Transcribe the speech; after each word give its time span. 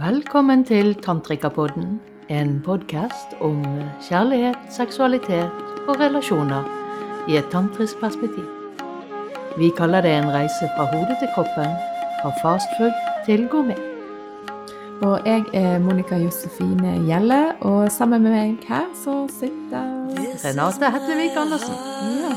Velkommen 0.00 0.62
til 0.64 0.94
Tantrikapodden, 1.04 1.98
en 2.32 2.62
podkast 2.64 3.34
om 3.44 3.58
kjærlighet, 4.06 4.56
seksualitet 4.72 5.50
og 5.88 5.98
relasjoner 6.00 6.64
i 7.28 7.36
et 7.36 7.50
tantrisk 7.52 8.00
perspektiv. 8.00 8.46
Vi 9.58 9.68
kaller 9.76 10.00
det 10.00 10.14
en 10.14 10.30
reise 10.32 10.70
fra 10.76 10.86
hodet 10.88 11.18
til 11.20 11.28
kroppen, 11.34 11.74
fra 12.22 12.32
fastfood 12.40 12.96
til 13.26 13.44
gourmet. 13.52 13.82
Og 15.02 15.20
jeg 15.26 15.44
er 15.52 15.78
Monica 15.78 16.16
Josefine 16.16 16.94
Gjelle, 17.04 17.42
og 17.60 17.92
sammen 17.92 18.22
med 18.22 18.32
meg 18.38 18.64
her 18.68 18.88
så 19.04 19.26
sitter 19.34 19.84
Renate 20.46 20.94
Hetlevik 20.96 21.36
Andersen. 21.36 21.76
Ja. 22.22 22.32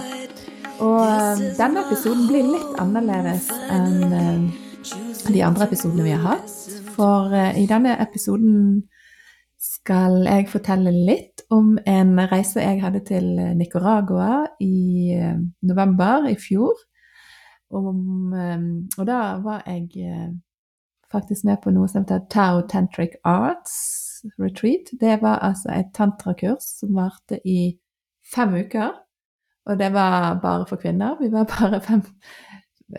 Og 0.83 0.99
eh, 1.07 1.47
denne 1.61 1.87
episoden 1.87 2.27
blir 2.27 2.43
litt 2.57 2.75
annerledes 2.83 3.47
enn 3.71 4.19
eh, 4.19 4.61
de 5.31 5.43
andre 5.47 5.71
episodene 5.71 6.03
vi 6.03 6.17
har 6.17 6.27
hatt. 6.33 6.62
For 6.93 7.33
eh, 7.33 7.61
i 7.63 7.67
denne 7.69 7.97
episoden 8.01 8.83
skal 9.63 10.25
jeg 10.27 10.49
fortelle 10.51 10.91
litt 10.91 11.45
om 11.53 11.77
en 11.87 12.17
reise 12.31 12.61
jeg 12.61 12.81
hadde 12.83 13.03
til 13.07 13.29
Nicaragua 13.57 14.43
i 14.63 15.13
eh, 15.15 15.37
november 15.63 16.27
i 16.31 16.35
fjor. 16.39 16.75
Om, 17.73 18.33
eh, 18.37 18.65
og 18.99 19.07
da 19.07 19.21
var 19.43 19.63
jeg 19.67 19.87
eh, 20.03 20.33
faktisk 21.13 21.47
med 21.47 21.61
på 21.63 21.71
noe 21.73 21.87
som 21.89 22.03
heter 22.03 22.25
Tao 22.33 22.61
Tantric 22.69 23.15
Arts 23.23 23.75
Retreat. 24.39 24.91
Det 24.99 25.21
var 25.21 25.41
altså 25.45 25.71
et 25.73 25.93
tantrakurs 25.95 26.67
som 26.81 26.95
varte 26.97 27.39
i 27.47 27.73
fem 28.35 28.59
uker. 28.65 28.91
Og 29.65 29.79
det 29.79 29.93
var 29.93 30.41
bare 30.43 30.67
for 30.67 30.81
kvinner. 30.81 31.15
Vi 31.21 31.31
var 31.31 31.47
bare 31.47 31.81
fem, 31.81 32.03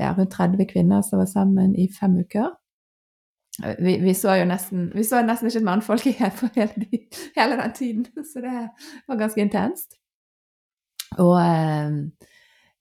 ja, 0.01 0.15
rundt 0.16 0.33
30 0.33 0.65
kvinner 0.73 1.02
som 1.05 1.21
var 1.21 1.29
sammen 1.29 1.74
i 1.77 1.91
fem 2.01 2.16
uker. 2.24 2.55
Vi, 3.63 3.99
vi 4.03 4.15
så 4.19 4.35
jo 4.41 4.47
nesten, 4.51 4.88
vi 4.95 5.05
så 5.07 5.21
nesten 5.23 5.47
ikke 5.47 5.60
et 5.63 5.69
mannfolk 5.69 6.07
igjen 6.10 6.33
på 6.38 6.51
hele, 6.57 6.88
hele 7.37 7.59
den 7.61 7.77
tiden, 7.77 8.07
så 8.33 8.43
det 8.43 8.55
var 9.09 9.21
ganske 9.21 9.41
intenst. 9.45 9.95
Og 11.23 11.37
eh, 11.38 11.95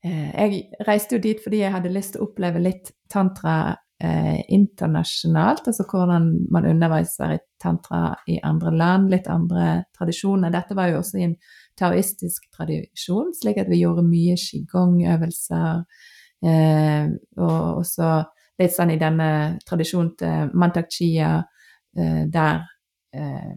eh, 0.06 0.30
jeg 0.34 0.88
reiste 0.88 1.18
jo 1.18 1.22
dit 1.22 1.42
fordi 1.44 1.62
jeg 1.62 1.76
hadde 1.76 1.94
lyst 1.94 2.16
til 2.16 2.24
å 2.24 2.30
oppleve 2.32 2.62
litt 2.64 2.90
tantra 3.14 3.76
eh, 4.04 4.42
internasjonalt, 4.50 5.68
altså 5.70 5.86
hvordan 5.90 6.30
man 6.52 6.66
underviser 6.70 7.36
i 7.36 7.42
tantra 7.62 8.16
i 8.28 8.40
andre 8.44 8.74
land, 8.76 9.12
litt 9.14 9.30
andre 9.32 9.84
tradisjoner. 9.96 10.52
Dette 10.54 10.76
var 10.78 10.90
jo 10.92 11.00
også 11.04 11.22
i 11.22 11.28
en 11.30 11.38
taoistisk 11.80 12.50
tradisjon, 12.56 13.32
slik 13.38 13.62
at 13.62 13.70
vi 13.72 13.84
gjorde 13.84 14.06
mye 14.08 14.36
qigong-øvelser, 14.40 15.84
eh, 16.50 17.14
og 17.38 17.84
også 17.84 18.10
litt 18.60 18.74
sånn 18.76 18.94
i 18.94 19.00
denne 19.02 19.30
tradisjonen 19.66 20.14
til 20.20 20.54
Mantak 20.60 20.92
Chia, 20.94 21.36
eh, 21.98 22.24
der 22.32 22.64
eh, 23.16 23.54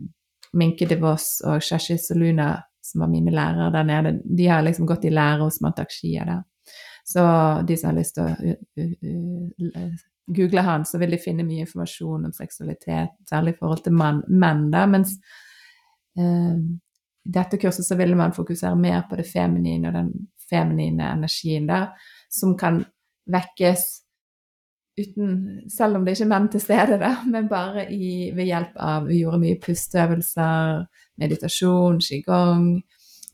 Minke 0.57 0.89
de 0.89 0.99
Voss 1.01 1.43
og 1.45 1.63
Shashi 1.63 1.99
Soluna, 2.01 2.55
som 2.81 3.03
var 3.03 3.11
mine 3.13 3.35
lærere 3.35 3.73
der 3.75 3.89
nede, 3.89 4.15
de 4.25 4.47
har 4.49 4.65
liksom 4.65 4.87
gått 4.89 5.05
i 5.05 5.13
lære 5.13 5.43
hos 5.45 5.61
Mantak 5.61 5.93
Chia 5.93 6.25
der. 6.29 6.45
Så 7.07 7.23
de 7.67 7.77
som 7.79 7.93
har 7.93 7.99
lyst 8.01 8.17
til 8.17 8.25
å 8.27 9.83
google 10.27 10.63
han, 10.67 10.85
så 10.85 10.99
vil 10.99 11.15
de 11.15 11.21
finne 11.23 11.45
mye 11.47 11.63
informasjon 11.63 12.27
om 12.27 12.33
seksualitet, 12.35 13.15
særlig 13.29 13.55
i 13.55 13.59
forhold 13.61 13.85
til 13.85 13.95
man, 13.95 14.25
menn, 14.27 14.65
da, 14.73 14.87
mens 14.91 15.15
eh, 16.19 16.57
i 17.27 17.35
dette 17.37 17.59
kurset 17.63 17.87
så 17.87 17.99
ville 17.99 18.19
man 18.19 18.35
fokusere 18.35 18.79
mer 18.79 19.05
på 19.11 19.19
det 19.19 19.27
feminine 19.29 19.91
og 19.91 19.95
den 19.95 20.11
feminine 20.51 21.13
energien 21.15 21.67
der, 21.71 21.93
som 22.31 22.57
kan 22.59 22.81
vekkes 23.31 23.87
uten 24.97 25.63
Selv 25.71 25.99
om 25.99 26.05
det 26.05 26.17
ikke 26.17 26.25
er 26.25 26.33
menn 26.33 26.49
til 26.53 26.63
stede, 26.63 26.99
da, 27.03 27.13
men 27.33 27.49
bare 27.49 27.87
i, 27.93 28.31
ved 28.35 28.51
hjelp 28.51 28.77
av 28.81 29.09
Vi 29.11 29.21
gjorde 29.23 29.43
mye 29.43 29.61
pusteøvelser, 29.63 30.85
meditasjon, 31.23 32.01
qigong. 32.01 32.69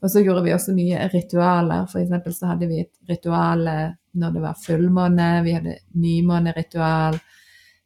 Og 0.02 0.10
så 0.10 0.22
gjorde 0.24 0.42
vi 0.46 0.54
også 0.54 0.74
mye 0.74 1.06
ritualer. 1.12 1.86
For 1.90 2.02
eksempel 2.02 2.34
så 2.34 2.50
hadde 2.50 2.66
vi 2.70 2.80
et 2.82 2.94
ritual 3.10 3.68
når 4.18 4.34
det 4.34 4.42
var 4.42 4.58
fullmåne. 4.58 5.28
Vi 5.46 5.54
hadde 5.54 5.76
nymåneritual. 6.02 7.18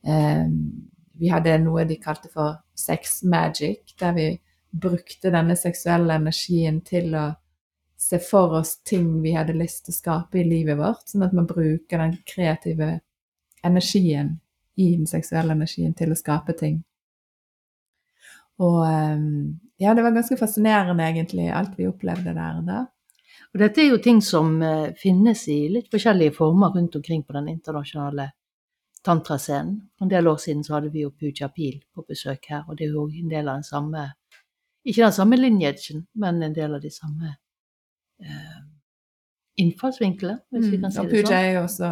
Eh, 0.07 0.47
vi 1.17 1.33
hadde 1.33 1.59
noe 1.61 1.85
de 1.89 1.99
kalte 2.01 2.31
for 2.33 2.57
sex 2.77 3.23
magic, 3.25 3.97
der 4.01 4.17
vi 4.17 4.31
brukte 4.71 5.33
denne 5.33 5.57
seksuelle 5.57 6.17
energien 6.21 6.83
til 6.85 7.15
å 7.17 7.27
se 7.97 8.19
for 8.21 8.59
oss 8.59 8.77
ting 8.85 9.23
vi 9.23 9.33
hadde 9.37 9.57
lyst 9.57 9.87
til 9.87 9.95
å 9.95 9.97
skape 9.97 10.41
i 10.41 10.45
livet 10.45 10.77
vårt, 10.79 11.07
sånn 11.09 11.25
at 11.25 11.37
man 11.37 11.49
bruker 11.49 12.03
den 12.03 12.19
kreative 12.29 12.99
energien 13.67 14.35
i 14.77 14.91
den 14.97 15.07
seksuelle 15.09 15.55
energien 15.57 15.95
til 15.97 16.13
å 16.13 16.19
skape 16.19 16.55
ting. 16.59 16.83
Og 18.63 18.81
ehm, 18.89 19.59
ja, 19.81 19.93
det 19.95 20.05
var 20.05 20.15
ganske 20.17 20.37
fascinerende, 20.41 21.05
egentlig, 21.05 21.51
alt 21.53 21.75
vi 21.79 21.89
opplevde 21.89 22.33
der 22.37 22.61
da. 22.65 22.83
Og 23.53 23.61
dette 23.61 23.81
er 23.83 23.91
jo 23.91 24.01
ting 24.05 24.23
som 24.25 24.57
eh, 24.65 24.93
finnes 25.01 25.47
i 25.53 25.63
litt 25.73 25.89
forskjellige 25.93 26.35
former 26.37 26.75
rundt 26.77 26.97
omkring 26.99 27.23
på 27.25 27.37
den 27.37 27.49
internasjonale 27.53 28.31
tantrascenen. 29.07 29.79
For 29.97 30.05
en 30.09 30.13
del 30.13 30.29
år 30.29 30.41
siden 30.43 30.65
så 30.67 30.77
hadde 30.77 30.91
vi 30.93 31.05
jo 31.05 31.13
Puja 31.15 31.49
Pil 31.55 31.79
på 31.95 32.05
besøk 32.09 32.49
her, 32.51 32.65
og 32.69 32.77
det 32.79 32.89
er 32.89 32.97
jo 32.97 33.07
en 33.09 33.31
del 33.33 33.49
av 33.49 33.61
den 33.61 33.69
samme 33.69 34.07
Ikke 34.87 35.03
den 35.03 35.13
samme 35.17 35.35
linjagen, 35.37 36.05
men 36.15 36.37
en 36.47 36.53
del 36.55 36.75
av 36.77 36.81
de 36.85 36.91
samme 36.95 37.33
eh, 38.23 38.59
innfallsvinklene, 39.59 40.39
hvis 40.55 40.69
vi 40.71 40.77
Mm, 40.77 40.83
kan 40.85 40.93
si 40.93 41.01
og 41.01 41.09
det 41.09 41.11
Puja 41.11 41.27
sånn. 41.27 41.39
er 41.41 41.53
jo 41.57 41.63
også 41.65 41.89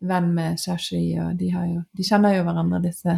venn 0.00 0.30
med 0.34 0.60
Shashi, 0.60 1.02
og 1.20 1.34
de, 1.38 1.50
har 1.50 1.66
jo, 1.66 1.82
de 1.96 2.06
kjenner 2.06 2.36
jo 2.36 2.46
hverandre, 2.46 2.80
disse 2.84 3.16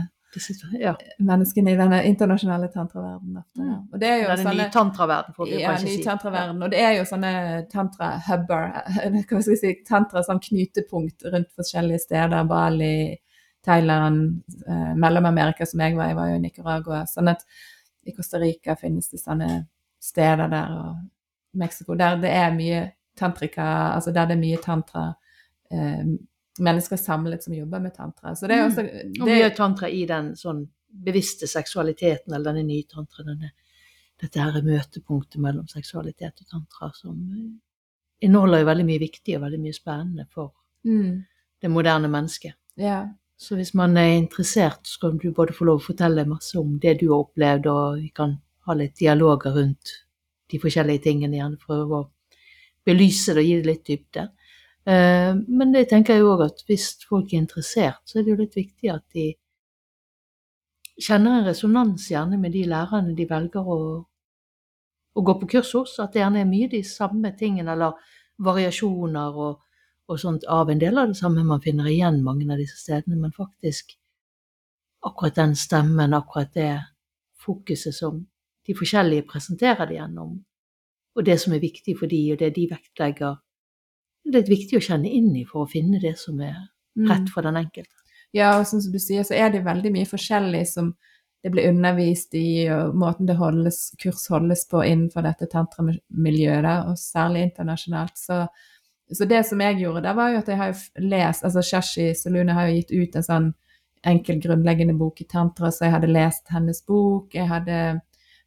ja. 0.78 0.94
menneskene 1.18 1.72
i 1.72 1.76
denne 1.76 2.02
internasjonale 2.06 2.68
tantraverdenen. 2.68 3.42
Ja. 3.52 3.62
Mm. 3.62 3.88
Og 3.92 3.98
det 3.98 4.08
er 4.08 4.20
jo 4.20 4.28
Denne 4.28 4.44
sånne 4.44 4.62
nye 4.62 4.72
tantraverden, 4.74 5.34
får 5.36 5.48
vi 5.48 5.58
ja, 5.58 5.72
kanskje 5.72 5.88
ny 5.88 5.96
si. 5.96 6.04
tantraverden. 6.04 6.62
Og 6.62 6.70
det 6.72 6.84
er 6.84 6.94
jo 6.98 7.08
sånne 7.08 7.32
tantra-hubber, 7.72 8.68
hva 9.16 9.42
skal 9.42 9.42
vi 9.54 9.58
si, 9.58 9.74
tantra 9.88 10.22
som 10.26 10.40
knutepunkt 10.42 11.26
rundt 11.34 11.50
forskjellige 11.58 12.04
steder. 12.06 12.46
Bali, 12.50 12.94
Thailand, 13.66 14.40
eh, 14.68 14.94
Mellom-Amerika 14.96 15.66
som 15.68 15.82
jeg 15.84 15.98
var 15.98 16.12
i, 16.12 16.16
var 16.16 16.30
jo 16.30 16.38
i 16.38 16.44
Nicaragua. 16.46 17.02
Sånn 17.10 17.32
at 17.32 17.44
i 18.06 18.14
Costa 18.16 18.40
Rica 18.40 18.78
finnes 18.78 19.10
det 19.10 19.20
sånne 19.20 19.50
steder 20.00 20.48
der, 20.48 20.78
og 20.78 21.58
Mexico, 21.60 21.98
der 21.98 22.16
det 22.22 22.30
er 22.32 22.54
mye 22.54 22.84
tantrika, 23.18 23.64
altså 23.96 24.14
der 24.14 24.30
det 24.30 24.38
er 24.38 24.44
mye 24.46 24.60
tantra. 24.62 25.10
Eh, 25.70 26.04
mennesker 26.64 27.00
samlet 27.00 27.44
som 27.44 27.54
jobber 27.54 27.80
med 27.80 27.94
tantra. 27.94 28.34
Så 28.36 28.48
det 28.48 28.56
er 28.56 28.62
jo 28.62 28.68
også 28.68 28.84
Og 28.84 29.26
det, 29.26 29.32
mye 29.32 29.50
tantra 29.56 29.88
i 29.88 30.04
den 30.08 30.34
sånn 30.36 30.64
bevisste 30.90 31.46
seksualiteten, 31.50 32.34
eller 32.34 32.50
denne 32.52 32.66
nye 32.66 32.86
tantra, 32.90 33.24
denne, 33.26 33.52
dette 34.20 34.42
her 34.42 34.58
er 34.58 34.66
møtepunktet 34.66 35.40
mellom 35.42 35.68
seksualitet 35.70 36.42
og 36.42 36.50
tantra, 36.56 36.90
som 36.96 37.16
eh, 37.16 38.26
inneholder 38.26 38.64
jo 38.64 38.70
veldig 38.72 38.88
mye 38.90 39.02
viktig 39.04 39.38
og 39.38 39.46
veldig 39.46 39.62
mye 39.62 39.76
spennende 39.76 40.26
for 40.34 40.52
mm, 40.86 41.16
det 41.62 41.72
moderne 41.72 42.12
mennesket. 42.12 42.58
ja. 42.76 43.06
Så 43.40 43.56
hvis 43.56 43.70
man 43.72 43.96
er 43.96 44.18
interessert, 44.18 44.82
så 44.84 44.98
kan 45.00 45.14
du 45.16 45.30
både 45.32 45.54
få 45.56 45.64
lov 45.64 45.78
å 45.80 45.84
fortelle 45.86 46.26
masse 46.28 46.58
om 46.60 46.74
det 46.76 46.98
du 47.00 47.06
har 47.08 47.22
opplevd, 47.22 47.68
og 47.72 48.02
vi 48.02 48.10
kan 48.12 48.34
ha 48.68 48.74
litt 48.76 48.98
dialoger 49.00 49.54
rundt 49.56 49.92
de 50.52 50.58
forskjellige 50.60 51.06
tingene, 51.06 51.38
gjerne 51.38 51.56
prøve 51.62 52.00
å 52.02 52.08
belyse 52.84 53.32
det 53.32 53.40
og 53.40 53.48
gi 53.48 53.54
det 53.62 53.70
litt 53.70 53.86
dybde. 53.88 54.26
Eh, 54.86 55.34
Men 55.34 55.72
det 55.72 55.88
tenker 55.90 56.14
jeg 56.16 56.24
òg 56.24 56.44
at 56.46 56.64
hvis 56.68 56.92
folk 57.08 57.32
er 57.32 57.42
interessert, 57.42 58.00
så 58.06 58.18
er 58.18 58.24
det 58.24 58.34
jo 58.34 58.40
litt 58.42 58.56
viktig 58.56 58.92
at 58.92 59.04
de 59.14 59.26
kjenner 61.00 61.38
en 61.40 61.48
resonans 61.48 62.10
gjerne 62.10 62.38
med 62.40 62.52
de 62.52 62.64
lærerne 62.68 63.16
de 63.16 63.26
velger 63.28 63.64
å, 63.64 63.80
å 65.14 65.24
gå 65.26 65.34
på 65.40 65.48
kurs 65.56 65.72
hos. 65.76 65.98
At 66.02 66.12
det 66.14 66.22
gjerne 66.22 66.42
er 66.44 66.50
mye 66.50 66.68
de 66.72 66.82
samme 66.86 67.32
tingene, 67.38 67.72
eller 67.72 68.16
variasjoner 68.40 69.36
og, 69.46 69.60
og 70.08 70.20
sånt 70.20 70.44
av 70.48 70.70
en 70.72 70.80
del 70.80 70.98
av 70.98 71.12
det 71.12 71.18
samme 71.20 71.44
man 71.44 71.62
finner 71.64 71.88
igjen 71.90 72.22
mange 72.24 72.48
av 72.50 72.60
disse 72.60 72.78
stedene, 72.80 73.18
men 73.20 73.36
faktisk 73.36 73.96
akkurat 75.04 75.36
den 75.36 75.56
stemmen, 75.56 76.14
akkurat 76.16 76.52
det 76.54 76.72
fokuset 77.40 77.96
som 77.96 78.26
de 78.66 78.76
forskjellige 78.76 79.28
presenterer 79.28 79.88
det 79.88 79.96
gjennom, 79.96 80.34
og 81.16 81.24
det 81.24 81.38
som 81.40 81.54
er 81.56 81.62
viktig 81.62 81.96
for 81.98 82.10
de, 82.10 82.20
og 82.34 82.40
det 82.42 82.52
de 82.56 82.66
vektlegger. 82.70 83.38
Det 84.30 84.44
er 84.44 84.50
viktig 84.50 84.78
å 84.78 84.84
kjenne 84.84 85.10
inn 85.10 85.32
i 85.36 85.44
for 85.48 85.64
å 85.64 85.70
finne 85.70 86.00
det 86.02 86.16
som 86.18 86.40
er 86.40 86.56
Mm. 86.96 87.10
rett 87.10 87.30
for 87.30 87.42
den 87.42 87.56
enkelte. 87.56 87.94
Ja, 88.32 88.58
og 88.58 88.66
som 88.66 88.80
du 88.80 88.98
sier, 88.98 89.22
så 89.22 89.34
er 89.34 89.50
det 89.50 89.64
veldig 89.64 89.92
mye 89.94 90.06
forskjellig 90.06 90.66
som 90.66 90.94
det 91.42 91.52
blir 91.54 91.70
undervist 91.70 92.34
i, 92.34 92.68
og 92.68 92.94
måten 92.94 93.26
det 93.26 93.36
holdes, 93.38 93.94
kurs 94.02 94.26
holdes 94.28 94.66
på 94.68 94.82
innenfor 94.84 95.22
dette 95.24 95.46
tantramiljøet, 95.48 96.88
og 96.90 96.98
særlig 96.98 97.46
internasjonalt. 97.46 98.18
Så, 98.18 98.46
så 99.12 99.24
det 99.24 99.46
som 99.46 99.60
jeg 99.60 99.78
gjorde, 99.80 100.02
da 100.02 100.12
var 100.12 100.30
jo 100.34 100.42
at 100.42 100.48
jeg 100.48 100.58
har 100.60 100.72
jo 100.74 101.06
lest 101.08 101.44
altså 101.44 101.62
Shashi 101.62 102.10
Salune 102.14 102.52
har 102.52 102.68
jo 102.68 102.76
gitt 102.76 102.92
ut 102.92 103.16
en 103.16 103.22
sånn 103.22 103.48
enkel, 104.04 104.40
grunnleggende 104.40 104.98
bok 104.98 105.20
i 105.20 105.28
tantra, 105.30 105.70
så 105.70 105.86
jeg 105.86 105.94
hadde 105.94 106.12
lest 106.12 106.48
hennes 106.52 106.82
bok, 106.86 107.34
jeg 107.34 107.48
hadde 107.48 108.00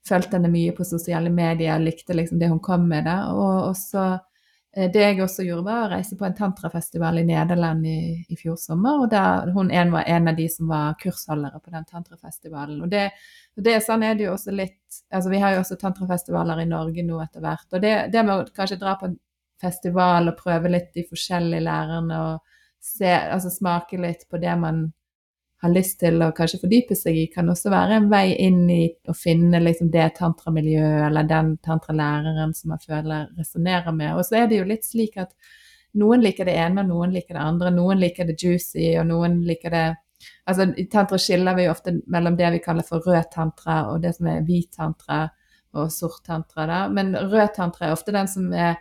fulgt 0.07 0.33
henne 0.33 0.51
mye 0.51 0.71
på 0.75 0.85
sosiale 0.85 1.30
medier, 1.31 1.80
likte 1.80 2.13
liksom 2.13 2.39
det 2.39 2.50
hun 2.51 2.59
kom 2.59 2.88
med, 2.89 3.06
da, 3.06 3.31
og, 3.33 3.69
og 3.71 3.75
så 3.77 4.19
Det 4.74 5.02
jeg 5.02 5.20
også 5.22 5.44
gjorde, 5.46 5.68
var 5.68 5.84
å 5.86 5.90
reise 5.92 6.16
på 6.18 6.25
en 6.25 6.34
tantrafestival 6.34 7.20
i 7.22 7.25
Nederland 7.28 7.86
i, 7.86 7.98
i 8.25 8.38
fjor 8.40 8.56
sommer. 8.58 9.04
Og 9.04 9.12
der 9.12 9.52
hun 9.54 9.70
en 9.70 9.92
var 9.94 10.08
en 10.10 10.31
av 10.31 10.40
de 10.40 10.48
som 10.50 10.72
var 10.72 10.96
kursholdere 11.02 11.60
på 11.62 11.74
den 11.75 11.86
tantrafestivalen. 11.86 12.80
Og 12.81 12.90
det, 12.90 13.04
det 13.54 13.75
sånn 13.86 14.06
er 14.08 14.18
det 14.18 14.25
jo 14.25 14.31
også 14.34 14.56
litt 14.56 14.80
altså 15.14 15.30
Vi 15.30 15.42
har 15.42 15.54
jo 15.56 15.62
også 15.62 15.78
tantrafestivaler 15.81 16.64
i 16.64 16.70
Norge 16.70 17.06
nå 17.06 17.22
etter 17.22 17.46
hvert. 17.46 17.68
Og 17.70 17.86
det, 17.86 17.94
det 18.14 18.25
med 18.25 18.34
å 18.34 18.50
kanskje 18.56 18.80
dra 18.81 18.96
på 18.98 19.12
en 19.12 19.16
festival 19.62 20.31
og 20.31 20.42
prøve 20.42 20.74
litt 20.74 20.90
de 20.98 21.06
forskjellige 21.06 21.66
lærerne 21.66 22.19
og 22.31 22.58
se, 22.84 23.10
altså 23.10 23.54
smake 23.54 24.02
litt 24.02 24.26
på 24.30 24.42
det 24.42 24.54
man 24.60 24.88
har 25.63 25.71
lyst 25.71 26.00
til 26.01 26.19
å 26.19 26.31
kanskje 26.36 26.60
fordype 26.60 26.95
seg 27.00 27.18
i, 27.18 27.27
kan 27.31 27.48
også 27.50 27.71
være 27.71 27.98
en 28.01 28.07
vei 28.12 28.33
inn 28.44 28.63
i 28.71 28.81
å 29.07 29.15
finne 29.15 29.62
liksom 29.63 29.92
det 29.94 30.10
tantramiljøet 30.18 31.06
eller 31.07 31.27
den 31.30 31.54
tantralæreren 31.63 32.51
som 32.57 32.74
man 32.74 32.81
føler 32.83 33.30
resonnerer 33.38 33.95
med. 33.95 34.18
Og 34.18 34.27
så 34.27 34.42
er 34.42 34.50
det 34.51 34.60
jo 34.60 34.68
litt 34.68 34.83
slik 34.88 35.15
at 35.24 35.31
noen 36.00 36.24
liker 36.25 36.50
det 36.50 36.57
ene, 36.60 36.83
og 36.83 36.89
noen 36.89 37.13
liker 37.15 37.38
det 37.38 37.45
andre. 37.45 37.71
Noen 37.71 38.01
liker 38.01 38.27
det 38.27 38.36
juicy, 38.42 38.89
og 39.00 39.07
noen 39.12 39.44
liker 39.48 39.77
det 39.77 39.86
Altså, 40.48 40.69
I 40.80 40.86
tantra 40.88 41.18
skiller 41.19 41.56
vi 41.57 41.66
jo 41.66 41.71
ofte 41.74 41.92
mellom 42.07 42.38
det 42.39 42.48
vi 42.54 42.59
kaller 42.63 42.86
for 42.88 43.04
rød 43.04 43.25
tantra, 43.33 43.89
og 43.92 43.98
det 44.06 44.13
som 44.16 44.30
er 44.31 44.45
hvit 44.48 44.69
tantra 44.71 45.25
og 45.75 45.89
sort 45.92 46.21
tantra. 46.24 46.63
Da. 46.69 46.77
Men 46.95 47.12
rød 47.18 47.56
tantra 47.57 47.89
er 47.89 47.95
ofte 47.95 48.13
den 48.16 48.30
som 48.31 48.45
er 48.56 48.77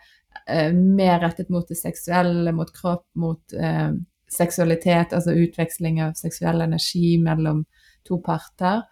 eh, 0.47 0.71
mer 0.71 1.19
rettet 1.25 1.51
mot 1.51 1.67
det 1.67 1.79
seksuelle, 1.81 2.55
mot 2.55 2.71
kropp, 2.75 3.09
mot 3.19 3.57
eh, 3.59 3.91
seksualitet, 4.33 5.13
altså 5.13 5.35
utveksling 5.37 6.01
av 6.03 6.17
seksuell 6.19 6.65
energi 6.65 7.17
mellom 7.23 7.65
to 8.07 8.19
parter. 8.25 8.83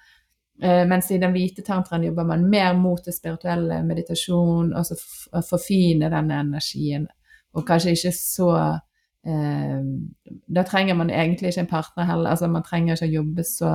Eh, 0.62 0.84
mens 0.88 1.10
i 1.10 1.19
den 1.19 1.32
hvite 1.32 1.64
tantraen 1.64 2.04
jobber 2.04 2.26
man 2.28 2.44
mer 2.50 2.75
mot 2.76 3.00
det 3.04 3.14
spirituelle, 3.16 3.81
meditasjon, 3.87 4.75
og 4.76 4.87
så 4.87 4.98
forfine 5.48 6.10
denne 6.12 6.40
energien. 6.44 7.08
Og 7.56 7.64
kanskje 7.66 7.96
ikke 7.96 8.12
så 8.14 8.50
eh, 9.26 9.81
Da 10.46 10.62
trenger 10.69 10.94
man 10.94 11.10
egentlig 11.10 11.50
ikke 11.50 11.64
en 11.64 11.72
partner 11.72 12.04
heller. 12.04 12.31
altså 12.31 12.48
Man 12.48 12.62
trenger 12.62 12.94
ikke 12.94 13.08
å 13.08 13.16
jobbe 13.16 13.44
så 13.44 13.72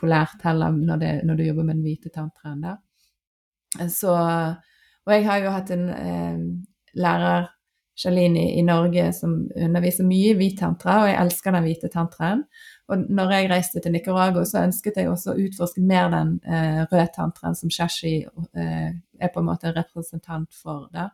polært 0.00 0.42
heller 0.42 0.72
når, 0.72 0.96
det, 0.96 1.12
når 1.24 1.36
du 1.36 1.42
jobber 1.44 1.64
med 1.68 1.76
den 1.76 1.84
hvite 1.84 2.08
tantraen. 2.14 2.64
da. 2.64 2.76
Så, 3.88 4.14
og 5.06 5.12
jeg 5.12 5.26
har 5.28 5.38
jo 5.44 5.50
hatt 5.54 5.70
en 5.70 5.88
eh, 5.94 6.38
lærer 6.94 7.50
Shalini 8.00 8.58
i 8.58 8.62
Norge 8.64 9.10
som 9.12 9.34
underviser 9.56 10.06
mye 10.08 10.32
i 10.32 10.36
hvit 10.38 10.58
tantra, 10.60 11.02
og 11.02 11.10
jeg 11.10 11.18
elsker 11.20 11.54
den 11.56 11.66
hvite 11.66 11.90
tantraen. 11.92 12.44
Og 12.90 13.06
når 13.12 13.32
jeg 13.34 13.50
reiste 13.52 13.80
til 13.82 13.92
Nicaragua, 13.94 14.44
så 14.48 14.64
ønsket 14.64 14.98
jeg 14.98 15.10
også 15.10 15.34
å 15.34 15.40
utforske 15.44 15.82
mer 15.86 16.08
den 16.10 16.36
eh, 16.42 16.82
røde 16.90 17.08
tantraen 17.14 17.56
som 17.58 17.70
Shashi 17.70 18.16
eh, 18.24 18.88
er 18.90 19.32
på 19.32 19.42
en 19.42 19.50
måte 19.50 19.74
representant 19.76 20.50
for. 20.56 20.88
Da. 20.94 21.10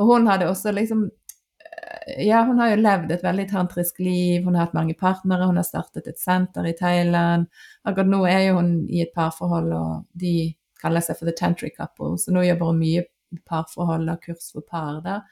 Og 0.00 0.08
hun 0.08 0.26
hadde 0.30 0.48
også 0.50 0.72
liksom 0.74 1.04
eh, 1.06 2.24
Ja, 2.26 2.42
hun 2.48 2.58
har 2.58 2.72
jo 2.72 2.80
levd 2.80 3.12
et 3.14 3.22
veldig 3.22 3.46
tantrisk 3.52 4.00
liv, 4.02 4.42
hun 4.42 4.56
har 4.56 4.66
hatt 4.66 4.76
mange 4.76 4.96
partnere, 4.98 5.46
hun 5.46 5.60
har 5.60 5.68
startet 5.68 6.08
et 6.10 6.18
senter 6.20 6.66
i 6.66 6.74
Thailand. 6.78 7.46
Akkurat 7.84 8.10
nå 8.10 8.24
er 8.26 8.48
jo 8.48 8.58
hun 8.58 8.74
i 8.88 9.04
et 9.04 9.14
parforhold, 9.14 9.70
og 9.76 9.94
de 10.18 10.50
kaller 10.82 11.04
seg 11.04 11.20
for 11.20 11.30
The 11.30 11.36
Tantric 11.38 11.76
Couple, 11.78 12.16
så 12.18 12.34
nå 12.34 12.42
jobber 12.48 12.72
hun 12.72 12.82
mye 12.82 13.06
parforhold 13.48 14.10
og 14.10 14.26
kurs 14.26 14.50
for 14.52 14.66
par 14.66 15.00
der. 15.04 15.22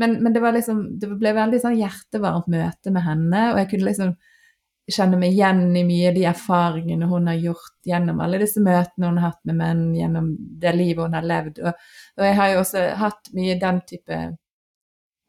Men, 0.00 0.16
men 0.22 0.34
det, 0.34 0.42
liksom, 0.56 0.84
det, 0.98 1.08
ble 1.20 1.34
veldig 1.36 1.60
sånn 1.62 1.76
hjertevarmt 1.78 2.48
møte 2.50 2.92
med 2.94 3.04
henne, 3.06 3.42
og 3.52 3.60
jeg 3.60 3.70
kunne 3.70 3.88
liksom 3.88 4.14
kjenne 4.94 5.16
meg 5.16 5.32
igjen 5.32 5.68
i 5.78 5.84
mye 5.86 6.08
av 6.10 6.16
de 6.18 6.24
erfaringene 6.28 7.06
hun 7.08 7.28
har 7.30 7.38
gjort 7.40 7.88
gjennom 7.88 8.18
alle 8.20 8.40
disse 8.42 8.60
møtene 8.60 9.08
hun 9.08 9.20
har 9.20 9.32
hatt 9.32 9.44
med 9.48 9.56
menn, 9.60 9.84
gjennom 9.96 10.32
det 10.60 10.74
livet 10.76 11.06
hun 11.06 11.16
har 11.16 11.28
levd. 11.28 11.60
Og, 11.64 11.86
og 12.18 12.26
jeg 12.26 12.38
har 12.40 12.50
jo 12.52 12.58
også 12.64 12.82
hatt 13.00 13.30
mye 13.36 13.56
den 13.62 13.80
type 13.88 14.18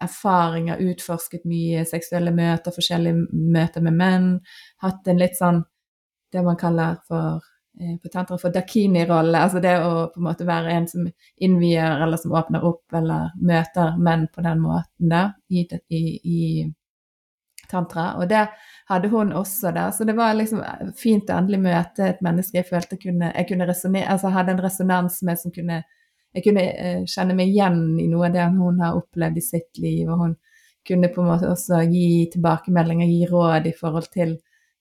erfaringer, 0.03 0.81
utforsket 0.91 1.45
mye 1.47 1.85
seksuelle 1.87 2.33
møter, 2.35 2.75
forskjellige 2.75 3.45
møter 3.55 3.85
med 3.85 3.95
menn. 4.01 4.29
Hatt 4.83 5.07
en 5.07 5.21
litt 5.21 5.37
sånn 5.39 5.63
det 6.35 6.43
man 6.43 6.59
kaller 6.59 6.99
for 7.07 7.39
Eh, 7.81 7.97
på 8.03 8.07
tantra 8.07 8.37
for 8.37 8.53
dakini-rolle, 8.55 9.35
altså 9.35 9.59
det 9.59 9.73
å 9.83 10.05
på 10.13 10.21
en 10.21 10.25
måte 10.29 10.45
være 10.47 10.71
en 10.77 10.85
som 10.87 11.09
innvier 11.43 12.03
eller 12.05 12.15
som 12.21 12.31
åpner 12.31 12.63
opp 12.63 12.95
eller 12.95 13.33
møter 13.35 13.97
menn 13.99 14.29
på 14.31 14.43
den 14.45 14.61
måten 14.63 15.11
da, 15.11 15.25
i, 15.51 15.65
i, 15.91 15.99
i 16.23 16.39
tantra. 17.67 18.13
Og 18.21 18.29
det 18.31 18.45
hadde 18.87 19.11
hun 19.11 19.35
også 19.35 19.73
der, 19.75 19.91
så 19.91 20.07
det 20.07 20.15
var 20.15 20.37
liksom 20.39 20.63
fint 20.95 21.27
å 21.27 21.41
endelig 21.41 21.59
møte 21.65 22.07
et 22.13 22.23
menneske 22.23 22.61
jeg 22.61 22.69
følte 22.69 23.01
kunne, 23.01 23.33
jeg 23.33 23.51
kunne 23.51 23.67
resonere, 23.67 24.07
altså 24.13 24.31
hadde 24.31 24.55
en 24.55 24.63
resonans 24.69 25.19
med 25.27 25.43
som 25.43 25.51
kunne 25.51 25.83
jeg 26.35 26.43
kunne 26.47 26.63
eh, 26.63 27.03
kjenne 27.11 27.35
meg 27.35 27.51
igjen 27.51 27.83
i 27.99 28.07
noe 28.11 28.29
av 28.29 28.33
det 28.35 28.47
hun 28.55 28.79
har 28.83 28.95
opplevd 28.95 29.39
i 29.39 29.43
sitt 29.43 29.83
liv, 29.83 30.07
og 30.07 30.23
hun 30.23 30.33
kunne 30.87 31.11
på 31.11 31.23
en 31.23 31.31
måte 31.33 31.51
også 31.51 31.83
gi 31.91 32.07
tilbakemeldinger, 32.31 33.11
gi 33.11 33.27
råd 33.27 33.67
i 33.67 33.75
forhold 33.75 34.07
til 34.15 34.37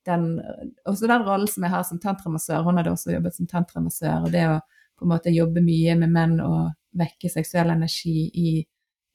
den, 0.06 0.38
også 0.84 1.08
den 1.10 1.26
rollen 1.26 1.50
som 1.50 1.66
jeg 1.66 1.74
har 1.74 1.84
som 1.88 2.00
tantramassør. 2.00 2.62
Hun 2.66 2.78
hadde 2.80 2.92
også 2.94 3.14
jobbet 3.14 3.36
som 3.36 3.48
tantramassør. 3.50 4.26
Og 4.26 4.32
det 4.34 4.46
å 4.48 4.58
på 4.94 5.06
en 5.06 5.10
måte 5.10 5.32
jobbe 5.34 5.62
mye 5.64 5.96
med 5.98 6.12
menn 6.14 6.38
og 6.44 6.70
vekke 6.94 7.30
seksuell 7.32 7.72
energi 7.74 8.28
i 8.30 8.50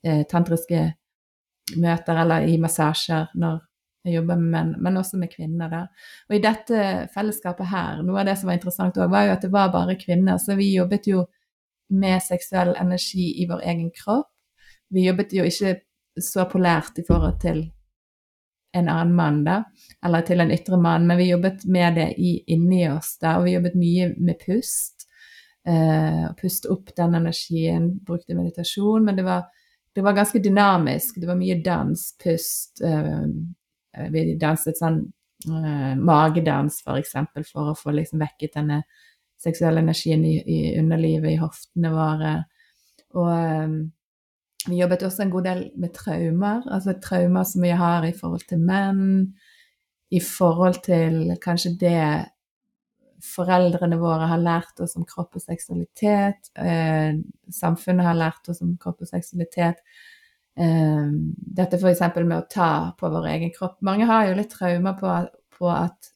eh, 0.04 0.26
tantriske 0.30 0.82
møter 1.80 2.20
eller 2.24 2.48
i 2.50 2.58
massasjer 2.60 3.32
når 3.40 3.60
jeg 4.08 4.16
jobber 4.16 4.40
med 4.40 4.52
menn, 4.54 4.70
men 4.80 4.98
også 5.00 5.20
med 5.20 5.32
kvinner. 5.32 5.70
der. 5.70 5.88
Og 6.30 6.36
i 6.36 6.44
dette 6.44 6.84
fellesskapet 7.14 7.68
her, 7.68 8.04
noe 8.04 8.22
av 8.22 8.30
det 8.30 8.38
som 8.40 8.48
var 8.48 8.60
interessant 8.60 8.98
òg, 8.98 9.12
var 9.12 9.28
jo 9.28 9.34
at 9.36 9.44
det 9.44 9.52
var 9.52 9.74
bare 9.74 9.98
kvinner. 10.00 10.38
Så 10.40 10.56
vi 10.56 10.72
jobbet 10.74 11.08
jo 11.08 11.26
med 11.90 12.22
seksuell 12.24 12.76
energi 12.80 13.34
i 13.42 13.48
vår 13.50 13.66
egen 13.72 13.92
kropp. 13.92 14.32
Vi 14.90 15.06
jobbet 15.06 15.34
jo 15.36 15.46
ikke 15.46 15.76
så 16.24 16.46
polært 16.50 17.00
i 17.00 17.06
forhold 17.08 17.40
til 17.42 17.66
en 18.72 18.90
annen 18.90 19.16
mann, 19.16 19.44
da, 19.44 19.64
eller 20.06 20.26
til 20.26 20.44
en 20.44 20.52
ytre 20.54 20.78
mann, 20.82 21.08
men 21.10 21.18
vi 21.18 21.30
jobbet 21.32 21.66
med 21.66 21.96
det 21.98 22.10
i, 22.22 22.36
inni 22.54 22.84
oss, 22.92 23.16
da, 23.22 23.38
og 23.40 23.48
vi 23.48 23.56
jobbet 23.56 23.78
mye 23.80 24.12
med 24.18 24.40
pust. 24.46 25.08
Uh, 25.68 26.30
puste 26.40 26.70
opp 26.72 26.94
den 26.98 27.18
energien, 27.20 27.92
brukte 28.06 28.38
meditasjon, 28.38 29.04
men 29.06 29.18
det 29.18 29.26
var, 29.28 29.48
det 29.96 30.06
var 30.06 30.18
ganske 30.18 30.42
dynamisk. 30.42 31.20
Det 31.20 31.30
var 31.30 31.38
mye 31.38 31.60
dans, 31.66 32.06
pust. 32.24 32.82
Uh, 32.86 33.26
vi 34.14 34.24
danset 34.40 34.78
sånn 34.80 35.02
uh, 35.50 35.94
magedans, 35.98 36.80
for 36.86 37.02
eksempel, 37.02 37.46
for 37.46 37.72
å 37.74 37.78
få 37.78 37.94
liksom 37.98 38.22
vekket 38.22 38.56
denne 38.62 38.84
seksuelle 39.40 39.82
energien 39.84 40.24
i, 40.28 40.38
i 40.40 40.60
underlivet, 40.80 41.34
i 41.34 41.42
hoftene 41.42 41.92
våre. 41.94 42.34
Og 43.18 43.90
vi 44.68 44.80
jobbet 44.82 45.06
også 45.08 45.24
en 45.24 45.32
god 45.32 45.46
del 45.48 45.62
med 45.80 45.94
traumer, 45.96 46.66
altså 46.68 46.98
traumer 47.04 47.48
som 47.48 47.64
vi 47.64 47.72
har 47.80 48.04
i 48.06 48.16
forhold 48.16 48.44
til 48.50 48.60
menn, 48.60 49.06
i 50.12 50.20
forhold 50.20 50.82
til 50.84 51.36
kanskje 51.42 51.76
det 51.80 52.04
foreldrene 53.24 54.00
våre 54.00 54.28
har 54.32 54.40
lært 54.42 54.80
oss 54.84 54.96
om 55.00 55.06
kropp 55.08 55.36
og 55.36 55.44
seksualitet, 55.44 56.52
eh, 56.56 57.16
samfunnet 57.52 58.08
har 58.08 58.18
lært 58.18 58.50
oss 58.52 58.62
om 58.64 58.78
kropp 58.80 59.04
og 59.04 59.12
seksualitet. 59.12 59.82
Eh, 60.60 61.10
dette 61.60 61.80
f.eks. 61.80 62.02
med 62.20 62.38
å 62.38 62.48
ta 62.52 62.70
på 63.00 63.10
vår 63.12 63.28
egen 63.34 63.52
kropp. 63.56 63.78
Mange 63.82 64.08
har 64.10 64.28
jo 64.28 64.38
litt 64.40 64.52
traumer 64.52 64.96
på, 65.00 65.18
på, 65.58 65.70
at 65.72 66.14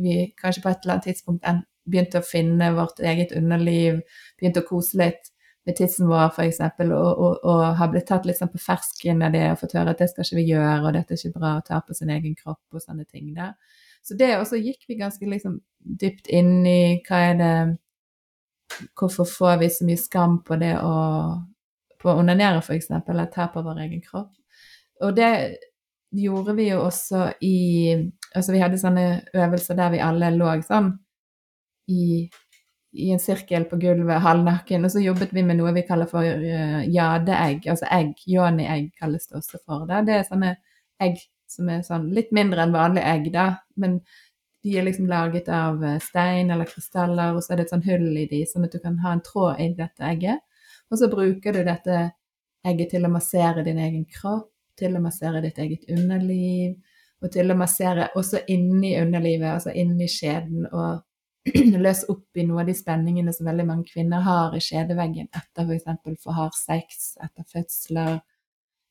vi 0.00 0.32
kanskje 0.38 0.62
på 0.62 0.70
et 0.70 0.82
eller 0.82 0.96
annet 0.96 1.10
tidspunkt 1.10 1.66
begynte 1.90 2.20
å 2.20 2.26
finne 2.26 2.72
vårt 2.76 3.02
eget 3.02 3.34
underliv, 3.36 4.00
begynte 4.38 4.62
å 4.62 4.68
kose 4.68 4.98
litt 5.00 5.29
med 5.66 5.76
tissen 5.76 6.08
vår, 6.08 6.30
f.eks., 6.32 6.60
og, 6.80 6.92
og, 6.92 7.44
og 7.44 7.64
har 7.76 7.90
blitt 7.92 8.08
tatt 8.08 8.26
litt 8.28 8.38
sånn 8.40 8.52
på 8.52 8.62
fersken 8.62 9.20
av 9.26 9.34
det 9.34 9.44
og 9.50 9.60
fått 9.60 9.76
høre 9.76 9.92
at 9.92 10.00
det 10.00 10.08
skal 10.10 10.24
ikke 10.24 10.38
vi 10.40 10.46
gjøre, 10.54 10.78
og 10.80 10.96
dette 10.96 11.14
er 11.14 11.20
ikke 11.20 11.40
bra 11.42 11.52
å 11.58 11.66
ta 11.66 11.82
på 11.84 11.96
sin 11.96 12.12
egen 12.14 12.34
kropp 12.38 12.76
og 12.76 12.82
sånne 12.84 13.04
ting. 13.04 13.34
der. 13.36 13.54
Så 14.02 14.16
det 14.16 14.32
også 14.38 14.60
gikk 14.60 14.88
vi 14.88 14.96
ganske 15.00 15.28
liksom 15.28 15.58
dypt 16.00 16.30
inn 16.32 16.66
i 16.66 16.80
hva 17.06 17.22
er 17.30 17.40
det 17.40 17.54
Hvorfor 18.94 19.26
får 19.26 19.56
vi 19.58 19.66
så 19.74 19.84
mye 19.84 19.98
skam 19.98 20.36
på 20.46 20.54
det 20.60 20.76
å 20.78 20.92
på 22.00 22.08
å 22.08 22.20
onanere, 22.22 22.62
f.eks., 22.62 22.86
eller 22.94 23.26
ta 23.34 23.48
på 23.50 23.64
vår 23.66 23.80
egen 23.82 24.00
kropp? 24.04 24.30
Og 25.02 25.16
det 25.16 25.32
gjorde 26.16 26.54
vi 26.54 26.68
jo 26.70 26.84
også 26.84 27.26
i 27.44 27.56
Altså 28.30 28.54
vi 28.54 28.60
hadde 28.62 28.78
sånne 28.78 29.04
øvelser 29.34 29.74
der 29.74 29.90
vi 29.90 30.02
alle 30.06 30.30
lå 30.36 30.52
sånn 30.62 30.92
i 31.90 32.28
i 32.92 33.10
en 33.14 33.20
sirkel 33.22 33.64
på 33.70 33.78
gulvet, 33.80 34.22
halvnaken, 34.24 34.84
og 34.84 34.92
så 34.92 35.02
jobbet 35.02 35.34
vi 35.34 35.44
med 35.46 35.60
noe 35.60 35.72
vi 35.76 35.84
kaller 35.86 36.08
for 36.10 36.26
uh, 36.26 36.80
jadeegg, 36.90 37.68
altså 37.70 37.86
egg, 37.94 38.16
yoni-egg 38.26 38.90
kalles 38.98 39.28
det 39.30 39.38
også 39.38 39.60
for. 39.62 39.84
Det. 39.86 40.00
det 40.08 40.16
er 40.16 40.26
sånne 40.26 40.56
egg 41.00 41.20
som 41.50 41.70
er 41.70 41.84
sånn 41.86 42.10
litt 42.14 42.32
mindre 42.34 42.64
enn 42.64 42.74
vanlige 42.74 43.12
egg, 43.12 43.30
da, 43.34 43.46
men 43.80 44.00
de 44.62 44.76
er 44.76 44.84
liksom 44.84 45.08
laget 45.08 45.48
av 45.48 45.82
eh, 45.84 45.98
stein 46.04 46.50
eller 46.52 46.68
krystaller, 46.68 47.34
og 47.34 47.42
så 47.42 47.54
er 47.54 47.60
det 47.60 47.66
et 47.66 47.74
sånn 47.74 47.86
hull 47.86 48.08
i 48.20 48.26
de, 48.28 48.42
sånn 48.46 48.66
at 48.66 48.74
du 48.76 48.80
kan 48.82 48.98
ha 49.04 49.14
en 49.16 49.22
tråd 49.24 49.60
i 49.62 49.70
dette 49.78 50.04
egget. 50.04 50.42
Og 50.92 51.00
så 51.00 51.08
bruker 51.10 51.56
du 51.56 51.62
dette 51.64 52.00
egget 52.66 52.92
til 52.92 53.06
å 53.06 53.12
massere 53.12 53.64
din 53.64 53.80
egen 53.80 54.04
kropp, 54.04 54.50
til 54.76 54.96
å 54.96 55.02
massere 55.02 55.40
ditt 55.44 55.58
eget 55.60 55.88
underliv, 55.92 56.76
og 57.20 57.32
til 57.32 57.52
å 57.52 57.56
massere 57.56 58.10
også 58.16 58.44
inni 58.52 58.94
underlivet, 59.00 59.48
altså 59.54 59.72
inni 59.76 60.08
skjeden, 60.08 60.68
og 60.72 61.00
løse 61.86 62.08
opp 62.12 62.36
i 62.36 62.44
noe 62.46 62.62
av 62.62 62.68
de 62.68 62.74
spenningene 62.76 63.32
som 63.32 63.48
veldig 63.48 63.66
mange 63.68 63.88
kvinner 63.88 64.24
har 64.26 64.56
i 64.56 64.62
skjedeveggen 64.64 65.30
etter 65.32 65.68
f.eks. 65.68 66.18
for 66.22 66.36
hard 66.36 66.56
sex, 66.56 67.14
etter 67.22 67.46
fødsler, 67.48 68.18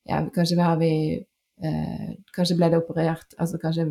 ja, 0.09 0.23
kanskje 0.33 0.61
har 0.63 0.79
vi 0.81 0.93
eh, 1.15 2.11
Kanskje 2.33 2.55
ble 2.57 2.69
det 2.71 2.79
operert, 2.79 3.35
altså 3.37 3.59
kanskje 3.61 3.89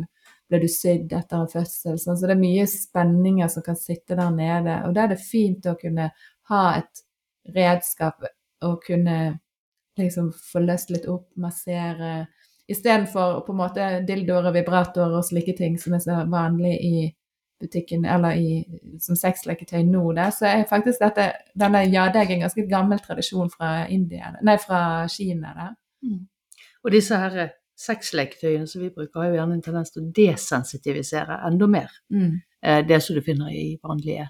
ble 0.49 0.59
du 0.63 0.67
sydd 0.71 1.13
etter 1.13 1.37
en 1.37 1.51
fødsel. 1.51 1.99
Sånn. 2.01 2.17
Så 2.17 2.25
det 2.25 2.33
er 2.33 2.41
mye 2.41 2.65
spenninger 2.67 3.51
som 3.53 3.63
kan 3.63 3.77
sitte 3.77 4.17
der 4.17 4.31
nede. 4.33 4.79
Og 4.87 4.95
da 4.95 5.05
er 5.05 5.13
det 5.13 5.21
fint 5.21 5.67
å 5.69 5.77
kunne 5.77 6.09
ha 6.49 6.63
et 6.79 7.03
redskap 7.53 8.25
og 8.65 8.81
kunne 8.87 9.19
liksom 9.99 10.31
få 10.33 10.63
løst 10.65 10.89
litt 10.95 11.05
opp, 11.11 11.29
massere 11.37 12.25
Istedenfor 12.69 13.39
på 13.47 13.53
en 13.53 13.57
måte 13.57 13.85
dildoer 14.05 14.45
og 14.51 14.53
vibratorer 14.53 15.15
og 15.17 15.25
slike 15.25 15.55
ting 15.57 15.79
som 15.81 15.95
er 15.97 16.03
så 16.03 16.19
vanlig 16.29 16.75
i 16.85 17.07
butikken, 17.59 18.05
eller 18.05 18.39
i, 18.39 18.63
som 19.03 19.17
sexleketøy 19.19 19.83
nå, 19.87 20.01
da, 20.17 20.29
så 20.31 20.47
er 20.49 20.67
faktisk 20.69 21.01
dette, 21.03 21.29
denne 21.59 21.83
jadeg 21.89 22.31
en 22.33 22.45
ganske 22.45 22.65
gammel 22.69 23.01
tradisjon 23.03 23.51
fra 23.51 23.87
India, 23.91 24.33
nei, 24.45 24.55
fra 24.61 24.81
Kina. 25.11 25.53
Da. 25.57 25.69
Mm. 26.07 26.21
Og 26.85 26.95
disse 26.95 27.19
her 27.19 27.37
eh, 27.43 27.55
sexleketøyene 27.79 28.67
som 28.67 28.83
vi 28.83 28.91
bruker, 28.95 29.21
har 29.21 29.29
jo 29.29 29.39
gjerne 29.39 29.57
en 29.57 29.65
tendens 29.65 29.93
til 29.93 30.05
å 30.05 30.13
desensitivisere 30.15 31.41
enda 31.47 31.67
mer 31.71 31.91
mm. 32.11 32.33
eh, 32.63 32.81
det 32.87 33.01
som 33.03 33.19
du 33.19 33.23
finner 33.25 33.51
i 33.55 33.67
vanlige 33.83 34.29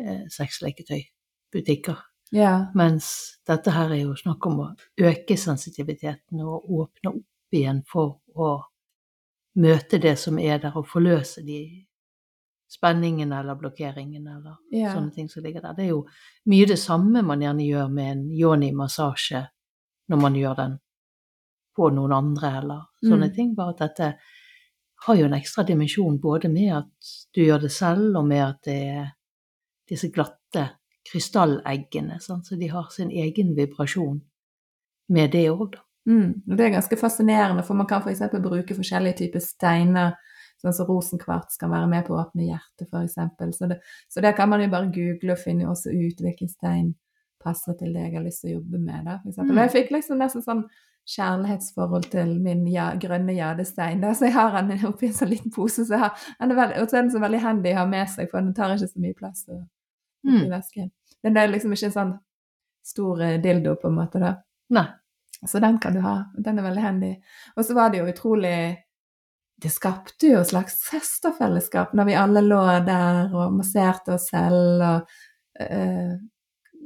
eh, 0.00 0.24
sexleketøybutikker. 0.32 2.02
Ja. 2.34 2.54
Mens 2.74 3.08
dette 3.46 3.72
her 3.74 3.92
er 3.94 4.06
jo 4.06 4.16
snakk 4.18 4.46
om 4.48 4.60
å 4.64 4.70
øke 5.00 5.36
sensitiviteten 5.38 6.40
og 6.42 6.70
åpne 6.80 7.14
opp 7.14 7.54
igjen 7.56 7.84
for 7.88 8.18
å 8.34 8.54
møte 9.60 10.00
det 10.02 10.16
som 10.18 10.40
er 10.42 10.58
der, 10.58 10.74
og 10.74 10.88
forløse 10.90 11.44
de 11.46 11.60
spenningene 12.74 13.40
eller 13.40 13.58
blokkeringen 13.58 14.26
eller 14.26 14.56
ja. 14.74 14.92
sånne 14.94 15.14
ting 15.14 15.28
som 15.30 15.44
ligger 15.44 15.62
der. 15.62 15.76
Det 15.76 15.84
er 15.86 15.92
jo 15.92 16.04
mye 16.50 16.68
det 16.68 16.78
samme 16.82 17.22
man 17.22 17.42
gjerne 17.44 17.66
gjør 17.66 17.92
med 17.92 18.10
en 18.12 18.24
yoni-massasje 18.34 19.44
når 20.10 20.20
man 20.20 20.38
gjør 20.38 20.56
den 20.58 20.78
på 21.74 21.90
noen 21.94 22.14
andre 22.14 22.50
eller 22.60 22.82
sånne 23.02 23.30
mm. 23.30 23.34
ting, 23.34 23.54
bare 23.56 23.74
at 23.74 23.82
dette 23.82 24.10
har 25.06 25.18
jo 25.18 25.26
en 25.26 25.36
ekstra 25.36 25.64
dimensjon 25.68 26.20
både 26.22 26.48
med 26.48 26.70
at 26.78 27.14
du 27.34 27.42
gjør 27.44 27.64
det 27.66 27.72
selv, 27.74 28.14
og 28.16 28.26
med 28.28 28.42
at 28.44 28.60
det 28.68 28.76
er 28.94 29.08
disse 29.90 30.08
glatte 30.14 30.68
krystalleggene. 31.04 32.20
Sånn, 32.24 32.44
så 32.46 32.56
de 32.56 32.70
har 32.72 32.86
sin 32.94 33.10
egen 33.12 33.52
vibrasjon 33.58 34.22
med 35.12 35.34
det 35.34 35.48
òg, 35.52 35.66
da. 35.74 35.82
Mm, 36.04 36.44
det 36.52 36.66
er 36.66 36.72
ganske 36.76 36.96
fascinerende, 37.00 37.64
for 37.64 37.76
man 37.76 37.88
kan 37.88 38.04
f.eks. 38.04 38.22
bruke 38.44 38.76
forskjellige 38.76 39.22
typer 39.22 39.44
steiner. 39.44 40.16
Sånn 40.64 40.76
som 40.78 40.88
rosenkvarts 40.88 41.58
kan 41.60 41.72
være 41.74 41.88
med 41.90 42.06
på 42.06 42.14
å 42.14 42.22
åpne 42.22 42.46
hjertet, 42.46 42.88
f.eks. 42.88 43.58
Så, 43.58 43.68
det, 43.68 43.76
så 44.08 44.24
det 44.24 44.32
kan 44.38 44.48
man 44.48 44.62
jo 44.64 44.70
bare 44.72 44.88
google 44.94 45.34
og 45.34 45.42
finne 45.42 45.68
også 45.68 45.92
ut 45.92 46.22
hvilken 46.24 46.48
stein 46.48 46.94
passer 47.44 47.76
til 47.76 47.92
det 47.92 48.06
jeg 48.06 48.16
har 48.16 48.24
lyst 48.24 48.40
til 48.44 48.54
å 48.54 48.56
jobbe 48.58 48.80
med. 48.80 49.04
Da, 49.04 49.18
for 49.26 49.44
mm. 49.44 49.52
Og 49.52 49.62
jeg 49.66 49.74
fikk 49.74 49.92
liksom 49.92 50.22
nesten 50.24 50.44
sånn 50.46 50.64
kjærlighetsforhold 51.14 52.08
til 52.14 52.32
min 52.40 52.64
ja, 52.72 52.88
grønne 53.00 53.34
jadestein. 53.36 54.00
Da. 54.00 54.14
Så 54.16 54.30
jeg 54.30 54.36
har 54.38 54.56
den 54.56 54.86
oppi 54.88 55.10
en 55.10 55.16
sånn 55.18 55.32
liten 55.34 55.52
pose, 55.52 55.84
så 55.84 56.00
har, 56.00 56.26
den 56.40 56.54
er 56.54 56.60
veldig, 56.62 56.80
og 56.80 56.88
så 56.88 56.96
er 56.96 57.02
den 57.02 57.12
så 57.12 57.22
veldig 57.24 57.42
handy 57.44 57.74
å 57.74 57.82
ha 57.82 57.86
med 57.90 58.08
seg, 58.12 58.30
for 58.32 58.40
den 58.40 58.56
tar 58.56 58.72
ikke 58.72 58.88
så 58.88 59.04
mye 59.04 59.18
plass. 59.18 59.44
Og, 59.52 59.60
mm. 60.24 60.42
i 60.46 60.50
vesken. 60.52 60.90
Den 61.24 61.40
er 61.40 61.52
liksom 61.52 61.76
ikke 61.76 61.90
en 61.90 61.98
sånn 61.98 62.14
stor 62.84 63.20
eh, 63.24 63.40
dildo, 63.44 63.76
på 63.80 63.90
en 63.90 63.98
måte, 64.00 64.22
da. 64.22 64.36
Nei. 64.76 64.88
Så 65.44 65.60
den 65.60 65.76
kan 65.82 65.92
du 65.92 66.00
ha. 66.00 66.22
Den 66.40 66.56
er 66.58 66.64
veldig 66.64 66.82
handy. 66.84 67.10
Og 67.58 67.66
så 67.68 67.76
var 67.76 67.90
det 67.92 68.00
jo 68.00 68.08
utrolig 68.08 68.56
Det 69.62 69.70
skapte 69.72 70.28
jo 70.32 70.40
et 70.42 70.50
slags 70.50 70.80
søsterfellesskap 70.88 71.94
når 71.94 72.08
vi 72.08 72.16
alle 72.18 72.42
lå 72.44 72.62
der 72.86 73.34
og 73.34 73.54
masserte 73.60 74.16
oss 74.16 74.30
selv 74.32 74.82
og 74.82 75.18
uh, 75.62 76.14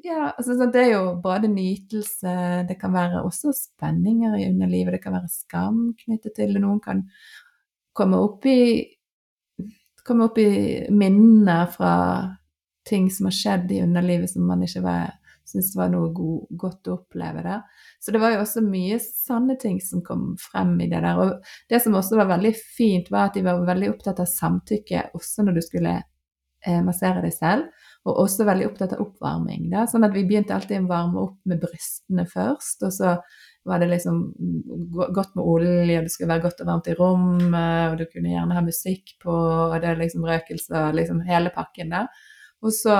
Ja, 0.05 0.29
altså 0.39 0.69
det 0.73 0.79
er 0.79 0.93
jo 0.93 1.17
både 1.23 1.49
nytelse, 1.51 2.33
det 2.69 2.77
kan 2.81 2.93
være 2.95 3.23
også 3.27 3.51
spenninger 3.57 4.37
i 4.39 4.47
underlivet, 4.47 4.93
det 4.95 5.03
kan 5.03 5.13
være 5.17 5.29
skam 5.33 5.81
knyttet 5.99 6.37
til 6.37 6.55
det. 6.55 6.63
Noen 6.63 6.79
kan 6.81 7.03
komme 7.99 8.21
opp 8.23 8.47
i 8.47 8.87
komme 10.07 10.29
opp 10.29 10.39
i 10.41 10.87
minner 10.95 11.67
fra 11.73 11.95
ting 12.89 13.11
som 13.13 13.29
har 13.29 13.37
skjedd 13.37 13.73
i 13.75 13.83
underlivet 13.85 14.31
som 14.33 14.47
man 14.49 14.63
ikke 14.65 14.85
var, 14.87 15.11
syntes 15.49 15.73
var 15.79 15.91
noe 15.93 16.11
god, 16.15 16.47
godt 16.61 16.91
å 16.91 16.99
oppleve. 16.99 17.43
der. 17.45 17.65
Så 18.01 18.13
det 18.15 18.21
var 18.23 18.35
jo 18.35 18.43
også 18.45 18.63
mye 18.65 18.99
sanne 19.03 19.59
ting 19.61 19.81
som 19.85 20.05
kom 20.05 20.31
frem 20.41 20.77
i 20.85 20.91
det 20.91 21.03
der. 21.05 21.19
Og 21.19 21.51
det 21.71 21.83
som 21.85 21.97
også 21.99 22.21
var 22.21 22.31
veldig 22.35 22.55
fint, 22.77 23.11
var 23.11 23.29
at 23.29 23.39
de 23.39 23.45
var 23.47 23.67
veldig 23.67 23.93
opptatt 23.95 24.23
av 24.23 24.31
samtykke 24.31 25.11
også 25.19 25.47
når 25.47 25.59
du 25.59 25.65
skulle 25.65 25.99
eh, 25.99 26.81
massere 26.85 27.25
deg 27.25 27.35
selv. 27.35 27.85
Og 28.09 28.23
også 28.23 28.47
veldig 28.49 28.69
opptatt 28.71 28.95
av 28.95 29.03
oppvarming. 29.05 29.69
Da. 29.73 29.85
Sånn 29.91 30.07
at 30.07 30.15
vi 30.15 30.25
begynte 30.25 30.55
alltid 30.57 30.87
å 30.87 30.89
varme 30.89 31.25
opp 31.27 31.39
med 31.51 31.61
brystene 31.61 32.25
først. 32.31 32.87
Og 32.87 32.95
så 32.95 33.17
var 33.69 33.83
det 33.83 33.91
liksom 33.91 34.21
godt 35.15 35.35
med 35.37 35.45
olje, 35.45 35.99
og 35.99 36.07
det 36.07 36.13
skulle 36.15 36.33
være 36.33 36.45
godt 36.47 36.63
og 36.65 36.71
varmt 36.71 36.89
i 36.89 36.97
rommet, 36.97 37.91
og 37.91 37.99
du 38.01 38.07
kunne 38.09 38.33
gjerne 38.33 38.57
ha 38.57 38.65
musikk 38.65 39.13
på, 39.23 39.35
og 39.35 39.77
det 39.83 39.91
er 39.91 40.01
liksom 40.01 40.25
røkelse 40.25 40.85
og 40.87 40.97
liksom 40.97 41.21
hele 41.29 41.53
pakken 41.55 41.93
der. 41.93 42.09
Og 42.65 42.73
så 42.75 42.97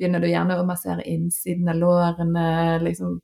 begynner 0.00 0.22
du 0.22 0.30
gjerne 0.30 0.56
å 0.56 0.64
massere 0.64 1.04
innsiden 1.04 1.68
av 1.68 1.76
lårene, 1.76 2.46
liksom 2.86 3.18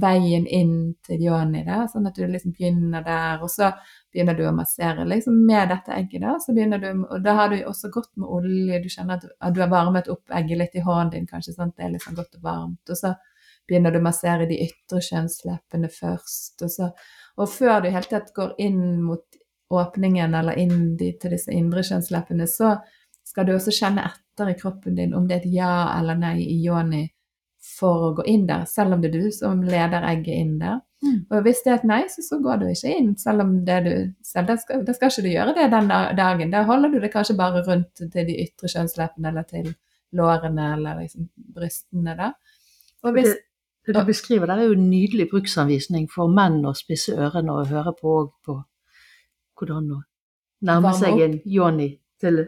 veien 0.00 0.46
inn 0.46 0.94
til 1.04 1.20
yoni, 1.26 1.60
da, 1.66 1.82
sånn 1.90 2.08
at 2.08 2.16
du 2.16 2.24
liksom 2.24 2.54
begynner 2.56 3.04
der. 3.04 3.42
Og 3.44 3.52
så 3.52 3.68
begynner 4.12 4.38
du 4.38 4.46
å 4.48 4.54
massere 4.56 5.04
liksom 5.08 5.36
med 5.46 5.68
dette 5.74 5.92
egget, 5.92 6.22
da. 6.24 6.38
Så 6.40 6.54
begynner 6.56 6.80
du, 6.80 6.88
og 7.04 7.20
da 7.24 7.36
har 7.40 7.52
du 7.52 7.58
også 7.68 7.92
godt 7.92 8.14
med 8.16 8.32
olje, 8.38 8.80
du 8.80 8.88
kjenner 8.88 9.20
at, 9.20 9.54
du 9.54 9.60
har 9.60 9.70
varmet 9.72 10.08
opp 10.12 10.32
egget 10.40 10.62
litt 10.62 10.80
i 10.80 10.84
hånden 10.86 11.12
din, 11.18 11.28
kanskje, 11.28 11.56
sånn 11.58 11.74
at 11.74 11.78
det 11.82 11.90
er 11.90 12.06
sånn 12.06 12.18
godt 12.18 12.40
og 12.40 12.48
varmt. 12.48 12.82
Og 12.88 13.00
så 13.00 13.12
begynner 13.68 13.92
du 13.92 14.00
å 14.00 14.08
massere 14.08 14.48
de 14.48 14.60
ytre 14.64 15.04
kjønnsleppene 15.04 15.92
først. 15.92 16.56
Og, 16.64 16.72
så, 16.72 16.90
og 17.36 17.52
før 17.52 17.84
du 17.84 17.90
i 17.90 17.94
hele 17.94 18.08
tatt 18.10 18.32
går 18.36 18.56
inn 18.64 19.02
mot 19.04 19.40
åpningen 19.74 20.34
eller 20.36 20.58
inn 20.60 20.94
til 20.98 21.32
disse 21.32 21.52
indre 21.52 21.84
kjønnsleppene, 21.84 22.48
så 22.48 22.76
skal 23.24 23.48
du 23.48 23.54
også 23.56 23.72
kjenne 23.74 24.04
etter 24.04 24.23
i 24.40 24.56
kroppen 24.58 24.96
din 24.98 25.14
om 25.14 25.28
det 25.28 25.36
er 25.36 25.44
et 25.44 25.52
ja 25.54 25.74
eller 25.98 26.18
nei 26.18 26.38
i 26.42 26.58
yoni 26.66 27.04
for 27.64 28.08
å 28.08 28.10
gå 28.18 28.24
inn 28.28 28.44
der, 28.48 28.66
selv 28.68 28.94
om 28.94 29.00
det 29.00 29.08
er 29.08 29.22
du 29.22 29.30
som 29.32 29.62
leder 29.64 30.04
egget 30.04 30.36
inn 30.36 30.58
der. 30.60 30.82
Mm. 31.04 31.20
Og 31.30 31.46
hvis 31.46 31.62
det 31.64 31.72
er 31.72 31.78
et 31.78 31.86
nei, 31.88 32.00
så, 32.12 32.24
så, 32.24 32.38
går 32.44 32.60
du 32.60 32.66
ikke 32.68 32.92
inn, 32.92 33.14
selv 33.20 33.44
om 33.44 33.54
det 33.64 33.78
du 33.86 33.94
selv, 34.24 34.50
da 34.50 34.56
skal, 34.60 34.84
da 34.84 34.94
skal 34.96 35.12
ikke 35.12 35.24
du 35.24 35.30
gjøre 35.32 35.54
det 35.56 35.70
den 35.72 35.88
dagen. 36.18 36.52
Da 36.52 36.64
holder 36.68 36.92
du 36.92 36.98
det 37.00 37.12
kanskje 37.12 37.36
bare 37.40 37.64
rundt 37.66 38.04
til 38.12 38.28
de 38.28 38.36
ytre 38.44 38.70
kjønnsleppene 38.72 39.32
eller 39.32 39.48
til 39.48 39.72
lårene 40.16 40.68
eller 40.76 41.02
liksom 41.02 41.28
brystene. 41.56 42.16
da. 42.20 42.30
Og 43.04 43.16
hvis, 43.16 43.32
det, 43.32 43.88
det 43.88 43.96
du 43.96 44.04
beskriver 44.08 44.48
der, 44.48 44.60
er 44.60 44.70
jo 44.70 44.78
en 44.78 44.90
nydelig 44.90 45.28
bruksanvisning 45.32 46.08
for 46.12 46.32
menn 46.32 46.60
å 46.68 46.76
spisse 46.76 47.16
ørene 47.16 47.58
og 47.58 47.72
høre 47.72 47.96
på 48.00 48.18
på 48.44 48.60
hvordan 49.58 49.92
å 49.94 50.02
nærme 50.66 50.92
seg 50.96 51.20
en 51.22 51.36
yoni 51.46 51.92
til 52.20 52.40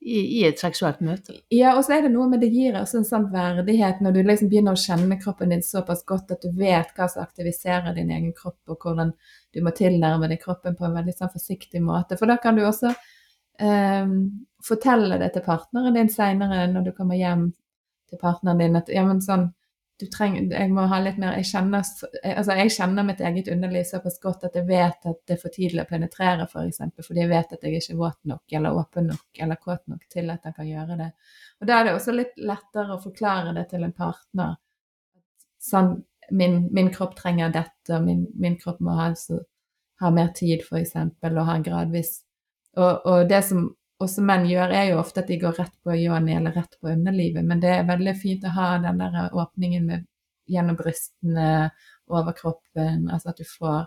i, 0.00 0.20
i, 0.40 0.44
et 0.48 0.60
seksuelt 0.60 1.02
møte. 1.04 1.34
Ja, 1.52 1.74
og 1.76 1.84
så 1.84 1.98
er 1.98 2.06
det 2.06 2.12
noe 2.14 2.28
med 2.30 2.40
det 2.40 2.48
gir 2.54 2.78
også 2.78 3.02
en 3.02 3.08
sånn 3.08 3.26
verdighet 3.32 4.00
når 4.00 4.14
du 4.16 4.20
liksom 4.24 4.48
begynner 4.48 4.76
å 4.76 4.80
kjenne 4.80 5.18
kroppen 5.20 5.52
din 5.52 5.64
såpass 5.64 6.06
godt 6.08 6.32
at 6.32 6.46
du 6.46 6.56
vet 6.56 6.94
hva 6.96 7.08
som 7.12 7.20
aktiviserer 7.24 7.92
din 7.98 8.12
egen 8.16 8.32
kropp, 8.36 8.58
og 8.72 8.80
hvordan 8.80 9.12
du 9.52 9.60
må 9.64 9.74
tilnærme 9.76 10.30
deg 10.30 10.40
kroppen 10.40 10.78
på 10.78 10.88
en 10.88 10.96
veldig 10.96 11.16
sånn 11.18 11.32
forsiktig 11.34 11.84
måte. 11.84 12.16
For 12.16 12.30
da 12.30 12.38
kan 12.40 12.56
du 12.56 12.64
også 12.64 12.94
um, 13.60 14.16
fortelle 14.64 15.20
det 15.20 15.34
til 15.34 15.44
partneren 15.44 15.98
din 15.98 16.12
seinere 16.12 16.64
når 16.72 16.88
du 16.88 16.92
kommer 16.96 17.20
hjem 17.20 17.50
til 18.08 18.20
partneren 18.22 18.62
din 18.62 18.80
at 18.80 18.88
ja, 18.92 19.04
men 19.04 19.20
sånn 19.24 19.50
trenger, 20.08 20.46
jeg 20.54 20.70
må 20.72 20.86
ha 20.88 21.00
litt 21.02 21.18
mer 21.20 21.36
jeg 21.38 21.48
kjenner, 21.50 21.84
altså 22.32 22.56
jeg 22.58 22.72
kjenner 22.74 23.06
mitt 23.06 23.20
eget 23.20 23.50
underliv 23.52 23.84
såpass 23.88 24.20
godt 24.22 24.46
at 24.48 24.56
jeg 24.56 24.68
vet 24.68 25.08
at 25.10 25.18
det 25.28 25.36
er 25.36 25.42
for 25.42 25.54
tidlig 25.54 25.82
å 25.84 25.88
penetrere, 25.90 26.46
f.eks. 26.46 26.54
For 26.54 26.70
eksempel, 26.70 27.06
fordi 27.06 27.24
jeg 27.24 27.32
vet 27.32 27.52
at 27.56 27.66
jeg 27.66 27.80
ikke 27.80 27.94
er 27.94 28.00
våt 28.00 28.18
nok 28.32 28.56
eller 28.58 28.80
åpen 28.80 29.10
nok 29.12 29.42
eller 29.44 29.60
kåt 29.60 29.84
nok 29.92 30.06
til 30.12 30.32
at 30.32 30.48
jeg 30.48 30.56
kan 30.56 30.70
gjøre 30.70 30.98
det. 31.02 31.10
Og 31.60 31.68
Da 31.68 31.76
er 31.76 31.86
det 31.86 31.94
også 31.98 32.16
litt 32.16 32.40
lettere 32.52 32.96
å 32.96 33.02
forklare 33.02 33.54
det 33.58 33.66
til 33.74 33.84
en 33.84 33.94
partner. 33.96 34.56
Sånn, 35.60 35.92
min, 36.30 36.62
min 36.72 36.88
kropp 36.94 37.14
trenger 37.18 37.52
dette, 37.52 37.92
og 37.96 38.06
min, 38.06 38.24
min 38.40 38.56
kropp 38.60 38.80
må 38.80 38.96
ha, 38.96 39.10
så, 39.18 39.42
ha 40.00 40.10
mer 40.14 40.32
tid, 40.36 40.64
f.eks., 40.64 40.96
og 40.96 41.46
ha 41.50 41.60
gradvis 41.64 42.20
og, 42.78 43.06
og 43.06 43.28
det 43.30 43.42
som 43.46 43.68
også 44.00 44.24
menn 44.24 44.46
gjør, 44.48 44.72
er 44.72 44.90
jo 44.90 45.00
ofte 45.00 45.22
at 45.22 45.30
de 45.30 45.38
går 45.40 45.58
rett 45.60 45.74
på 45.84 45.94
yoni 45.96 46.34
eller 46.36 46.54
rett 46.56 46.76
på 46.80 46.90
underlivet. 46.92 47.44
Men 47.46 47.60
det 47.62 47.72
er 47.74 47.88
veldig 47.88 48.14
fint 48.18 48.46
å 48.48 48.54
ha 48.56 48.68
den 48.82 49.00
der 49.02 49.34
åpningen 49.36 49.86
med, 49.86 50.06
gjennom 50.50 50.78
brystene, 50.78 51.70
over 52.10 52.34
kroppen. 52.34 53.04
Altså 53.12 53.30
at 53.30 53.38
du 53.38 53.46
får, 53.46 53.84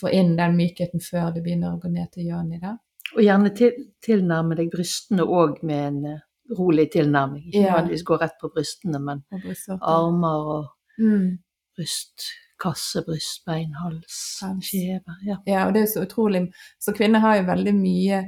får 0.00 0.14
inn 0.18 0.32
den 0.38 0.56
mykheten 0.58 1.02
før 1.04 1.30
du 1.34 1.42
begynner 1.44 1.76
å 1.76 1.80
gå 1.82 1.92
ned 1.92 2.10
til 2.14 2.30
yoni. 2.32 2.58
Og 3.14 3.20
gjerne 3.22 3.52
til, 3.54 3.76
tilnærme 4.02 4.56
deg 4.58 4.72
brystene 4.72 5.26
òg 5.26 5.60
med 5.66 5.84
en 5.84 6.00
uh, 6.16 6.24
rolig 6.58 6.88
tilnærming. 6.94 7.44
Ikke 7.46 7.60
ja. 7.60 7.76
nødvendigvis 7.76 8.06
gå 8.08 8.18
rett 8.22 8.34
på 8.40 8.50
brystene, 8.54 9.02
men 9.02 9.22
armer 9.78 10.50
og 10.56 10.66
mm. 10.98 11.30
bryst 11.76 12.32
kasse, 12.62 13.02
brystbein, 13.06 13.74
hals, 13.82 14.40
kjeve. 14.64 15.18
Ja. 15.26 15.38
ja, 15.44 15.66
og 15.66 15.74
det 15.76 15.84
er 15.84 15.90
så 15.92 16.06
utrolig 16.06 16.46
Så 16.80 16.94
kvinner 16.96 17.20
har 17.20 17.36
jo 17.36 17.48
veldig 17.50 17.74
mye 17.76 18.22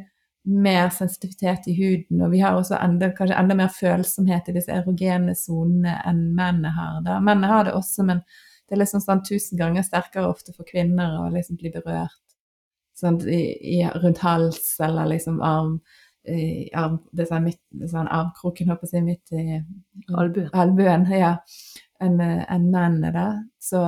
mer 0.49 0.89
sensitivitet 0.91 1.69
i 1.69 1.75
huden, 1.77 2.23
og 2.25 2.31
vi 2.33 2.41
har 2.41 2.57
også 2.57 2.79
enda, 2.81 3.11
kanskje 3.17 3.37
enda 3.37 3.57
mer 3.59 3.73
følsomhet 3.73 4.49
i 4.49 4.55
disse 4.57 4.73
erogene 4.73 5.35
sonene 5.37 5.99
enn 6.09 6.23
mennene 6.37 6.73
har. 6.73 7.03
Da. 7.05 7.19
Mennene 7.21 7.51
har 7.51 7.67
det 7.69 7.75
også, 7.77 8.07
men 8.09 8.23
det 8.69 8.77
er 8.77 8.83
liksom 8.83 9.03
sånn 9.05 9.25
tusen 9.29 9.61
ganger 9.61 9.85
sterkere 9.85 10.31
ofte 10.31 10.55
for 10.57 10.69
kvinner 10.69 11.19
å 11.21 11.29
liksom 11.33 11.59
bli 11.61 11.73
berørt 11.75 12.17
sånn, 12.99 13.21
i, 13.29 13.43
i, 13.77 13.83
rundt 14.01 14.23
hals 14.25 14.75
eller 14.85 15.11
liksom 15.13 15.43
arm. 15.45 15.79
I 16.29 16.69
arm 16.77 16.99
det 17.13 17.25
er 17.25 17.31
sånn, 17.31 17.47
midt, 17.49 17.61
sånn 17.89 18.11
armkroken, 18.13 18.73
håper 18.73 18.93
jeg, 18.93 19.05
midt 19.05 19.33
i 19.37 19.61
Albuen. 20.13 20.51
albuen, 20.53 21.07
ja, 21.13 21.37
enn 22.05 22.19
en 22.21 22.67
mennene, 22.73 23.13
da. 23.15 23.29
Så 23.61 23.81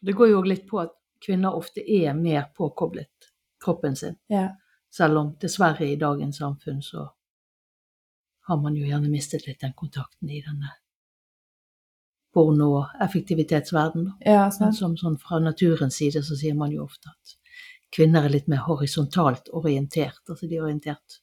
Det 0.00 0.14
går 0.14 0.30
jo 0.30 0.46
litt 0.46 0.64
på 0.68 0.84
at 0.84 0.94
kvinner 1.24 1.56
ofte 1.56 1.82
er 1.82 2.14
mer 2.14 2.48
påkoblet 2.56 3.32
kroppen 3.64 3.96
sin. 3.96 4.16
ja. 4.28 4.48
Selv 4.90 5.18
om 5.18 5.32
dessverre 5.40 5.86
i 5.86 5.96
dagens 6.00 6.38
samfunn 6.40 6.82
så 6.82 7.08
har 8.48 8.56
man 8.62 8.76
jo 8.76 8.86
gjerne 8.88 9.10
mistet 9.12 9.46
litt 9.46 9.60
den 9.60 9.74
kontakten 9.76 10.30
i 10.30 10.40
denne 10.40 10.70
porno- 12.34 12.70
og 12.78 12.86
effektivitetsverden. 13.04 14.12
Ja, 14.24 14.48
sånn. 14.50 14.72
som 14.74 14.96
sånn 14.96 15.18
fra 15.20 15.38
naturens 15.38 15.96
side 16.00 16.22
så 16.24 16.36
sier 16.36 16.54
man 16.56 16.72
jo 16.72 16.84
ofte 16.84 17.10
at 17.12 17.36
kvinner 17.94 18.24
er 18.24 18.32
litt 18.32 18.48
mer 18.48 18.64
horisontalt 18.66 19.48
orientert. 19.52 20.20
Altså 20.28 20.48
de 20.48 20.56
er 20.56 20.62
orientert 20.66 21.20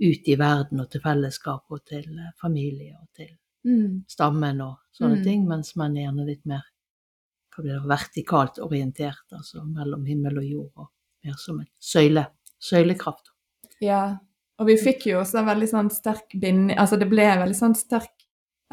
ut 0.00 0.28
i 0.28 0.36
verden 0.38 0.80
og 0.80 0.90
til 0.90 1.00
fellesskap 1.04 1.64
og 1.70 1.84
til 1.86 2.04
eh, 2.18 2.32
familie 2.40 2.96
og 3.00 3.08
til 3.14 3.36
Mm. 3.66 4.04
stammen 4.08 4.60
og 4.62 4.76
sånne 4.94 5.16
Mm. 5.18 5.24
ting, 5.24 5.46
mens 5.48 5.74
menn 5.76 5.96
er 5.96 6.02
gjerne 6.06 6.26
litt 6.26 6.46
mer 6.46 6.62
hva 7.50 7.62
blir 7.64 7.80
det, 7.80 7.88
vertikalt 7.88 8.58
orientert, 8.62 9.26
altså 9.32 9.64
mellom 9.66 10.04
himmel 10.06 10.38
og 10.38 10.44
jord, 10.44 10.72
og 10.76 10.86
mer 11.24 11.34
som 11.36 11.58
en 11.60 11.66
søyle, 11.80 12.24
søylekraft. 12.62 13.32
Ja, 13.84 14.18
og 14.58 14.66
vi 14.66 14.78
fikk 14.80 15.06
jo 15.10 15.20
også 15.20 15.40
en 15.40 15.50
veldig 15.52 15.68
sånn 15.70 15.90
sterk 15.94 16.34
bind... 16.40 16.72
Altså 16.74 16.98
det 16.98 17.06
ble 17.10 17.26
en 17.26 17.44
veldig 17.44 17.58
sånn 17.58 17.76
sterk 17.78 18.14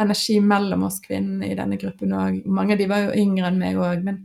energi 0.02 0.40
mellom 0.44 0.88
oss 0.88 0.98
kvinnene 1.04 1.52
i 1.52 1.58
denne 1.58 1.78
gruppen 1.80 2.16
òg. 2.18 2.42
Mange 2.52 2.76
av 2.76 2.82
de 2.82 2.88
var 2.90 3.06
jo 3.06 3.20
yngre 3.22 3.52
enn 3.52 3.62
meg 3.62 3.78
òg, 3.80 4.02
men 4.06 4.24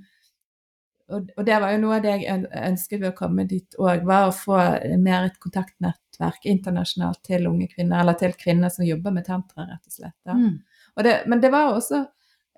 og, 1.11 1.31
og 1.37 1.47
det 1.47 1.57
var 1.59 1.75
jo 1.75 1.81
noe 1.83 1.97
av 1.99 2.05
det 2.05 2.13
jeg 2.23 2.45
ønsket 2.47 3.01
ved 3.01 3.09
å 3.11 3.17
komme 3.19 3.45
dit 3.51 3.77
òg, 3.83 4.05
var 4.07 4.29
å 4.29 4.35
få 4.35 4.59
mer 5.03 5.27
et 5.27 5.39
kontaktnettverk 5.43 6.47
internasjonalt 6.51 7.23
til 7.27 7.49
unge 7.51 7.67
kvinner, 7.73 8.03
eller 8.03 8.19
til 8.19 8.35
kvinner 8.39 8.71
som 8.71 8.87
jobber 8.87 9.15
med 9.17 9.27
tantra, 9.27 9.67
rett 9.67 9.91
og 9.91 9.97
slett. 9.97 10.19
Mm. 10.31 10.61
Og 10.95 11.07
det, 11.07 11.17
men 11.31 11.43
det 11.43 11.51
var 11.55 11.75
også 11.75 12.05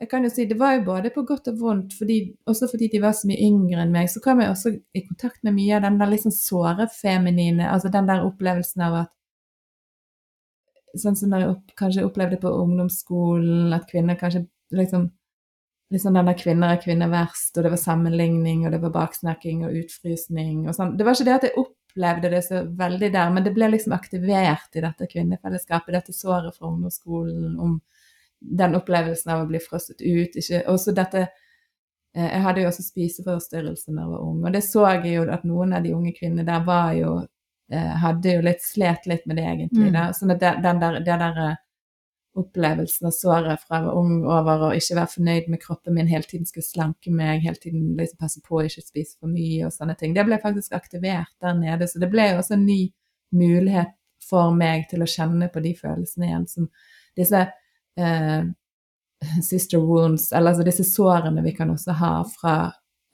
jeg 0.03 0.11
kan 0.11 0.25
jo 0.27 0.31
si, 0.35 0.49
Det 0.51 0.59
var 0.59 0.75
jo 0.75 0.85
både 0.89 1.13
på 1.15 1.23
godt 1.23 1.49
og 1.53 1.59
vondt, 1.61 1.93
fordi, 1.95 2.19
også 2.51 2.67
fordi 2.73 2.89
de 2.91 3.01
var 3.03 3.15
så 3.15 3.29
mye 3.31 3.39
yngre 3.47 3.85
enn 3.85 3.95
meg. 3.95 4.11
Så 4.11 4.23
kom 4.25 4.41
jeg 4.43 4.51
også 4.51 4.73
i 4.75 5.05
kontakt 5.07 5.43
med 5.47 5.55
mye 5.55 5.77
av 5.77 5.85
den 5.87 5.99
der 6.01 6.11
liksom 6.11 6.35
såre 6.35 6.89
feminine, 6.91 7.69
altså 7.71 7.93
den 7.93 8.11
der 8.11 8.27
opplevelsen 8.27 8.89
av 8.89 9.03
at 9.05 9.19
Sånn 10.93 11.15
som 11.17 11.33
jeg 11.33 11.47
opp, 11.49 11.71
kanskje 11.73 12.03
opplevde 12.05 12.37
på 12.37 12.51
ungdomsskolen, 12.53 13.71
at 13.73 13.87
kvinner 13.89 14.19
kanskje 14.21 14.43
liksom 14.77 15.07
liksom 15.93 16.15
den 16.15 16.27
der 16.27 16.35
'kvinner 16.37 16.73
er 16.73 16.83
kvinner 16.83 17.09
verst', 17.09 17.57
og 17.57 17.65
det 17.65 17.71
var 17.71 17.81
sammenligning, 17.81 18.67
og 18.67 18.73
det 18.73 18.81
var 18.83 18.93
baksnakking 18.93 19.65
og 19.65 19.73
utfrysning 19.73 20.69
og 20.69 20.75
sånn. 20.77 20.97
Det 20.97 21.05
var 21.05 21.17
ikke 21.17 21.25
det 21.25 21.35
at 21.35 21.47
jeg 21.49 21.65
opplevde 21.65 22.31
det 22.31 22.45
så 22.45 22.63
veldig 22.65 23.13
der, 23.13 23.31
men 23.33 23.45
det 23.45 23.55
ble 23.55 23.71
liksom 23.73 23.93
aktivert 23.93 24.77
i 24.77 24.85
dette 24.85 25.09
kvinnefellesskapet, 25.09 25.93
dette 25.93 26.13
såret 26.13 26.57
fra 26.57 26.69
ungdomsskolen 26.69 27.59
om 27.61 27.81
den 28.43 28.77
opplevelsen 28.77 29.33
av 29.33 29.45
å 29.45 29.49
bli 29.51 29.61
frosset 29.63 30.01
ut. 30.03 30.37
Ikke, 30.37 30.63
også 30.71 30.95
dette 30.97 31.27
eh, 31.27 32.29
Jeg 32.29 32.43
hadde 32.45 32.65
jo 32.65 32.71
også 32.71 32.85
spiseforstyrrelser 32.87 33.95
da 33.95 34.05
jeg 34.05 34.13
var 34.15 34.25
ung, 34.27 34.41
og 34.45 34.55
det 34.55 34.65
så 34.67 34.87
jeg 34.97 35.17
jo 35.17 35.27
at 35.33 35.45
noen 35.49 35.77
av 35.77 35.85
de 35.85 35.95
unge 35.97 36.15
kvinnene 36.17 36.47
der 36.49 36.65
var 36.67 36.93
jo 36.99 37.19
eh, 37.73 37.93
Hadde 38.03 38.39
jo 38.39 38.47
litt 38.47 38.65
slet 38.65 39.07
litt 39.11 39.27
med 39.27 39.39
det, 39.41 39.47
egentlig. 39.49 39.91
Mm. 39.91 39.93
Da. 39.99 40.09
Sånn 40.17 40.35
at 40.35 40.43
det, 40.43 40.57
den 40.65 40.83
der, 40.83 40.99
det 41.07 41.21
der 41.25 41.45
eh, 41.47 41.61
opplevelsen 42.43 43.11
av 43.11 43.13
såret 43.13 43.61
fra 43.61 43.79
jeg 43.79 43.87
var 43.87 43.99
ung 44.01 44.13
over 44.25 44.67
å 44.69 44.69
ikke 44.77 44.97
være 44.97 45.13
fornøyd 45.15 45.49
med 45.53 45.61
kroppen 45.61 45.97
min, 45.97 46.09
hele 46.09 46.25
tiden 46.29 46.49
skulle 46.49 46.65
slanke 46.65 47.13
meg, 47.13 47.43
hele 47.45 47.61
tiden 47.61 47.91
liksom 47.99 48.21
passe 48.23 48.41
på 48.47 48.57
å 48.57 48.63
ikke 48.65 48.85
spise 48.85 49.19
for 49.19 49.33
mye 49.33 49.67
og 49.67 49.75
sånne 49.75 49.97
ting. 50.01 50.15
Det 50.17 50.25
ble 50.25 50.39
faktisk 50.41 50.73
aktivert 50.77 51.33
der 51.45 51.59
nede, 51.59 51.89
så 51.89 52.01
det 52.01 52.09
ble 52.13 52.31
jo 52.31 52.39
også 52.41 52.57
en 52.57 52.65
ny 52.65 52.81
mulighet 53.37 53.93
for 54.25 54.55
meg 54.57 54.87
til 54.91 55.05
å 55.05 55.11
kjenne 55.11 55.51
på 55.53 55.61
de 55.65 55.75
følelsene 55.77 56.29
igjen 56.31 56.49
som 56.49 56.71
disse 57.19 57.43
sister 59.50 59.78
wounds, 59.78 60.33
eller 60.33 60.52
altså 60.52 60.64
disse 60.66 60.85
sårene 60.88 61.42
vi 61.44 61.52
kan 61.57 61.70
også 61.70 61.94
ha 61.98 62.12
fra 62.26 62.55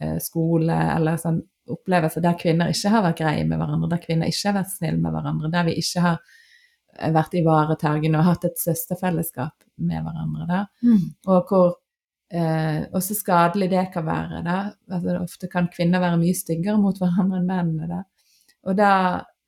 eh, 0.02 0.18
skole, 0.22 0.76
eller 0.94 1.18
sånn 1.20 1.40
opplevelser 1.68 2.24
der 2.24 2.36
kvinner 2.40 2.72
ikke 2.72 2.92
har 2.92 3.04
vært 3.04 3.20
greie 3.20 3.44
med 3.46 3.60
hverandre, 3.60 3.90
der 3.92 4.02
kvinner 4.02 4.30
ikke 4.30 4.50
har 4.50 4.58
vært 4.60 4.74
snille 4.74 5.00
med 5.02 5.14
hverandre, 5.14 5.50
der 5.52 5.66
vi 5.68 5.76
ikke 5.82 6.04
har 6.04 6.16
eh, 6.96 7.10
vært 7.14 7.36
ivaretagende 7.40 8.20
og 8.20 8.30
hatt 8.30 8.48
et 8.48 8.62
søsterfellesskap 8.62 9.68
med 9.88 10.06
hverandre. 10.06 10.64
Mm. 10.84 11.04
Og 11.28 11.52
hvor 11.52 11.72
eh, 12.32 12.84
også 12.96 13.16
skadelig 13.18 13.70
det 13.72 13.88
kan 13.94 14.06
være. 14.06 14.42
Da. 14.46 14.60
Altså, 14.90 15.18
ofte 15.22 15.50
kan 15.52 15.70
kvinner 15.72 16.02
være 16.02 16.20
mye 16.20 16.36
styggere 16.36 16.80
mot 16.80 17.00
hverandre 17.00 17.42
enn 17.42 17.50
mennene. 17.50 17.90
Da. 17.90 18.04
Og 18.68 18.78
da, 18.78 18.92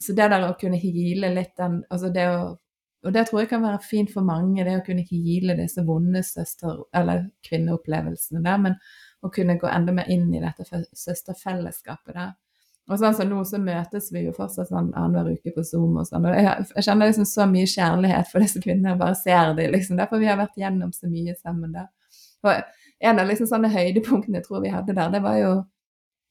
så 0.00 0.16
det 0.16 0.30
der 0.32 0.48
å 0.48 0.56
kunne 0.60 0.80
hile 0.80 1.32
litt 1.34 1.56
den 1.60 1.82
altså 1.90 2.12
det 2.14 2.28
å, 2.30 2.42
Og 3.04 3.14
det 3.14 3.26
tror 3.28 3.40
jeg 3.42 3.48
kan 3.48 3.62
være 3.64 3.80
fint 3.84 4.10
for 4.12 4.26
mange, 4.26 4.64
det 4.64 4.76
å 4.76 4.84
kunne 4.84 5.06
hile 5.08 5.56
disse 5.56 5.82
vonde 5.86 6.20
søster- 6.26 6.82
eller 6.94 7.30
kvinneopplevelsene 7.48 8.42
der, 8.44 8.58
men 8.60 8.76
å 9.24 9.30
kunne 9.32 9.56
gå 9.60 9.68
enda 9.72 9.94
mer 9.96 10.10
inn 10.12 10.28
i 10.34 10.42
dette 10.42 10.66
søsterfellesskapet 10.92 12.14
der. 12.14 12.34
Og 12.90 12.98
sånn 12.98 13.14
som 13.14 13.28
nå, 13.30 13.40
så 13.46 13.60
møtes 13.62 14.08
vi 14.12 14.24
jo 14.24 14.34
fortsatt 14.34 14.68
sånn 14.68 14.90
annenhver 14.98 15.36
uke 15.38 15.52
på 15.54 15.62
Zoom 15.64 16.00
og 16.00 16.08
sånn. 16.08 16.26
Og 16.26 16.34
jeg, 16.34 16.66
jeg 16.74 16.86
kjenner 16.88 17.10
liksom 17.10 17.28
så 17.28 17.46
mye 17.46 17.68
kjærlighet 17.70 18.30
for 18.32 18.42
disse 18.42 18.62
kvinnene, 18.62 18.96
og 18.96 19.02
bare 19.04 19.18
ser 19.18 19.54
dem, 19.54 19.70
liksom. 19.76 19.98
Derfor 20.00 20.18
vi 20.18 20.28
har 20.28 20.40
vært 20.40 20.58
gjennom 20.58 20.90
så 20.96 21.10
mye 21.10 21.36
sammen 21.38 21.76
der. 21.76 21.86
Og 22.42 23.06
en 23.06 23.20
av 23.22 23.28
liksom 23.30 23.46
sånne 23.46 23.70
høydepunktene 23.70 24.40
jeg 24.40 24.48
tror 24.48 24.64
vi 24.64 24.72
hadde 24.74 24.96
der, 24.96 25.12
det 25.12 25.22
var 25.22 25.38
jo 25.38 25.52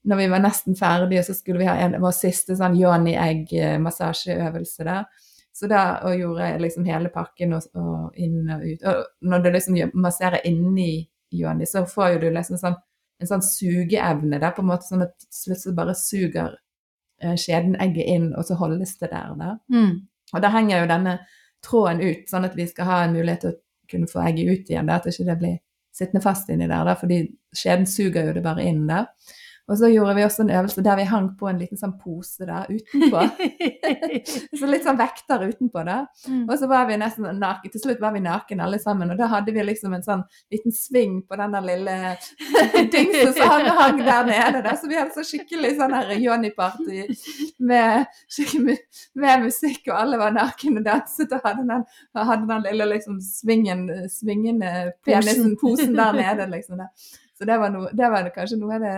når 0.10 0.19
vi 0.19 0.27
var 0.32 0.43
nesten 0.43 0.77
ferdige, 0.79 1.23
så 1.27 1.36
skulle 1.36 1.60
vi 1.60 1.67
ha 1.67 1.75
en, 1.84 1.97
vår 2.01 2.13
siste 2.15 2.55
sånn 2.60 2.77
Johnny 2.79 3.15
Egg-massasjeøvelse 3.19 4.88
der. 4.88 5.08
Så 5.60 5.67
da 5.67 5.84
og 6.08 6.15
gjorde 6.15 6.45
jeg 6.48 6.62
liksom 6.63 6.86
hele 6.88 7.10
pakken 7.12 7.56
og, 7.58 7.65
og 7.76 8.19
inn 8.19 8.48
og 8.48 8.62
ut. 8.63 8.86
Og 8.88 9.30
når 9.32 9.41
du 9.43 9.50
liksom 9.52 9.80
masserer 10.00 10.45
inni 10.48 10.91
Johanni, 11.36 11.67
så 11.67 11.84
får 11.89 12.13
jo 12.13 12.22
du 12.24 12.30
liksom 12.32 12.60
sånn 12.62 12.78
en 13.19 13.28
sånn 13.28 13.43
sugeevne 13.43 14.39
der, 14.39 14.54
på 14.56 14.63
en 14.63 14.69
måte 14.69 14.88
sånn 14.88 15.04
at 15.04 15.26
så 15.36 15.74
bare 15.76 15.95
suger 15.98 16.54
eh, 17.22 17.36
skjeden 17.36 17.76
egget 17.84 18.08
inn, 18.13 18.30
og 18.32 18.48
så 18.48 18.56
holdes 18.60 18.95
det 19.02 19.10
der. 19.12 19.34
da. 19.36 19.56
Mm. 19.74 19.98
Og 20.32 20.45
da 20.45 20.52
henger 20.54 20.84
jo 20.84 20.91
denne 20.93 21.15
tråden 21.65 22.00
ut, 22.00 22.30
sånn 22.32 22.48
at 22.48 22.56
vi 22.56 22.67
skal 22.69 22.88
ha 22.88 23.02
en 23.04 23.17
mulighet 23.17 23.43
til 23.43 23.52
å 23.52 23.60
kunne 23.91 24.08
få 24.08 24.24
egget 24.24 24.54
ut 24.54 24.72
igjen. 24.72 24.88
Da, 24.88 25.02
at 25.02 25.10
ikke 25.12 25.28
det 25.28 25.38
blir 25.41 25.58
sittende 26.00 26.24
fast 26.24 26.52
inni 26.54 26.69
der, 26.69 26.88
da, 26.88 26.95
fordi 27.00 27.24
skjeden 27.56 27.89
suger 27.89 28.30
jo 28.30 28.38
det 28.38 28.45
bare 28.45 28.65
inn 28.69 28.86
der. 28.88 29.10
Og 29.69 29.77
så 29.77 29.89
gjorde 29.91 30.15
vi 30.17 30.23
også 30.25 30.41
en 30.41 30.49
øvelse 30.49 30.82
der 30.82 30.97
vi 30.97 31.05
hang 31.05 31.27
på 31.38 31.47
en 31.49 31.60
liten 31.62 31.77
sånn 31.77 31.93
pose 32.01 32.45
der 32.47 32.65
utenpå. 32.73 33.21
så 34.60 34.69
litt 34.69 34.88
sånn 34.88 34.97
vekter 34.97 35.45
utenpå 35.45 35.84
da. 35.86 35.99
Mm. 36.25 36.47
Og 36.47 36.55
så 36.58 36.69
var 36.71 36.88
vi 36.89 36.97
nesten 36.97 37.27
naken. 37.38 37.73
Til 37.73 37.84
slutt 37.84 38.01
var 38.01 38.15
vi 38.15 38.23
naken 38.25 38.63
alle 38.65 38.79
sammen, 38.82 39.13
og 39.13 39.19
da 39.19 39.29
hadde 39.29 39.53
vi 39.53 39.65
liksom 39.67 39.93
en 39.93 40.05
sånn 40.05 40.25
liten 40.49 40.73
sving 40.73 41.19
på 41.29 41.38
den 41.38 41.53
der 41.53 41.67
lille 41.67 42.15
dingsen 42.95 43.36
som 43.38 43.53
hang, 43.53 43.69
hang 43.77 44.01
der 44.01 44.32
nede. 44.32 44.63
Da. 44.65 44.73
Så 44.79 44.89
vi 44.89 44.97
hadde 44.97 45.13
så 45.13 45.27
skikkelig 45.27 45.75
sånn 45.77 45.95
her 45.99 46.15
Johnny-party 46.17 47.05
med, 47.69 48.10
med 49.21 49.45
musikk, 49.45 49.86
og 49.91 49.95
alle 50.01 50.21
var 50.21 50.34
nakne 50.34 50.82
og 50.82 50.89
danset 50.89 51.38
og 51.38 51.45
hadde 51.45 51.69
den, 51.69 51.88
hadde 52.17 52.51
den 52.55 52.67
lille 52.71 52.91
liksom 52.95 53.21
svingen, 53.21 53.86
svingende 54.10 54.93
penisen, 55.05 55.53
posen 55.62 55.93
der 55.93 56.17
nede, 56.17 56.49
liksom. 56.58 56.82
Da. 56.82 56.89
Så 57.38 57.45
det 57.45 57.55
var, 57.62 57.69
no, 57.71 57.86
det 57.93 58.08
var 58.12 58.34
kanskje 58.36 58.58
noe 58.60 58.75
av 58.75 58.84
det 58.84 58.95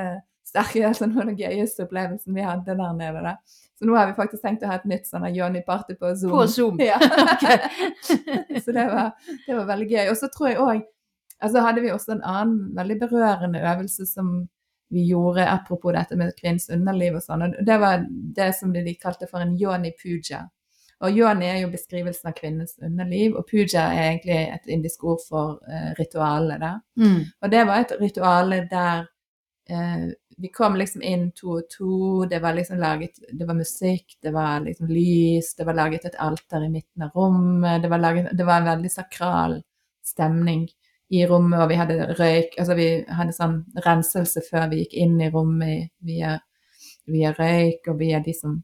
sterke, 0.52 0.84
altså 0.88 1.08
noe 1.10 1.24
av 1.24 1.32
den 1.32 1.40
gøyeste 1.40 1.86
opplevelsen 1.88 2.36
vi 2.36 2.46
hadde 2.46 2.78
der 2.78 2.96
nede. 2.98 3.26
Da. 3.26 3.36
Så 3.80 3.88
nå 3.90 3.98
har 3.98 4.10
vi 4.12 4.18
faktisk 4.20 4.44
tenkt 4.46 4.64
å 4.66 4.70
ha 4.70 4.78
et 4.78 4.88
nytt 4.90 5.08
sånn 5.10 5.28
Johnny-party 5.34 5.98
på 6.00 6.14
Zoom. 6.20 6.34
På 6.36 6.48
Zoom. 6.48 6.82
Ja. 6.92 7.00
så 8.62 8.76
det 8.76 8.88
var, 8.92 9.14
det 9.48 9.56
var 9.56 9.70
veldig 9.72 9.88
gøy. 9.90 10.10
Og 10.12 10.18
så 10.20 10.32
tror 10.34 10.52
jeg 10.52 10.64
òg 10.64 10.90
Altså 11.42 11.64
hadde 11.66 11.82
vi 11.82 11.90
også 11.90 12.12
en 12.14 12.20
annen 12.22 12.76
veldig 12.78 13.00
berørende 13.02 13.64
øvelse 13.66 14.06
som 14.06 14.28
vi 14.94 15.08
gjorde 15.08 15.48
apropos 15.50 15.96
dette 15.96 16.14
med 16.20 16.36
kvinnens 16.38 16.68
underliv 16.70 17.16
og 17.18 17.24
sånn. 17.26 17.48
Og 17.48 17.64
det 17.66 17.78
var 17.82 18.04
det 18.38 18.52
som 18.60 18.74
de 18.76 18.94
kalte 19.02 19.26
for 19.26 19.42
en 19.42 19.56
yoni 19.58 19.90
puja. 19.98 20.44
Og 21.02 21.18
yoni 21.18 21.48
er 21.50 21.64
jo 21.64 21.72
beskrivelsen 21.74 22.30
av 22.30 22.36
kvinnens 22.38 22.76
underliv, 22.78 23.34
og 23.40 23.48
puja 23.50 23.88
er 23.90 24.04
egentlig 24.12 24.38
et 24.54 24.70
indisk 24.76 25.08
ord 25.10 25.24
for 25.26 25.56
uh, 25.66 25.92
ritualet. 25.98 26.68
Mm. 27.02 27.24
Og 27.42 27.54
det 27.56 27.64
var 27.72 27.82
et 27.82 27.96
rituale 28.02 28.62
der 28.70 29.08
eh, 29.72 30.12
vi 30.42 30.50
kom 30.50 30.76
liksom 30.76 31.04
inn 31.06 31.28
to 31.38 31.58
og 31.60 31.70
to, 31.70 32.26
det 32.30 32.40
var 32.42 32.56
liksom 32.58 32.80
laget 32.82 33.20
Det 33.32 33.46
var 33.46 33.58
musikk, 33.58 34.18
det 34.22 34.32
var 34.34 34.60
liksom 34.66 34.88
lys, 34.88 35.56
det 35.56 35.66
var 35.68 35.78
laget 35.78 36.06
et 36.06 36.16
alter 36.20 36.66
i 36.66 36.70
midten 36.70 37.06
av 37.06 37.12
rommet, 37.16 37.82
det 37.82 37.90
var, 37.90 38.02
laget, 38.02 38.32
det 38.38 38.48
var 38.48 38.62
en 38.62 38.72
veldig 38.72 38.92
sakral 38.92 39.60
stemning 40.06 40.68
i 41.12 41.26
rommet, 41.28 41.60
og 41.60 41.70
vi 41.70 41.78
hadde 41.80 42.16
røyk 42.18 42.58
Altså 42.60 42.76
vi 42.80 42.88
hadde 43.08 43.36
sånn 43.36 43.62
renselse 43.86 44.44
før 44.50 44.70
vi 44.72 44.84
gikk 44.84 44.98
inn 45.06 45.22
i 45.22 45.30
rommet 45.30 45.92
via, 46.00 46.38
via 47.06 47.34
røyk, 47.38 47.92
og 47.92 48.00
via 48.00 48.22
de 48.24 48.36
som 48.38 48.62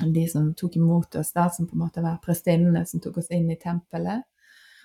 de 0.00 0.28
som 0.28 0.54
tok 0.54 0.76
imot 0.76 1.14
oss 1.20 1.32
der, 1.32 1.48
som 1.48 1.66
på 1.68 1.76
en 1.76 1.82
måte 1.84 2.00
var 2.00 2.20
prestinnene 2.24 2.86
som 2.86 3.00
tok 3.04 3.18
oss 3.20 3.30
inn 3.30 3.50
i 3.52 3.58
tempelet. 3.60 4.22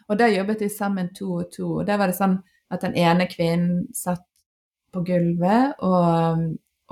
Og 0.10 0.20
da 0.20 0.28
jobbet 0.28 0.66
vi 0.66 0.70
sammen 0.70 1.14
to 1.16 1.30
og 1.40 1.52
to. 1.54 1.70
Og 1.80 1.86
der 1.88 1.98
var 2.02 2.12
det 2.12 2.18
sånn 2.18 2.36
at 2.74 2.84
den 2.84 2.98
ene 3.00 3.28
kvinnen 3.32 3.86
satt 3.96 4.26
på 4.96 5.04
gulvet 5.06 5.76
og, 5.84 6.46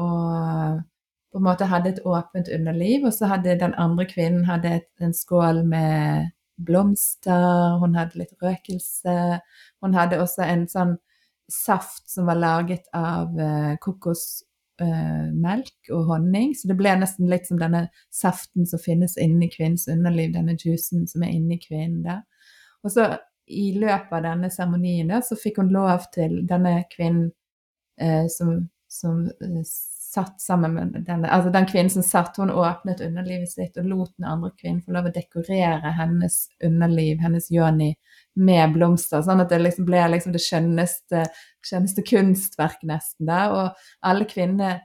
og 0.04 0.82
på 1.34 1.40
en 1.40 1.48
måte 1.48 1.66
hadde 1.66 1.96
et 1.96 2.04
åpent 2.06 2.50
underliv, 2.54 3.08
og 3.08 3.14
så 3.16 3.32
hadde 3.32 3.58
den 3.58 3.74
andre 3.82 4.06
kvinnen 4.06 4.46
hadde 4.46 4.82
en 5.02 5.16
skål 5.18 5.64
med 5.66 6.30
blomster, 6.62 7.80
hun 7.82 7.96
hadde 7.98 8.20
litt 8.22 8.36
røkelse. 8.44 9.40
Hun 9.82 9.98
hadde 9.98 10.22
også 10.22 10.46
en 10.46 10.68
sånn 10.70 10.94
saft 11.50 12.06
som 12.12 12.30
var 12.30 12.38
laget 12.38 12.86
av 12.94 13.34
uh, 13.34 13.74
kokosmelk 13.82 15.74
uh, 15.90 15.96
og 15.98 16.14
honning, 16.14 16.54
så 16.54 16.70
det 16.70 16.78
ble 16.78 16.94
nesten 17.02 17.30
litt 17.32 17.50
som 17.50 17.58
denne 17.62 17.88
saften 18.14 18.70
som 18.70 18.82
finnes 18.82 19.18
inni 19.18 19.50
kvinnens 19.50 19.90
underliv, 19.92 20.36
denne 20.38 20.54
juicen 20.54 21.08
som 21.10 21.26
er 21.26 21.34
inni 21.34 21.58
kvinnen 21.66 22.04
der. 22.06 22.22
Og 22.86 22.94
så 22.94 23.10
i 23.50 23.72
løpet 23.76 24.14
av 24.14 24.24
denne 24.24 24.54
seremonien 24.54 25.12
så 25.26 25.36
fikk 25.40 25.60
hun 25.60 25.74
lov 25.74 26.06
til 26.14 26.44
denne 26.48 26.84
kvinnen 26.94 27.32
som, 28.30 28.56
som 28.90 29.28
satt 30.14 30.42
sammen 30.42 30.74
med 30.74 31.04
denne, 31.08 31.30
altså 31.30 31.50
den 31.54 31.66
kvinnen 31.66 31.90
som 31.90 32.06
satt, 32.06 32.38
hun 32.38 32.52
åpnet 32.52 33.02
underlivet 33.02 33.50
sitt 33.50 33.78
og 33.82 33.88
lot 33.90 34.12
den 34.18 34.28
andre 34.30 34.52
kvinnen 34.60 34.84
få 34.86 34.94
lov 34.94 35.10
å 35.10 35.14
dekorere 35.16 35.94
hennes 35.98 36.38
underliv, 36.64 37.22
hennes 37.24 37.50
yoni, 37.54 37.94
med 38.38 38.76
blomster. 38.76 39.24
Sånn 39.26 39.42
at 39.42 39.52
det 39.54 39.62
liksom 39.62 39.88
ble 39.90 40.04
liksom 40.14 40.36
det 40.36 40.42
skjønneste, 40.44 41.26
skjønneste 41.66 42.06
kunstverk 42.10 42.86
nesten 42.90 43.30
Da. 43.30 43.42
Og 43.54 44.10
alle 44.10 44.30
kvinner 44.30 44.84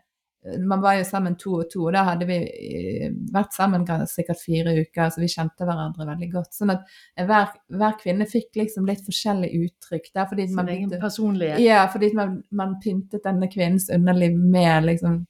man 0.59 0.81
var 0.81 0.99
jo 0.99 1.05
sammen 1.05 1.37
to 1.41 1.55
og 1.61 1.69
to, 1.73 1.85
og 1.89 1.95
da 1.97 2.05
hadde 2.09 2.27
vi 2.29 2.39
eh, 2.39 3.15
vært 3.35 3.57
sammen 3.57 3.87
sikkert 4.11 4.41
fire 4.43 4.75
uker, 4.81 5.11
så 5.13 5.23
vi 5.23 5.31
kjente 5.33 5.67
hverandre 5.69 6.07
veldig 6.09 6.29
godt. 6.33 6.53
Sånn 6.57 6.75
at 6.75 6.85
hver, 7.19 7.53
hver 7.75 7.97
kvinne 8.01 8.29
fikk 8.29 8.59
liksom 8.61 8.89
litt 8.89 9.05
forskjellig 9.07 9.51
uttrykk 9.63 10.11
der. 10.13 10.29
Fordi 10.31 10.49
Sin 10.51 10.73
egen 10.75 10.95
personlighet? 11.01 11.63
Ja, 11.65 11.85
fordi 11.93 12.13
man, 12.19 12.39
man, 12.51 12.77
pyntet 12.83 13.25
denne 13.27 13.51
kvinnens 13.53 13.89
underliv 13.95 14.37
med 14.39 14.89
liksom 14.89 15.23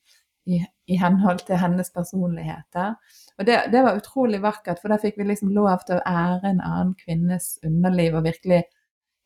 i, 0.48 0.62
i 0.88 0.96
henhold 1.00 1.44
til 1.48 1.61
hennes 1.61 1.90
personligheter. 1.94 2.96
Og 3.38 3.46
det, 3.46 3.61
det, 3.72 3.85
var 3.85 3.98
utrolig 3.98 4.40
vakkert, 4.42 4.81
for 4.81 4.92
da 4.92 5.00
fikk 5.00 5.18
vi 5.20 5.28
liksom 5.28 5.52
lov 5.57 5.85
til 5.87 5.98
å 5.98 6.04
ære 6.09 6.54
en 6.54 6.64
annen 6.64 6.94
kvinnes 6.98 7.57
underliv 7.66 8.16
og 8.18 8.26
virkelig 8.28 8.64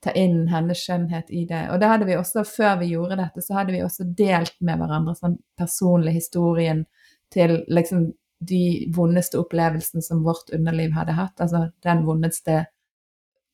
ta 0.03 0.13
inn 0.19 0.49
hennes 0.51 0.81
skjønnhet 0.83 1.31
i 1.31 1.45
det. 1.47 1.63
Og 1.71 1.79
da 1.81 1.93
hadde 1.93 2.09
vi 2.09 2.17
også, 2.19 2.43
før 2.49 2.81
vi 2.81 2.91
gjorde 2.93 3.21
dette, 3.21 3.45
så 3.45 3.61
hadde 3.61 3.75
vi 3.75 3.85
også 3.85 4.09
delt 4.19 4.57
med 4.65 4.81
hverandre 4.81 5.15
sånn 5.19 5.39
personlig 5.59 6.17
historien 6.17 6.85
til 7.33 7.61
liksom 7.71 8.11
de 8.43 8.91
vondeste 8.97 9.39
opplevelsene 9.39 10.03
som 10.03 10.25
vårt 10.27 10.51
underliv 10.57 10.95
hadde 10.97 11.15
hatt. 11.15 11.39
Altså 11.41 11.69
den 11.87 12.03
vondeste 12.07 12.65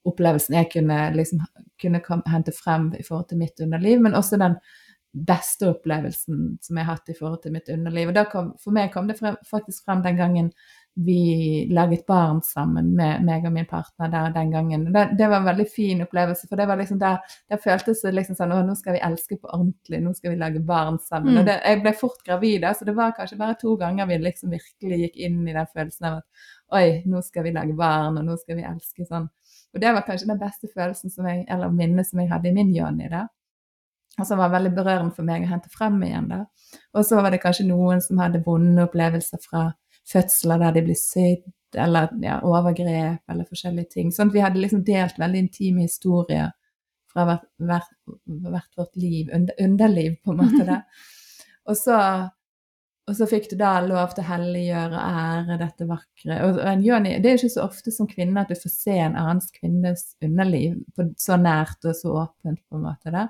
opplevelsen 0.08 0.56
jeg 0.56 0.70
kunne, 0.72 0.98
liksom, 1.16 1.44
kunne 1.82 2.00
kom, 2.04 2.24
hente 2.32 2.54
frem 2.56 2.88
i 2.96 3.04
forhold 3.04 3.28
til 3.28 3.42
mitt 3.42 3.60
underliv, 3.60 4.00
men 4.00 4.16
også 4.16 4.40
den 4.40 4.56
beste 5.28 5.68
opplevelsen 5.72 6.58
som 6.64 6.78
jeg 6.78 6.86
har 6.86 6.96
hatt 6.96 7.12
i 7.12 7.16
forhold 7.18 7.42
til 7.42 7.52
mitt 7.52 7.68
underliv. 7.72 8.12
Og 8.12 8.32
kom, 8.32 8.52
for 8.62 8.76
meg 8.76 8.92
kom 8.94 9.08
det 9.10 9.18
frem, 9.20 9.36
faktisk 9.48 9.84
frem 9.84 10.04
den 10.04 10.16
gangen 10.20 10.52
vi 11.04 11.68
laget 11.70 12.06
barn 12.06 12.40
sammen 12.42 12.90
med 12.98 13.22
meg 13.22 13.44
og 13.46 13.52
min 13.54 13.66
partner 13.70 14.10
der 14.10 14.32
den 14.34 14.50
gangen. 14.50 14.86
Det, 14.92 15.04
det 15.18 15.28
var 15.30 15.38
en 15.38 15.46
veldig 15.46 15.66
fin 15.70 16.02
opplevelse, 16.02 16.48
for 16.50 16.58
det 16.58 16.66
var 16.66 16.80
liksom 16.80 16.98
der, 16.98 17.20
der 17.50 17.60
føltes 17.62 18.02
det 18.02 18.14
liksom 18.16 18.38
sånn 18.38 18.54
Å, 18.56 18.60
nå 18.66 18.74
skal 18.78 18.96
vi 18.96 19.04
elske 19.06 19.38
på 19.38 19.50
ordentlig, 19.52 20.00
nå 20.02 20.14
skal 20.16 20.34
vi 20.34 20.40
lage 20.40 20.62
barn 20.66 20.98
sammen. 21.04 21.36
Mm. 21.36 21.40
Og 21.40 21.46
det, 21.46 21.56
jeg 21.62 21.82
ble 21.84 21.94
fort 22.00 22.20
gravid, 22.26 22.66
så 22.74 22.88
det 22.88 22.96
var 22.98 23.14
kanskje 23.14 23.38
bare 23.38 23.58
to 23.60 23.76
ganger 23.78 24.10
vi 24.10 24.18
liksom 24.24 24.54
virkelig 24.56 25.00
gikk 25.04 25.22
inn 25.28 25.40
i 25.46 25.54
den 25.54 25.72
følelsen 25.72 26.10
av 26.10 26.20
at 26.20 26.46
Oi, 26.78 26.88
nå 27.08 27.22
skal 27.24 27.46
vi 27.46 27.54
lage 27.54 27.72
barn, 27.72 28.18
og 28.20 28.26
nå 28.26 28.34
skal 28.36 28.58
vi 28.58 28.66
elske 28.68 29.06
sånn. 29.08 29.30
Og 29.72 29.80
det 29.80 29.94
var 29.94 30.04
kanskje 30.04 30.28
den 30.28 30.40
beste 30.40 30.68
følelsen 30.74 31.14
som 31.14 31.28
jeg, 31.30 31.46
eller 31.48 31.72
minnet 31.72 32.10
som 32.10 32.20
jeg 32.20 32.28
hadde 32.32 32.50
i 32.50 32.56
min 32.56 32.74
Johnny 32.76 33.08
da. 33.08 33.24
Og 34.18 34.26
som 34.26 34.40
var 34.40 34.50
veldig 34.52 34.74
berørende 34.74 35.14
for 35.14 35.24
meg 35.24 35.46
å 35.46 35.52
hente 35.52 35.70
frem 35.72 35.96
igjen 36.02 36.28
da. 36.28 36.42
Og 36.98 37.06
så 37.06 37.22
var 37.22 37.32
det 37.32 37.40
kanskje 37.42 37.68
noen 37.68 38.02
som 38.04 38.18
hadde 38.20 38.42
vonde 38.44 38.84
opplevelser 38.88 39.40
fra 39.44 39.68
fødsler 40.12 40.60
der 40.62 40.76
de 40.76 40.84
blir 40.86 40.98
sydd, 40.98 41.44
eller 41.76 42.08
ja, 42.24 42.38
overgrep, 42.46 43.20
eller 43.28 43.48
forskjellige 43.48 43.92
ting. 43.98 44.14
Sånn 44.14 44.32
vi 44.32 44.42
hadde 44.44 44.60
liksom 44.62 44.84
delt 44.86 45.18
veldig 45.20 45.44
intime 45.44 45.84
historier 45.84 46.54
fra 47.12 47.26
hvert, 47.28 47.46
hvert, 47.68 47.92
hvert 48.48 48.80
vårt 48.80 48.98
liv, 49.00 49.28
under, 49.34 49.54
underliv, 49.64 50.18
på 50.24 50.34
en 50.34 50.42
måte. 50.42 50.64
det. 50.68 50.82
Og 51.68 51.76
så, 51.76 51.96
og 53.08 53.16
så 53.16 53.26
fikk 53.28 53.50
du 53.50 53.58
da 53.60 53.74
lov 53.84 54.14
til 54.14 54.22
å 54.22 54.28
helliggjøre 54.30 54.96
og 54.96 55.18
ære 55.20 55.56
dette 55.60 55.84
vakre. 55.90 56.38
Og, 56.46 56.60
og 56.62 56.86
Joni, 56.86 57.10
det 57.20 57.28
er 57.28 57.36
ikke 57.36 57.50
så 57.52 57.66
ofte 57.66 57.92
som 57.92 58.08
kvinne 58.08 58.40
at 58.40 58.48
du 58.48 58.56
får 58.56 58.72
se 58.72 58.94
en 59.04 59.18
annen 59.20 59.42
kvinnes 59.52 60.06
underliv 60.24 60.78
på, 60.96 61.10
så 61.20 61.36
nært 61.36 61.84
og 61.84 61.92
så 61.98 62.14
åpent, 62.22 62.62
på 62.64 62.80
en 62.80 62.86
måte. 62.86 63.12
det. 63.12 63.26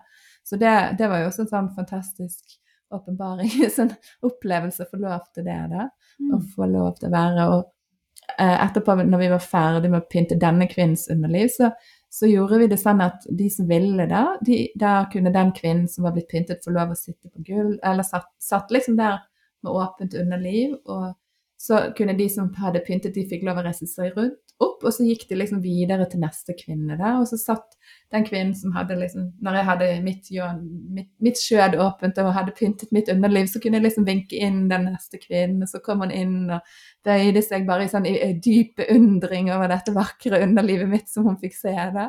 Så 0.46 0.58
det, 0.60 0.70
det 1.00 1.10
var 1.10 1.24
jo 1.24 1.32
også 1.32 1.48
en 1.48 1.50
sånn 1.50 1.72
fantastisk 1.74 2.54
åpenbaring, 2.94 3.50
sånn 3.76 3.92
opplevelse 4.26 4.86
å 4.86 4.90
få 4.92 5.02
lov 5.02 5.26
til 5.34 5.46
det. 5.48 5.60
da 5.72 5.88
mm. 6.18 6.32
og 6.34 6.48
få 6.54 6.68
lov 6.70 6.96
til 6.98 7.08
å 7.08 7.12
være. 7.14 7.46
Og 7.54 8.38
eh, 8.38 8.56
etterpå, 8.56 8.98
når 9.04 9.22
vi 9.22 9.30
var 9.34 9.44
ferdig 9.44 9.92
med 9.92 10.02
å 10.02 10.10
pynte 10.10 10.40
denne 10.40 10.68
kvinnens 10.70 11.08
underliv, 11.12 11.52
så, 11.54 11.70
så 12.12 12.30
gjorde 12.30 12.62
vi 12.62 12.70
det 12.72 12.80
sånn 12.80 13.04
at 13.04 13.28
de 13.40 13.48
som 13.52 13.68
ville 13.70 14.08
da, 14.10 14.24
de, 14.44 14.64
da 14.78 14.98
kunne 15.12 15.34
den 15.34 15.54
kvinnen 15.56 15.88
som 15.90 16.08
var 16.08 16.16
blitt 16.16 16.30
pyntet, 16.32 16.64
få 16.64 16.74
lov 16.74 16.94
å 16.94 16.98
sitte 16.98 17.30
på 17.30 17.44
gulv, 17.46 17.78
eller 17.82 18.06
satt, 18.06 18.30
satt 18.42 18.74
liksom 18.74 18.98
der 19.00 19.20
med 19.64 19.74
åpent 19.74 20.14
underliv. 20.18 20.76
og 20.86 21.14
så 21.58 21.88
kunne 21.96 22.14
de 22.14 22.28
som 22.30 22.52
hadde 22.54 22.84
pyntet, 22.86 23.16
de 23.16 23.24
fikk 23.26 23.42
lov 23.42 23.58
å 23.58 23.64
reise 23.66 23.88
seg 23.90 24.12
rundt 24.14 24.38
opp, 24.62 24.84
og 24.84 24.92
så 24.94 25.06
gikk 25.06 25.24
de 25.26 25.40
liksom 25.40 25.62
videre 25.62 26.06
til 26.10 26.22
neste 26.22 26.54
kvinne 26.58 26.94
der. 26.98 27.16
Og 27.18 27.26
så 27.30 27.38
satt 27.38 27.77
den 28.12 28.24
kvinnen 28.24 28.54
som 28.56 28.72
hadde 28.72 28.96
liksom 28.96 29.26
Når 29.44 29.58
jeg 29.58 29.66
hadde 29.68 29.88
mitt, 30.04 30.30
mitt, 30.96 31.10
mitt 31.20 31.40
skjød 31.40 31.76
åpent 31.82 32.18
og 32.22 32.32
hadde 32.32 32.54
pyntet 32.56 32.92
mitt 32.94 33.10
underliv, 33.12 33.50
så 33.50 33.60
kunne 33.60 33.78
jeg 33.78 33.88
liksom 33.88 34.06
vinke 34.08 34.38
inn 34.38 34.62
den 34.70 34.88
neste 34.92 35.20
kvinnen, 35.20 35.62
og 35.64 35.68
så 35.68 35.82
kom 35.84 36.04
hun 36.04 36.14
inn 36.14 36.48
og 36.56 36.72
bøyde 37.04 37.42
seg 37.44 37.68
bare 37.68 37.84
i 37.84 37.92
sånn 37.92 38.08
i, 38.08 38.16
i 38.24 38.32
dyp 38.44 38.78
beundring 38.80 39.52
over 39.52 39.68
dette 39.72 39.92
vakre 39.96 40.40
underlivet 40.46 40.88
mitt 40.88 41.12
som 41.12 41.28
hun 41.28 41.38
fikk 41.42 41.56
se 41.58 41.76
det. 41.94 42.08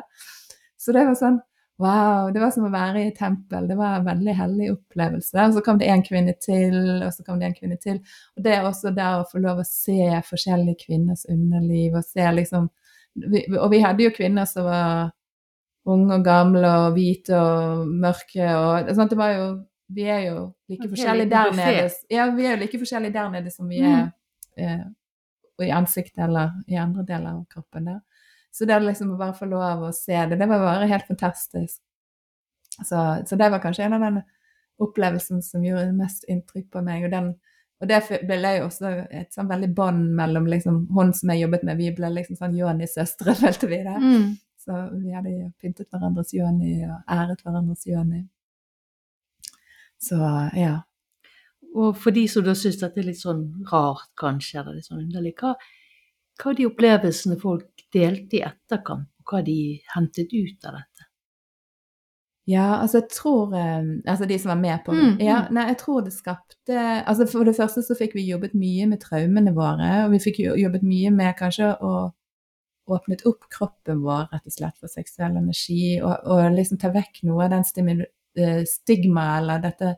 Så 0.80 0.96
det 0.96 1.04
var 1.04 1.18
sånn 1.20 1.40
Wow, 1.80 2.26
det 2.28 2.42
var 2.42 2.50
som 2.52 2.66
å 2.68 2.70
være 2.74 3.00
i 3.00 3.06
et 3.08 3.14
tempel. 3.16 3.64
Det 3.64 3.76
var 3.78 3.94
en 3.96 4.04
veldig 4.04 4.32
hellig 4.36 4.66
opplevelse. 4.74 5.32
Og 5.46 5.54
så 5.56 5.62
kom 5.64 5.78
det 5.80 5.86
en 5.88 6.02
kvinne 6.04 6.34
til, 6.36 6.74
og 7.06 7.08
så 7.14 7.24
kom 7.24 7.38
det 7.40 7.46
en 7.48 7.54
kvinne 7.56 7.78
til. 7.80 8.02
Og 8.36 8.44
det 8.44 8.52
er 8.52 8.66
også 8.68 8.92
der 8.92 9.22
å 9.22 9.28
få 9.30 9.40
lov 9.40 9.62
å 9.62 9.64
se 9.64 10.18
forskjellige 10.28 10.82
kvinners 10.82 11.24
underliv, 11.32 11.96
og 11.96 12.04
se 12.04 12.26
liksom 12.36 12.68
Og 13.16 13.70
vi 13.72 13.80
hadde 13.82 14.04
jo 14.04 14.12
kvinner 14.14 14.44
som 14.46 14.68
var 14.68 15.08
unge 15.88 16.18
og 16.18 16.24
gamle 16.24 16.70
og 16.84 16.94
hvite 16.96 17.36
og 17.38 17.88
mørke 17.88 18.48
og 18.56 18.90
sånn, 18.94 19.10
det 19.10 19.18
var 19.18 19.34
jo 19.36 19.50
Vi 19.90 20.04
er 20.06 20.20
jo 20.28 20.42
like 20.70 20.86
forskjellige 20.86 21.30
der 21.32 21.48
nede. 21.58 21.86
Ja, 22.14 22.28
vi 22.30 22.44
er 22.46 22.52
jo 22.54 22.60
like 22.60 22.78
forskjellige 22.78 23.14
der 23.16 23.30
nede 23.32 23.50
som 23.50 23.66
vi 23.66 23.80
er 23.82 24.04
mm. 24.04 24.10
eh, 24.62 24.84
i 25.66 25.70
ansiktet 25.74 26.22
eller 26.28 26.52
i 26.70 26.78
andre 26.78 27.02
deler 27.08 27.32
av 27.32 27.40
kroppen 27.50 27.88
der. 27.88 27.98
Så 28.54 28.66
det 28.66 28.80
liksom 28.84 29.14
å 29.14 29.18
bare 29.18 29.34
få 29.34 29.48
lov 29.50 29.82
å 29.88 29.92
se 29.94 30.14
det, 30.30 30.38
det 30.38 30.46
var 30.46 30.62
bare 30.62 30.86
helt 30.90 31.06
fantastisk. 31.08 31.80
Så, 32.84 33.00
så 33.26 33.36
det 33.36 33.50
var 33.50 33.62
kanskje 33.62 33.84
en 33.88 33.96
av 33.98 34.04
den 34.06 34.20
opplevelsen 34.80 35.42
som 35.42 35.64
gjorde 35.64 35.92
mest 35.96 36.24
inntrykk 36.30 36.70
på 36.72 36.82
meg. 36.86 37.06
Og, 37.06 37.12
den, 37.12 37.32
og 37.82 37.90
det 37.90 38.00
ble 38.28 38.54
jo 38.56 38.68
også 38.68 38.92
et 39.10 39.34
sånn 39.34 39.50
veldig 39.50 39.70
bånd 39.76 40.14
mellom 40.18 40.48
liksom, 40.50 40.84
hun 40.96 41.12
som 41.16 41.34
jeg 41.34 41.44
jobbet 41.44 41.66
med, 41.68 41.80
vi 41.80 41.90
ble 41.96 42.12
liksom 42.14 42.38
sånn 42.40 42.56
Joni-søstre, 42.58 43.36
følte 43.42 43.70
vi 43.70 43.82
det. 43.86 43.98
Mm. 43.98 44.30
Så 44.60 44.76
vi 44.92 45.14
hadde 45.14 45.52
pyntet 45.60 45.88
hverandres 45.88 46.34
jøni 46.36 46.74
og 46.84 46.98
æret 47.08 47.40
hverandres 47.44 47.86
jøni. 47.88 48.26
Så 50.00 50.18
ja. 50.56 50.80
Og 51.70 51.96
for 51.96 52.12
de 52.12 52.26
som 52.28 52.44
da 52.44 52.54
syns 52.58 52.80
det 52.80 52.90
er 52.98 53.06
litt 53.06 53.20
sånn 53.20 53.44
rart, 53.70 54.10
kanskje, 54.20 54.60
eller 54.60 54.76
litt 54.76 54.88
sånn 54.88 55.04
underlig, 55.04 55.36
hva, 55.40 55.54
hva 56.40 56.52
er 56.52 56.58
de 56.58 56.66
opplevelsene 56.68 57.38
folk 57.40 57.86
delte 57.94 58.40
i 58.40 58.42
etterkant, 58.44 59.08
og 59.20 59.32
hva 59.32 59.44
de 59.46 59.60
hentet 59.94 60.34
ut 60.34 60.68
av 60.68 60.80
dette? 60.80 61.06
Ja, 62.50 62.80
altså 62.80 62.98
jeg 62.98 63.10
tror 63.12 63.52
eh, 63.54 63.82
Altså 64.08 64.26
de 64.26 64.38
som 64.40 64.48
var 64.48 64.58
med 64.58 64.80
på 64.82 64.94
mm, 64.96 65.20
ja, 65.22 65.42
mm. 65.44 65.54
Nei, 65.54 65.66
jeg 65.68 65.76
tror 65.82 66.00
det 66.02 66.14
skapte 66.14 66.78
Altså 66.80 67.26
for 67.30 67.46
det 67.46 67.52
første 67.54 67.82
så 67.84 67.94
fikk 67.94 68.16
vi 68.16 68.24
jobbet 68.26 68.56
mye 68.58 68.88
med 68.90 69.02
traumene 69.04 69.52
våre, 69.54 69.90
og 70.06 70.14
vi 70.16 70.22
fikk 70.24 70.40
jobbet 70.58 70.82
mye 70.82 71.12
med 71.14 71.36
kanskje 71.38 71.68
å 71.84 71.92
åpnet 72.92 73.24
opp 73.28 73.48
kroppen 73.52 74.02
vår 74.04 74.28
rett 74.32 74.46
og 74.46 74.54
slett 74.54 74.78
for 74.80 74.92
seksuell 74.92 75.38
energi, 75.38 75.98
og, 76.02 76.26
og 76.30 76.56
liksom 76.56 76.80
ta 76.80 76.92
vekk 76.94 77.22
noe 77.28 77.46
av 77.46 77.54
den 77.54 77.66
stigmaet 77.66 78.16
stigma 78.70 79.24
eller 79.40 79.62
dette 79.64 79.96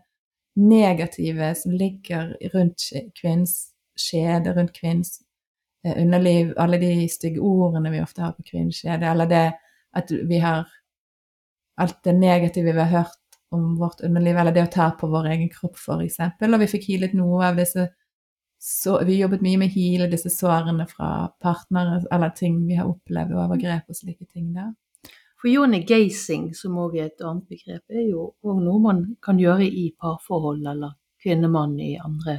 negative 0.56 1.50
som 1.56 1.74
ligger 1.76 2.32
rundt 2.54 2.86
kvinnens 3.18 3.56
skjede, 4.00 4.54
rundt 4.56 4.72
kvinnens 4.76 5.18
Eh, 5.86 6.02
underliv, 6.02 6.54
alle 6.56 6.78
de 6.78 7.08
stygge 7.08 7.40
ordene 7.42 7.90
vi 7.90 8.02
ofte 8.02 8.22
har 8.22 8.36
på 8.36 8.44
kvinneskjede, 8.46 9.06
eller 9.06 9.26
det 9.26 9.46
at 9.98 10.12
vi 10.28 10.38
har 10.38 10.68
alt 11.82 11.98
det 12.04 12.14
negative 12.14 12.72
vi 12.72 12.78
har 12.78 12.92
hørt 13.02 13.38
om 13.50 13.74
vårt 13.80 14.00
underliv, 14.00 14.36
eller 14.38 14.54
det 14.54 14.62
å 14.62 14.70
ta 14.72 14.90
på 14.98 15.08
vår 15.10 15.26
egen 15.32 15.50
kropp, 15.50 15.76
f.eks. 15.76 16.20
Og 16.46 16.60
vi 16.62 16.70
fikk 16.70 16.86
healet 16.92 17.16
noe 17.18 17.48
av 17.48 17.58
disse 17.58 17.88
så, 18.62 19.00
Vi 19.04 19.16
jobbet 19.18 19.42
mye 19.42 19.58
med 19.58 19.72
hele 19.74 20.06
disse 20.10 20.30
sårene 20.30 20.84
fra 20.86 21.28
partnere, 21.42 21.96
eller 22.14 22.30
ting 22.30 22.60
vi 22.68 22.76
har 22.78 22.86
opplevd, 22.86 23.32
overgrep 23.34 23.88
og 23.90 23.96
slike 23.98 24.28
ting 24.30 24.52
der. 24.54 24.68
For 25.40 25.50
yoni 25.50 25.80
gazing, 25.82 26.52
som 26.54 26.76
òg 26.78 26.94
er 27.00 27.08
et 27.08 27.24
annet 27.26 27.48
begrep, 27.50 27.82
er 27.90 28.04
jo 28.06 28.28
òg 28.46 28.60
noe 28.62 28.78
man 28.84 29.00
kan 29.22 29.40
gjøre 29.42 29.66
i 29.66 29.88
parforhold 29.98 30.62
eller 30.70 30.94
kvinnemann 31.24 31.74
i 31.82 31.96
andre 31.98 32.36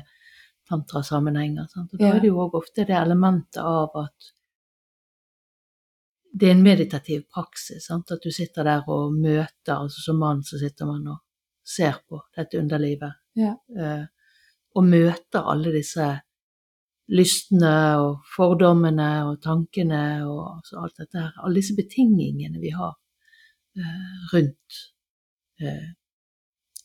tantrasammenhenger. 0.70 1.68
Sant? 1.68 1.92
Og 1.92 2.00
da 2.00 2.06
Ja. 2.08 2.16
er 2.16 2.20
det 2.22 2.30
jo 2.32 2.40
òg 2.46 2.56
ofte 2.56 2.86
det 2.88 2.96
elementet 2.96 3.58
av 3.60 3.90
at 4.06 4.32
det 6.34 6.48
er 6.48 6.52
en 6.56 6.64
meditativ 6.64 7.24
praksis. 7.34 7.86
Sant? 7.88 8.12
At 8.12 8.24
du 8.24 8.32
sitter 8.32 8.64
der 8.64 8.84
og 8.88 9.12
møter, 9.14 9.76
altså 9.76 10.00
som 10.06 10.20
mann 10.20 10.42
så 10.42 10.58
sitter 10.58 10.86
man 10.86 11.08
og 11.08 11.18
ser 11.66 12.00
på 12.10 12.22
dette 12.38 12.58
underlivet. 12.60 13.12
Ja. 13.36 13.56
Eh, 13.78 14.06
og 14.76 14.86
møter 14.90 15.50
alle 15.52 15.72
disse 15.76 16.08
lystene 17.14 17.74
og 18.02 18.22
fordommene 18.36 19.10
og 19.28 19.42
tankene 19.44 20.04
og 20.26 20.40
altså 20.58 20.80
alt 20.82 21.02
dette 21.02 21.20
her. 21.20 21.34
Alle 21.44 21.60
disse 21.60 21.76
betingingene 21.78 22.62
vi 22.64 22.72
har 22.74 22.94
eh, 23.78 24.22
rundt 24.34 24.80
eh, 25.62 25.90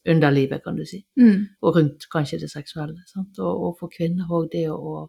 underlivet, 0.08 0.62
kan 0.64 0.76
du 0.76 0.84
si. 0.88 1.00
Mm. 1.20 1.46
Og 1.62 1.76
rundt 1.76 2.08
kanskje 2.12 2.40
det 2.42 2.50
seksuelle. 2.50 3.02
Sant? 3.06 3.38
Og, 3.38 3.62
og 3.68 3.78
for 3.80 3.92
kvinner 3.94 4.28
òg 4.30 4.50
det 4.52 4.66
å, 4.72 4.76
å 4.76 5.06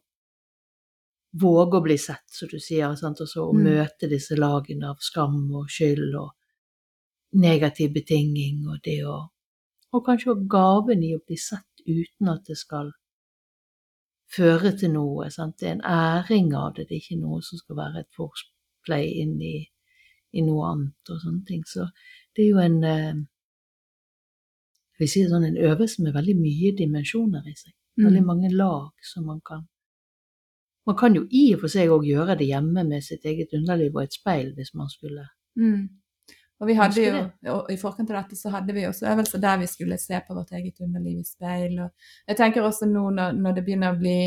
våge 1.41 1.77
å 1.77 1.83
bli 1.85 1.97
sett, 2.01 2.25
som 2.33 2.49
du 2.51 2.59
sier, 2.61 2.95
sant? 2.97 3.21
og 3.21 3.29
så 3.29 3.47
å 3.47 3.53
Mm. 3.53 3.63
møte 3.65 4.09
disse 4.09 4.35
lagene 4.37 4.89
av 4.89 4.97
skam 5.01 5.41
og 5.55 5.69
skyld 5.69 6.15
og 6.15 6.31
negativ 7.39 7.91
betinging, 7.93 8.63
og 8.67 8.79
det 8.83 9.03
å 9.05 9.19
Og 9.93 10.03
kanskje 10.05 10.31
òg 10.35 10.43
gaven 10.51 11.03
i 11.03 11.15
å 11.15 11.21
bli 11.25 11.37
sett 11.37 11.81
uten 11.87 12.29
at 12.29 12.43
det 12.45 12.57
skal 12.59 12.91
føre 14.35 14.71
til 14.77 14.91
noe. 14.93 15.29
Sant? 15.33 15.57
Det 15.59 15.67
er 15.69 15.75
en 15.77 15.85
æring 15.89 16.51
av 16.57 16.75
det, 16.75 16.85
det 16.89 16.97
er 16.99 17.01
ikke 17.03 17.21
noe 17.23 17.41
som 17.45 17.57
skal 17.61 17.79
være 17.79 18.03
et 18.03 18.11
forplay 18.17 19.07
inn 19.23 19.39
i, 19.41 19.55
i 20.37 20.43
noe 20.45 20.67
annet 20.73 21.09
og 21.13 21.21
sånne 21.23 21.45
ting. 21.47 21.63
Så 21.65 21.87
det 22.35 22.45
er 22.45 22.49
jo 22.51 22.61
en 22.61 22.77
eh, 22.85 23.17
jeg 24.99 25.05
vil 25.05 25.11
si 25.15 25.23
sånn 25.31 25.47
en 25.47 25.57
øvelse 25.71 26.03
med 26.03 26.13
veldig 26.13 26.35
mye 26.37 26.73
dimensjoner 26.77 27.45
i 27.47 27.55
seg. 27.55 27.73
Veldig 27.99 28.21
Mm. 28.21 28.27
mange 28.27 28.49
lag 28.53 28.91
som 29.03 29.25
man 29.25 29.41
kan 29.45 29.65
Man 30.87 30.95
kan 30.97 31.13
jo 31.15 31.25
i 31.29 31.53
og 31.53 31.59
for 31.61 31.67
seg 31.69 31.89
òg 31.91 32.05
gjøre 32.07 32.37
det 32.39 32.47
hjemme 32.47 32.83
med 32.87 33.03
sitt 33.03 33.25
eget 33.25 33.51
underliv 33.53 33.93
og 33.95 34.03
et 34.03 34.13
speil, 34.15 34.53
hvis 34.55 34.71
man 34.73 34.87
skulle 34.89 35.27
Mm. 35.55 35.89
Og 36.59 36.67
vi 36.67 36.73
hadde 36.75 37.01
jo, 37.05 37.19
og 37.53 37.69
I 37.71 37.77
forkant 37.79 38.09
av 38.11 38.17
dette 38.23 38.35
så 38.35 38.49
hadde 38.51 38.73
vi 38.75 38.83
også 38.87 39.07
øvelser 39.13 39.39
der 39.39 39.57
vi 39.61 39.67
skulle 39.71 39.97
se 39.97 40.19
på 40.27 40.35
vårt 40.35 40.51
eget 40.51 40.81
underliv 40.83 41.21
i 41.21 41.23
speil. 41.27 41.77
Og 41.85 41.89
jeg 42.27 42.37
tenker 42.37 42.65
også 42.67 42.85
nå 42.89 43.05
når, 43.15 43.37
når 43.39 43.55
det 43.55 43.63
begynner 43.65 43.93
å 43.95 43.99
bli 44.01 44.17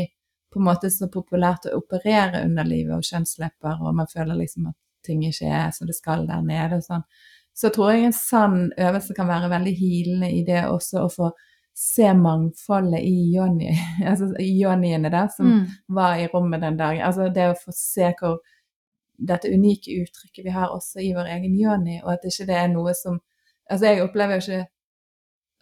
på 0.53 0.59
en 0.61 0.65
måte 0.65 0.89
så 0.93 1.07
populært 1.13 1.65
å 1.69 1.77
operere 1.79 2.41
underlivet 2.45 2.95
og 2.97 3.05
kjønnslepper, 3.05 3.79
og 3.81 3.95
man 3.97 4.09
føler 4.09 4.37
liksom 4.37 4.67
at 4.69 4.75
ting 5.05 5.23
ikke 5.25 5.45
er 5.49 5.71
som 5.75 5.87
det 5.89 5.95
skal 5.97 6.27
der 6.29 6.41
nede, 6.45 6.77
og 6.77 6.85
sånn, 6.85 7.05
så 7.53 7.69
tror 7.73 7.91
jeg 7.93 8.05
en 8.07 8.13
sann 8.17 8.59
øvelse 8.81 9.13
kan 9.17 9.27
være 9.29 9.49
veldig 9.51 9.73
hilende 9.77 10.29
i 10.33 10.43
det 10.45 10.63
også 10.69 11.03
å 11.03 11.09
få 11.13 11.31
se 11.77 12.09
mangfoldet 12.17 13.01
i 13.01 13.15
yoni, 13.35 13.73
altså 14.09 14.31
i 14.41 14.49
yoniene 14.61 15.09
der, 15.13 15.29
som 15.35 15.45
Mm. 15.49 15.65
var 15.89 16.17
i 16.17 16.27
rommet 16.33 16.61
den 16.61 16.77
dagen. 16.77 17.01
Altså 17.05 17.29
det 17.33 17.47
å 17.51 17.57
få 17.57 17.73
se 17.73 18.13
hvor 18.19 18.39
dette 19.17 19.51
unike 19.51 19.93
uttrykket 20.03 20.45
vi 20.45 20.53
har 20.53 20.73
også 20.73 21.01
i 21.03 21.13
vår 21.15 21.29
egen 21.35 21.57
yoni, 21.59 21.99
og 22.03 22.15
at 22.15 22.25
ikke 22.29 22.47
det 22.49 22.59
er 22.59 22.73
noe 22.73 22.95
som 22.97 23.21
Altså 23.71 23.87
jeg 23.87 24.01
opplever 24.03 24.35
jo 24.35 24.41
ikke 24.43 24.65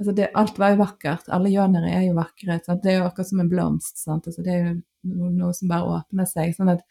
altså 0.01 0.13
det, 0.17 0.27
Alt 0.35 0.55
var 0.57 0.71
jo 0.73 0.77
vakkert. 0.79 1.27
Alle 1.29 1.51
yonere 1.53 1.91
er 1.93 2.07
jo 2.07 2.15
vakre. 2.17 2.55
Sant? 2.65 2.81
Det 2.81 2.89
er 2.89 2.95
jo 2.97 3.03
akkurat 3.05 3.29
som 3.29 3.43
en 3.43 3.51
blomst. 3.51 4.01
Altså 4.09 4.41
det 4.41 4.55
er 4.55 4.63
jo 4.65 5.27
noe 5.37 5.53
som 5.53 5.69
bare 5.69 5.99
åpner 5.99 6.25
seg. 6.25 6.55
Sånn 6.57 6.71
at 6.73 6.81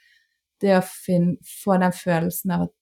det 0.63 0.77
å 0.77 0.85
finne, 0.87 1.35
få 1.65 1.81
den 1.83 1.97
følelsen 1.99 2.55
av 2.55 2.69
at 2.69 2.77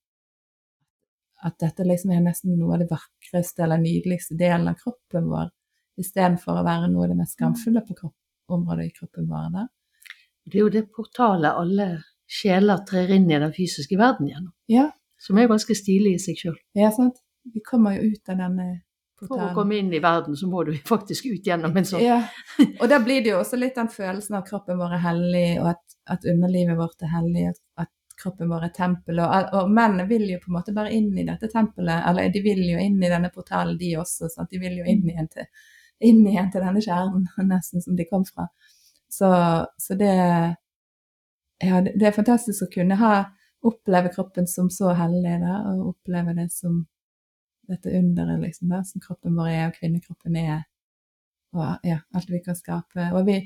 at 1.47 1.59
dette 1.63 1.87
liksom 1.87 2.13
er 2.15 2.23
nesten 2.25 2.57
noe 2.59 2.75
av 2.75 2.83
det 2.83 2.91
vakreste 2.91 3.63
eller 3.63 3.81
nydeligste 3.83 4.37
delen 4.39 4.69
av 4.71 4.79
kroppen 4.81 5.29
vår, 5.31 5.51
istedenfor 6.03 6.59
å 6.59 6.65
være 6.67 6.89
noe 6.91 7.07
av 7.07 7.13
det 7.13 7.19
mest 7.21 7.37
skamfulle 7.39 7.85
på 7.87 7.95
kropp, 8.01 8.17
området 8.55 8.89
i 8.89 8.95
kroppen 8.97 9.29
vår. 9.31 9.53
Da. 9.55 9.67
Det 10.49 10.59
er 10.59 10.65
jo 10.65 10.73
det 10.75 10.85
portalet 10.95 11.61
alle 11.61 11.89
sjeler 12.29 12.83
trer 12.89 13.15
inn 13.17 13.31
i 13.31 13.39
den 13.41 13.55
fysiske 13.57 13.99
verden 13.99 14.29
gjennom, 14.29 14.53
Ja, 14.69 14.91
som 15.19 15.39
er 15.41 15.49
ganske 15.51 15.75
stilig 15.75 16.15
i 16.19 16.21
seg 16.23 16.39
sjøl. 16.41 16.59
ja, 16.77 16.93
sant? 16.95 17.19
Vi 17.49 17.63
kommer 17.65 17.97
jo 17.97 18.13
ut 18.13 18.29
av 18.29 18.37
denne 18.43 18.67
For 19.19 19.41
å 19.41 19.53
komme 19.57 19.79
inn 19.81 19.89
i 19.91 19.99
verden, 20.05 20.37
så 20.37 20.47
må 20.47 20.63
du 20.69 20.75
faktisk 20.93 21.27
ut 21.27 21.47
gjennom 21.47 21.77
en 21.77 21.87
sånn 21.89 22.05
Ja, 22.05 22.21
og 22.79 22.89
da 22.93 23.01
blir 23.03 23.25
det 23.25 23.33
jo 23.33 23.39
også 23.41 23.59
litt 23.59 23.79
den 23.79 23.89
følelsen 23.91 24.37
av 24.39 24.45
kroppen 24.47 24.79
vår 24.79 24.99
er 24.99 25.07
hellig, 25.07 25.47
og 25.63 25.71
at, 25.73 25.97
at 26.15 26.27
underlivet 26.29 26.77
vårt 26.79 27.03
er 27.03 27.15
hellig, 27.17 27.49
at, 27.81 27.95
kroppen 28.19 28.51
vår 28.51 28.65
er 28.67 28.71
tempel. 28.75 29.21
Og, 29.23 29.53
og 29.55 29.69
mennene 29.71 30.03
vil 30.11 30.25
jo 30.27 30.41
på 30.43 30.51
en 30.51 30.57
måte 30.57 30.73
bare 30.75 30.91
inn 30.91 31.13
i 31.15 31.27
dette 31.27 31.47
tempelet, 31.53 32.03
eller 32.09 32.33
de 32.35 32.41
vil 32.43 32.65
jo 32.67 32.79
inn 32.83 32.97
i 32.99 33.11
denne 33.13 33.31
portalen, 33.31 33.77
de 33.79 33.93
også. 34.01 34.27
Sant? 34.33 34.51
De 34.51 34.59
vil 34.59 34.81
jo 34.81 34.87
inn 34.91 35.05
igjen 35.07 35.29
til, 35.31 35.47
inn 36.03 36.25
igjen 36.27 36.51
til 36.51 36.65
denne 36.67 36.83
kjernen, 36.83 37.29
nesten, 37.53 37.85
som 37.85 37.95
de 37.99 38.09
kom 38.11 38.27
fra. 38.27 38.49
Så, 39.09 39.31
så 39.79 39.97
det 40.01 40.11
Ja, 41.65 41.81
det 41.83 42.07
er 42.07 42.15
fantastisk 42.15 42.67
å 42.67 42.71
kunne 42.73 42.99
ha 43.01 43.13
oppleve 43.67 44.13
kroppen 44.15 44.47
som 44.47 44.69
så 44.71 44.93
hellig, 44.95 45.41
da, 45.43 45.57
og 45.73 45.95
oppleve 45.95 46.37
det 46.37 46.49
som 46.55 46.85
dette 47.69 47.91
underet, 47.99 48.41
liksom, 48.41 48.71
da, 48.73 48.85
som 48.87 49.03
kroppen 49.03 49.35
vår 49.37 49.49
er, 49.51 49.65
og 49.69 49.81
kvinnekroppen 49.81 50.39
er 50.41 50.61
og 51.57 51.85
ja, 51.89 51.99
alt 52.15 52.31
vi 52.31 52.43
kan 52.45 52.57
skape. 52.57 53.09
Og 53.17 53.27
vi, 53.27 53.39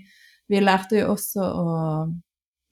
vi 0.50 0.60
lærte 0.60 0.98
jo 1.00 1.12
også 1.14 1.46
å 1.46 1.66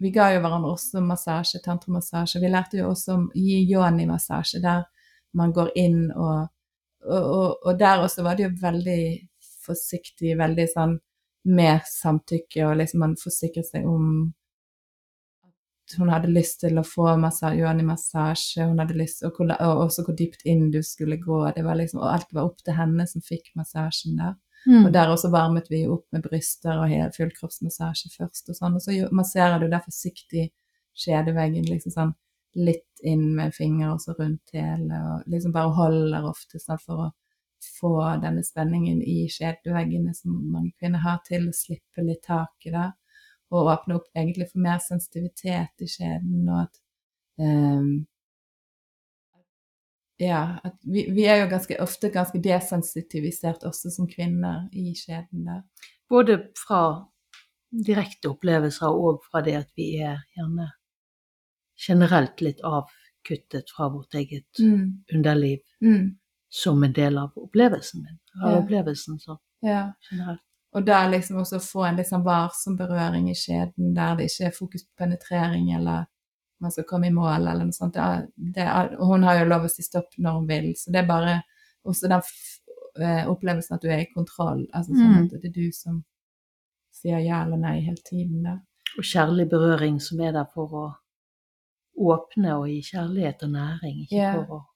Vi 0.00 0.08
ga 0.14 0.30
jo 0.32 0.38
hverandre 0.40 0.70
også 0.72 1.02
massasje, 1.04 1.58
tantramassasje. 1.60 2.40
Vi 2.40 2.48
lærte 2.48 2.78
jo 2.78 2.86
også 2.88 3.16
om 3.18 3.26
gi 3.36 3.58
yoni-massasje, 3.68 4.62
der 4.64 4.86
man 5.36 5.52
går 5.52 5.74
inn 5.76 6.06
og 6.10 6.48
og, 7.04 7.24
og 7.24 7.66
og 7.68 7.78
der 7.78 8.00
også 8.00 8.22
var 8.24 8.36
det 8.36 8.46
jo 8.46 8.54
veldig 8.62 9.02
forsiktig, 9.66 10.38
veldig 10.38 10.66
sånn 10.72 10.94
med 11.52 11.84
samtykke, 11.88 12.64
og 12.66 12.78
liksom 12.80 13.04
man 13.04 13.14
forsikret 13.20 13.68
seg 13.68 13.84
om 13.88 14.32
hun 15.98 16.10
hadde 16.12 16.30
lyst 16.32 16.60
til 16.60 16.78
å 16.78 16.84
få 16.86 17.16
massa- 17.20 17.54
yoni-massasje, 17.56 18.66
hun 18.68 18.78
hadde 18.78 18.98
lyst, 18.98 19.22
og, 19.24 19.34
hvor- 19.36 19.56
og 19.60 19.82
også 19.86 20.04
hvor 20.06 20.16
dypt 20.16 20.44
inn 20.44 20.70
du 20.70 20.82
skulle 20.82 21.16
gå. 21.20 21.40
Det 21.54 21.64
var 21.64 21.76
liksom, 21.76 22.00
og 22.00 22.12
alt 22.12 22.32
var 22.32 22.44
opp 22.44 22.62
til 22.64 22.74
henne 22.74 23.06
som 23.08 23.20
fikk 23.24 23.50
massasjen 23.56 24.16
der. 24.16 24.34
Mm. 24.66 24.86
Og 24.86 24.92
der 24.92 25.08
også 25.08 25.30
varmet 25.32 25.70
vi 25.70 25.86
opp 25.88 26.04
med 26.12 26.22
bryster 26.22 26.82
og 26.82 27.14
fullkroppsmassasje 27.16 28.10
først 28.16 28.50
og 28.52 28.58
sånn. 28.58 28.74
Og 28.76 28.82
så 28.84 29.08
masserer 29.10 29.58
du 29.58 29.68
der 29.68 29.80
forsiktig 29.80 30.50
skjedeveggen 31.00 31.64
liksom 31.64 31.94
sånn 31.94 32.14
litt 32.56 33.04
inn 33.06 33.34
med 33.36 33.54
finger 33.54 33.94
og 33.94 34.00
så 34.02 34.14
rundt 34.18 34.52
hele, 34.52 35.00
og 35.14 35.30
liksom 35.30 35.52
bare 35.54 35.72
holder 35.76 36.26
ofte 36.28 36.60
sånn 36.60 36.80
for 36.82 37.06
å 37.06 37.10
få 37.80 37.92
denne 38.22 38.42
spenningen 38.44 39.02
i 39.04 39.26
skjedeveggene 39.30 40.14
som 40.16 40.34
mange 40.52 40.72
kvinner 40.80 41.02
har 41.04 41.20
til 41.26 41.48
å 41.48 41.54
slippe 41.56 42.04
litt 42.04 42.22
taket 42.26 42.74
der, 42.74 42.92
og 43.50 43.66
åpne 43.72 43.94
opp 43.98 44.06
egentlig 44.16 44.46
for 44.52 44.58
mer 44.62 44.78
sensitivitet 44.78 45.82
i 45.82 45.88
skjeden, 45.90 46.48
og 46.48 46.60
at 46.62 46.80
um, 47.42 48.06
ja, 50.20 50.58
at 50.64 50.76
vi, 50.84 51.06
vi 51.14 51.24
er 51.24 51.40
jo 51.42 51.48
ganske, 51.50 51.78
ofte 51.82 52.10
ganske 52.12 52.40
desensitivisert 52.44 53.64
også 53.64 53.90
som 53.94 54.08
kvinner 54.10 54.66
i 54.76 54.92
skjeden 54.98 55.46
der. 55.48 55.62
Både 56.10 56.36
fra 56.58 56.82
direkte 57.86 58.28
opplevelser 58.32 58.90
og 58.90 59.22
fra 59.30 59.40
det 59.46 59.54
at 59.62 59.70
vi 59.78 59.92
er 60.02 60.18
gjerne 60.36 60.68
generelt 61.80 62.42
litt 62.44 62.60
avkuttet 62.66 63.70
fra 63.76 63.88
vårt 63.94 64.14
eget 64.14 64.58
Mm. 64.60 65.04
underliv 65.14 65.58
Mm. 65.80 66.18
som 66.50 66.82
en 66.84 66.92
del 66.92 67.18
av 67.18 67.30
opplevelsen 67.36 68.02
min. 68.02 68.18
Av 68.44 68.50
Ja. 68.52 68.58
opplevelsen 68.58 69.18
så, 69.18 69.38
Ja. 69.62 69.92
generelt. 70.10 70.40
Og 70.72 70.86
der 70.86 71.08
liksom 71.10 71.40
også 71.40 71.58
få 71.58 71.84
en 71.88 71.98
sånn 72.06 72.22
varsom 72.22 72.76
berøring 72.78 73.26
i 73.30 73.34
skjeden, 73.34 73.90
der 73.94 74.14
det 74.18 74.28
ikke 74.30 74.46
er 74.46 74.54
fokus 74.54 74.84
på 74.86 75.02
penetrering 75.02 75.72
eller 75.74 76.06
man 76.60 76.70
skal 76.70 76.86
komme 76.86 77.08
i 77.08 77.14
mål 77.14 77.48
eller 77.48 77.64
noe 77.66 77.74
sånt. 77.74 77.96
Det 77.96 78.52
det 78.54 78.66
og 78.98 79.06
hun 79.14 79.24
har 79.26 79.40
jo 79.40 79.48
lov 79.50 79.66
å 79.66 79.72
si 79.72 79.82
stopp 79.82 80.14
når 80.18 80.38
hun 80.38 80.48
vil, 80.50 80.70
så 80.78 80.92
det 80.92 81.02
er 81.02 81.08
bare 81.08 81.34
også 81.88 82.10
den 82.12 82.22
eh, 83.00 83.26
opplevelsen 83.30 83.76
at 83.76 83.82
du 83.82 83.88
er 83.90 84.04
i 84.04 84.10
kontroll. 84.14 84.66
Altså 84.72 84.92
sånn 84.94 85.14
Mm. 85.16 85.24
at 85.24 85.42
det 85.42 85.50
er 85.50 85.56
du 85.56 85.72
som 85.72 86.04
sier 86.92 87.18
ja 87.18 87.44
eller 87.44 87.56
nei 87.56 87.80
hele 87.80 88.02
tiden. 88.04 88.42
Da. 88.44 88.58
Og 88.98 89.04
kjærlig 89.04 89.48
berøring 89.50 90.00
som 90.00 90.20
er 90.20 90.32
der 90.32 90.46
for 90.54 90.74
å 90.74 90.86
åpne 92.00 92.56
og 92.58 92.68
gi 92.68 92.80
kjærlighet 92.92 93.42
og 93.42 93.50
næring, 93.50 94.02
ikke 94.04 94.16
yeah. 94.16 94.34
for 94.34 94.60
å 94.60 94.66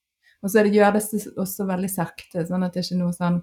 Og 0.44 0.50
så 0.50 0.62
det, 0.62 0.74
gjør 0.74 0.90
det 0.92 1.00
også 1.40 1.64
veldig 1.64 1.88
sakte, 1.88 2.42
sånn 2.44 2.64
at 2.66 2.74
det 2.74 2.82
ikke 2.84 2.94
er 2.94 2.98
noe 3.00 3.14
sånn 3.16 3.38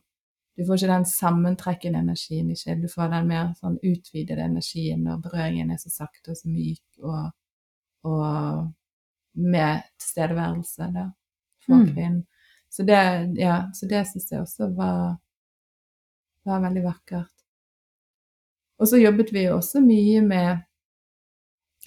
Du 0.62 0.68
får 0.68 0.78
ikke 0.78 0.92
den 0.92 1.06
sammentrekkende 1.10 2.00
energien 2.04 2.52
i 2.54 2.56
sjelen. 2.56 2.84
du 2.84 2.90
får 2.92 3.08
den 3.10 3.30
mer 3.32 3.48
sånn 3.58 3.80
utvidede 3.82 4.44
energien 4.46 5.02
når 5.08 5.24
berøringen 5.24 5.72
er 5.74 5.80
så 5.82 5.90
sakte 5.90 6.36
og 6.36 6.38
så 6.38 6.52
myk 6.54 7.00
og, 7.02 7.32
og 8.06 8.68
med 9.42 9.82
tilstedeværelse 9.98 10.92
da, 10.94 11.08
for 11.66 11.80
Mm. 11.80 11.88
kvinnen. 11.94 12.28
Så 12.70 12.84
det, 12.86 13.00
ja, 13.42 13.72
så 13.74 13.88
det 13.90 14.04
syns 14.08 14.32
jeg 14.32 14.42
også 14.42 14.70
var, 14.78 15.18
var 16.46 16.62
veldig 16.62 16.84
vakkert. 16.84 17.34
Og 18.80 18.88
så 18.88 19.02
jobbet 19.02 19.34
vi 19.34 19.48
jo 19.48 19.56
også 19.58 19.82
mye 19.82 20.22
med 20.22 20.62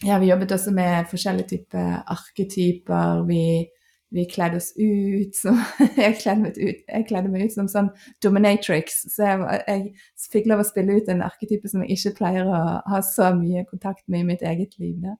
ja, 0.02 0.18
vi 0.18 0.32
jobbet 0.32 0.52
også 0.52 0.74
med 0.74 1.06
forskjellige 1.10 1.48
typer 1.48 2.02
arketyper. 2.10 3.22
Vi, 3.28 3.66
vi 4.14 4.24
kledde 4.30 4.56
oss 4.56 4.70
ut 4.76 5.34
som 5.34 5.56
jeg 5.98 6.18
kledde, 6.20 6.44
meg 6.44 6.58
ut, 6.58 6.82
kledde 7.08 7.30
meg 7.32 7.48
ut 7.48 7.54
som 7.56 7.68
sånn 7.70 7.88
dominatrix. 8.22 9.00
Så 9.10 9.26
jeg, 9.26 9.62
jeg 9.66 10.28
fikk 10.30 10.46
lov 10.50 10.62
å 10.62 10.66
spille 10.68 11.00
ut 11.00 11.10
en 11.10 11.24
arketype 11.26 11.70
som 11.70 11.82
jeg 11.82 11.96
ikke 11.96 12.14
pleier 12.20 12.46
å 12.46 12.60
ha 12.92 13.00
så 13.02 13.32
mye 13.34 13.64
kontakt 13.66 14.04
med 14.06 14.22
i 14.22 14.28
mitt 14.28 14.44
eget 14.46 14.78
liv. 14.78 15.00
Da. 15.02 15.16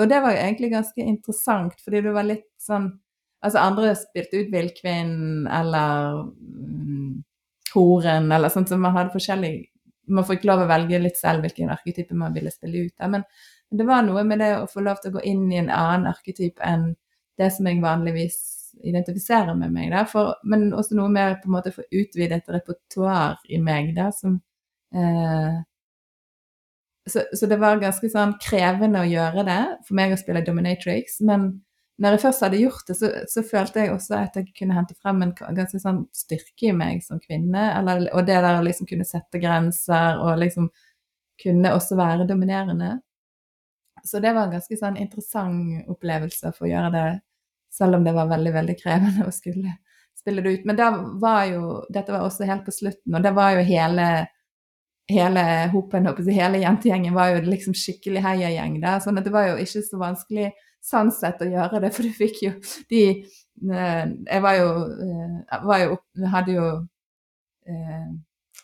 Og 0.00 0.08
det 0.08 0.22
var 0.24 0.38
egentlig 0.38 0.72
ganske 0.72 1.04
interessant, 1.04 1.76
fordi 1.84 2.02
det 2.08 2.14
var 2.16 2.28
litt 2.28 2.48
sånn 2.62 2.94
Altså 3.38 3.60
andre 3.62 3.92
spilte 3.94 4.40
ut 4.40 4.48
villkvinnen 4.50 5.44
eller 5.46 6.24
mm, 6.26 7.12
horen 7.70 8.32
eller 8.34 8.50
sånt, 8.50 8.66
så 8.66 8.74
man 8.74 8.96
hadde 8.96 9.12
forskjellig 9.14 9.52
Man 10.10 10.26
fikk 10.26 10.42
lov 10.48 10.64
å 10.64 10.66
velge 10.66 10.98
litt 10.98 11.20
selv 11.20 11.46
hvilken 11.46 11.70
arketype 11.70 12.16
man 12.18 12.34
ville 12.34 12.50
spille 12.50 12.88
ut. 12.88 12.96
Da. 12.98 13.06
Men 13.12 13.22
det 13.70 13.86
var 13.86 14.02
noe 14.02 14.24
med 14.26 14.42
det 14.42 14.48
å 14.56 14.66
få 14.66 14.82
lov 14.82 14.98
til 14.98 15.12
å 15.12 15.20
gå 15.20 15.22
inn 15.30 15.44
i 15.52 15.60
en 15.60 15.70
annen 15.70 16.08
arketype 16.10 16.64
enn 16.66 16.88
det 17.38 17.50
som 17.54 17.68
jeg 17.68 17.82
vanligvis 17.82 18.38
identifiserer 18.86 19.56
med 19.58 19.72
meg, 19.74 19.90
da. 19.94 20.04
For, 20.08 20.36
men 20.46 20.68
også 20.76 20.98
noe 20.98 21.10
med 21.12 21.40
på 21.42 21.50
en 21.50 21.56
måte 21.56 21.72
å 21.72 21.78
få 21.78 21.86
utvidet 21.88 22.42
et 22.42 22.52
repertoar 22.52 23.38
i 23.50 23.60
meg, 23.62 23.94
da, 23.96 24.10
som 24.14 24.38
eh, 24.94 25.58
så, 27.08 27.24
så 27.32 27.48
det 27.48 27.56
var 27.60 27.80
ganske 27.80 28.10
sånn 28.12 28.34
krevende 28.42 29.00
å 29.00 29.08
gjøre 29.08 29.44
det 29.48 29.62
for 29.86 29.96
meg 29.98 30.12
å 30.12 30.20
spille 30.20 30.44
Dominatrix, 30.44 31.22
men 31.24 31.50
når 31.98 32.14
jeg 32.14 32.22
først 32.22 32.44
hadde 32.44 32.60
gjort 32.60 32.90
det, 32.90 32.94
så, 32.94 33.08
så 33.26 33.42
følte 33.42 33.82
jeg 33.82 33.90
også 33.90 34.14
at 34.20 34.36
jeg 34.38 34.52
kunne 34.54 34.76
hente 34.76 34.94
frem 35.02 35.24
en 35.24 35.32
ganske 35.34 35.80
sånn 35.82 36.04
styrke 36.14 36.68
i 36.68 36.76
meg 36.76 37.02
som 37.02 37.18
kvinne, 37.18 37.64
eller, 37.74 38.04
og 38.12 38.28
det 38.28 38.36
der 38.38 38.60
å 38.60 38.62
liksom 38.62 38.86
kunne 38.86 39.06
sette 39.08 39.40
grenser 39.42 40.20
og 40.22 40.38
liksom 40.38 40.68
kunne 41.42 41.72
også 41.74 41.98
være 41.98 42.26
dominerende. 42.28 42.92
Så 44.06 44.22
det 44.22 44.30
var 44.34 44.46
en 44.46 44.54
ganske 44.54 44.78
sånn 44.78 44.98
interessant 45.00 45.90
opplevelse 45.90 46.52
for 46.54 46.68
å 46.68 46.70
gjøre 46.70 46.92
det, 46.94 47.08
selv 47.72 47.98
om 47.98 48.04
det 48.06 48.14
var 48.16 48.30
veldig, 48.30 48.52
veldig 48.54 48.76
krevende 48.80 49.26
å 49.28 49.34
skulle 49.34 49.76
spille 50.18 50.42
det 50.42 50.56
ut. 50.58 50.66
Men 50.68 50.78
da 50.78 50.90
var 51.22 51.44
jo, 51.50 51.64
dette 51.94 52.12
var 52.14 52.26
også 52.26 52.48
helt 52.48 52.66
på 52.66 52.74
slutten, 52.74 53.14
og 53.14 53.24
det 53.24 53.32
var 53.36 53.54
jo 53.56 53.66
hele, 53.68 54.06
hele 55.10 55.44
hopen, 55.72 56.08
hele 56.28 56.62
jentegjengen 56.64 57.16
var 57.16 57.34
jo 57.34 57.44
liksom 57.46 57.76
skikkelig 57.78 58.24
heiagjeng 58.24 58.80
der, 58.82 59.02
sånn 59.04 59.20
at 59.20 59.28
det 59.28 59.34
var 59.34 59.52
jo 59.52 59.60
ikke 59.62 59.84
så 59.86 60.00
vanskelig 60.00 60.50
sånn 60.84 61.10
sett 61.14 61.42
å 61.42 61.48
gjøre 61.48 61.82
det, 61.84 61.92
for 61.94 62.06
du 62.06 62.14
fikk 62.14 62.42
jo 62.44 62.52
de 62.90 63.02
eh, 63.10 64.04
Jeg 64.06 64.42
var 64.44 64.58
jo, 64.58 64.68
eh, 65.04 65.64
var 65.66 65.84
jo 65.84 65.98
hadde 66.34 66.54
jo 66.54 66.68
eh, 67.66 68.08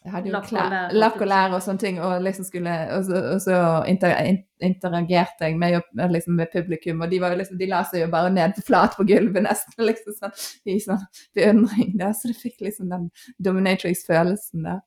jeg 0.05 0.13
hadde 0.13 0.29
jo 0.29 0.33
Lakk 0.35 0.45
og 0.45 0.51
klær- 0.51 0.71
lær. 0.71 0.91
lakk 1.01 1.15
og 1.25 1.29
lær 1.31 1.55
og 1.57 1.63
sånne 1.65 1.81
ting, 1.81 1.99
og 2.05 2.23
liksom 2.23 2.45
skulle 2.45 2.73
Og 2.93 3.05
så, 3.07 3.21
og 3.33 3.39
så 3.41 3.61
inter, 3.89 4.13
interagerte 4.61 5.49
jeg 5.49 5.57
med, 5.59 5.81
liksom 6.13 6.37
med 6.37 6.53
publikum, 6.53 7.01
og 7.01 7.11
de 7.11 7.21
var 7.23 7.33
jo 7.33 7.39
liksom 7.41 7.59
De 7.59 7.69
la 7.71 7.81
seg 7.89 8.03
jo 8.05 8.11
bare 8.13 8.33
ned 8.35 8.61
flat 8.67 8.99
på 8.99 9.07
gulvet, 9.09 9.47
nesten, 9.47 9.85
liksom 9.89 10.19
sånn 10.19 10.37
i 10.69 10.77
sånn 10.85 11.01
beundring 11.35 11.97
der, 11.99 12.13
så 12.13 12.29
det 12.29 12.37
fikk 12.43 12.61
liksom 12.67 12.93
den 12.93 13.09
dominatrix-følelsen 13.41 14.69
der. 14.69 14.81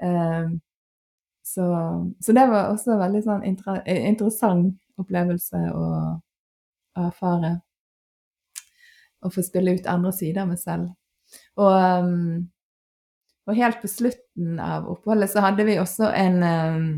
Um, 0.00 0.60
så, 1.44 1.64
så 2.20 2.32
det 2.32 2.48
var 2.48 2.72
også 2.72 2.92
en 2.94 3.00
veldig 3.04 3.22
sånn 3.24 3.44
inter, 3.48 3.82
interessant 3.86 4.76
opplevelse 5.00 5.60
å, 5.72 5.86
å 6.96 7.06
erfare. 7.08 7.58
Å 9.24 9.30
få 9.34 9.42
spille 9.42 9.74
ut 9.76 9.88
andre 9.90 10.12
sider 10.14 10.44
av 10.44 10.52
meg 10.52 10.60
selv. 10.62 10.92
Og, 11.58 11.72
um, 12.04 12.46
og 13.48 13.56
helt 13.56 13.80
på 13.80 13.88
slutten 13.88 14.58
av 14.60 14.88
oppholdet 14.92 15.32
så 15.32 15.42
hadde 15.44 15.64
vi 15.64 15.78
også 15.80 16.10
en, 16.12 16.42
um, 16.42 16.90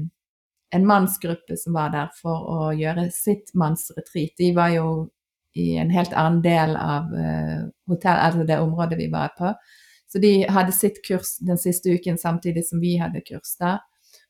en 0.75 0.87
mannsgruppe 0.87 1.57
som 1.59 1.77
var 1.79 1.93
der 1.95 2.11
for 2.19 2.49
å 2.51 2.73
gjøre 2.75 3.09
sitt 3.15 3.55
mannsretreat. 3.55 4.35
De 4.39 4.51
var 4.57 4.75
jo 4.75 4.89
i 5.59 5.77
en 5.83 5.91
helt 5.91 6.15
annen 6.15 6.41
del 6.43 6.75
av 6.79 7.15
uh, 7.15 7.69
hotell, 7.91 8.19
altså 8.19 8.47
det 8.47 8.59
området 8.63 8.99
vi 8.99 9.09
var 9.13 9.31
på. 9.39 9.55
Så 10.11 10.19
de 10.19 10.33
hadde 10.51 10.75
sitt 10.75 10.99
kurs 11.07 11.37
den 11.47 11.59
siste 11.59 11.95
uken 11.95 12.19
samtidig 12.19 12.67
som 12.67 12.83
vi 12.83 12.97
hadde 12.99 13.23
kurs 13.23 13.55
da. 13.61 13.79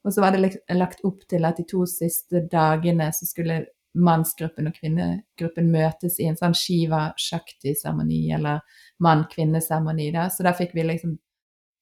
Og 0.04 0.12
så 0.12 0.20
var 0.20 0.36
det 0.36 0.58
lagt 0.76 1.00
opp 1.08 1.24
til 1.28 1.44
at 1.48 1.56
de 1.60 1.64
to 1.68 1.86
siste 1.88 2.44
dagene 2.52 3.08
så 3.16 3.28
skulle 3.28 3.62
mannsgruppen 3.98 4.68
og 4.70 4.76
kvinnegruppen 4.76 5.70
møtes 5.72 6.20
i 6.20 6.28
en 6.30 6.38
sånn 6.38 6.54
Shiva 6.54 7.08
Shakti-seremoni, 7.18 8.22
eller 8.36 8.60
mann-kvinne-seremoni. 9.02 10.12
Så 10.30 10.46
da 10.46 10.54
fikk 10.56 10.76
vi 10.76 10.84
liksom 10.86 11.16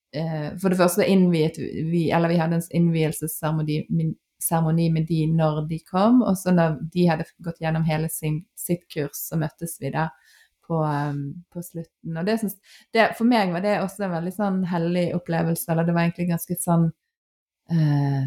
For 0.08 0.72
det 0.72 0.78
første 0.78 1.04
innviet 1.04 1.58
vi 1.60 2.06
Eller 2.16 2.30
vi 2.32 2.38
hadde 2.40 2.56
en 2.56 2.62
innvielsesseremoni 2.78 4.86
med 4.94 5.04
de 5.10 5.18
når 5.28 5.66
de 5.68 5.82
kom, 5.84 6.22
og 6.22 6.38
så 6.40 6.54
når 6.54 6.78
de 6.94 7.04
hadde 7.10 7.26
gått 7.44 7.60
gjennom 7.60 7.84
hele 7.84 8.08
sin, 8.08 8.38
sitt 8.56 8.86
kurs, 8.88 9.20
så 9.28 9.36
møttes 9.36 9.76
vi 9.82 9.92
da 9.92 10.06
på, 10.68 10.80
um, 10.80 11.44
på 11.52 11.62
slutten. 11.62 12.16
Og 12.16 12.26
det, 12.26 12.38
det, 12.92 13.06
for 13.18 13.28
meg 13.28 13.52
var 13.52 13.64
det 13.64 13.78
også 13.82 14.06
en 14.06 14.16
veldig 14.16 14.34
sånn 14.36 14.60
hellig 14.68 15.08
opplevelse, 15.16 15.70
eller 15.72 15.88
det 15.88 15.96
var 15.96 16.06
egentlig 16.06 16.28
ganske 16.32 16.58
sånn 16.60 16.88
eh, 17.72 18.26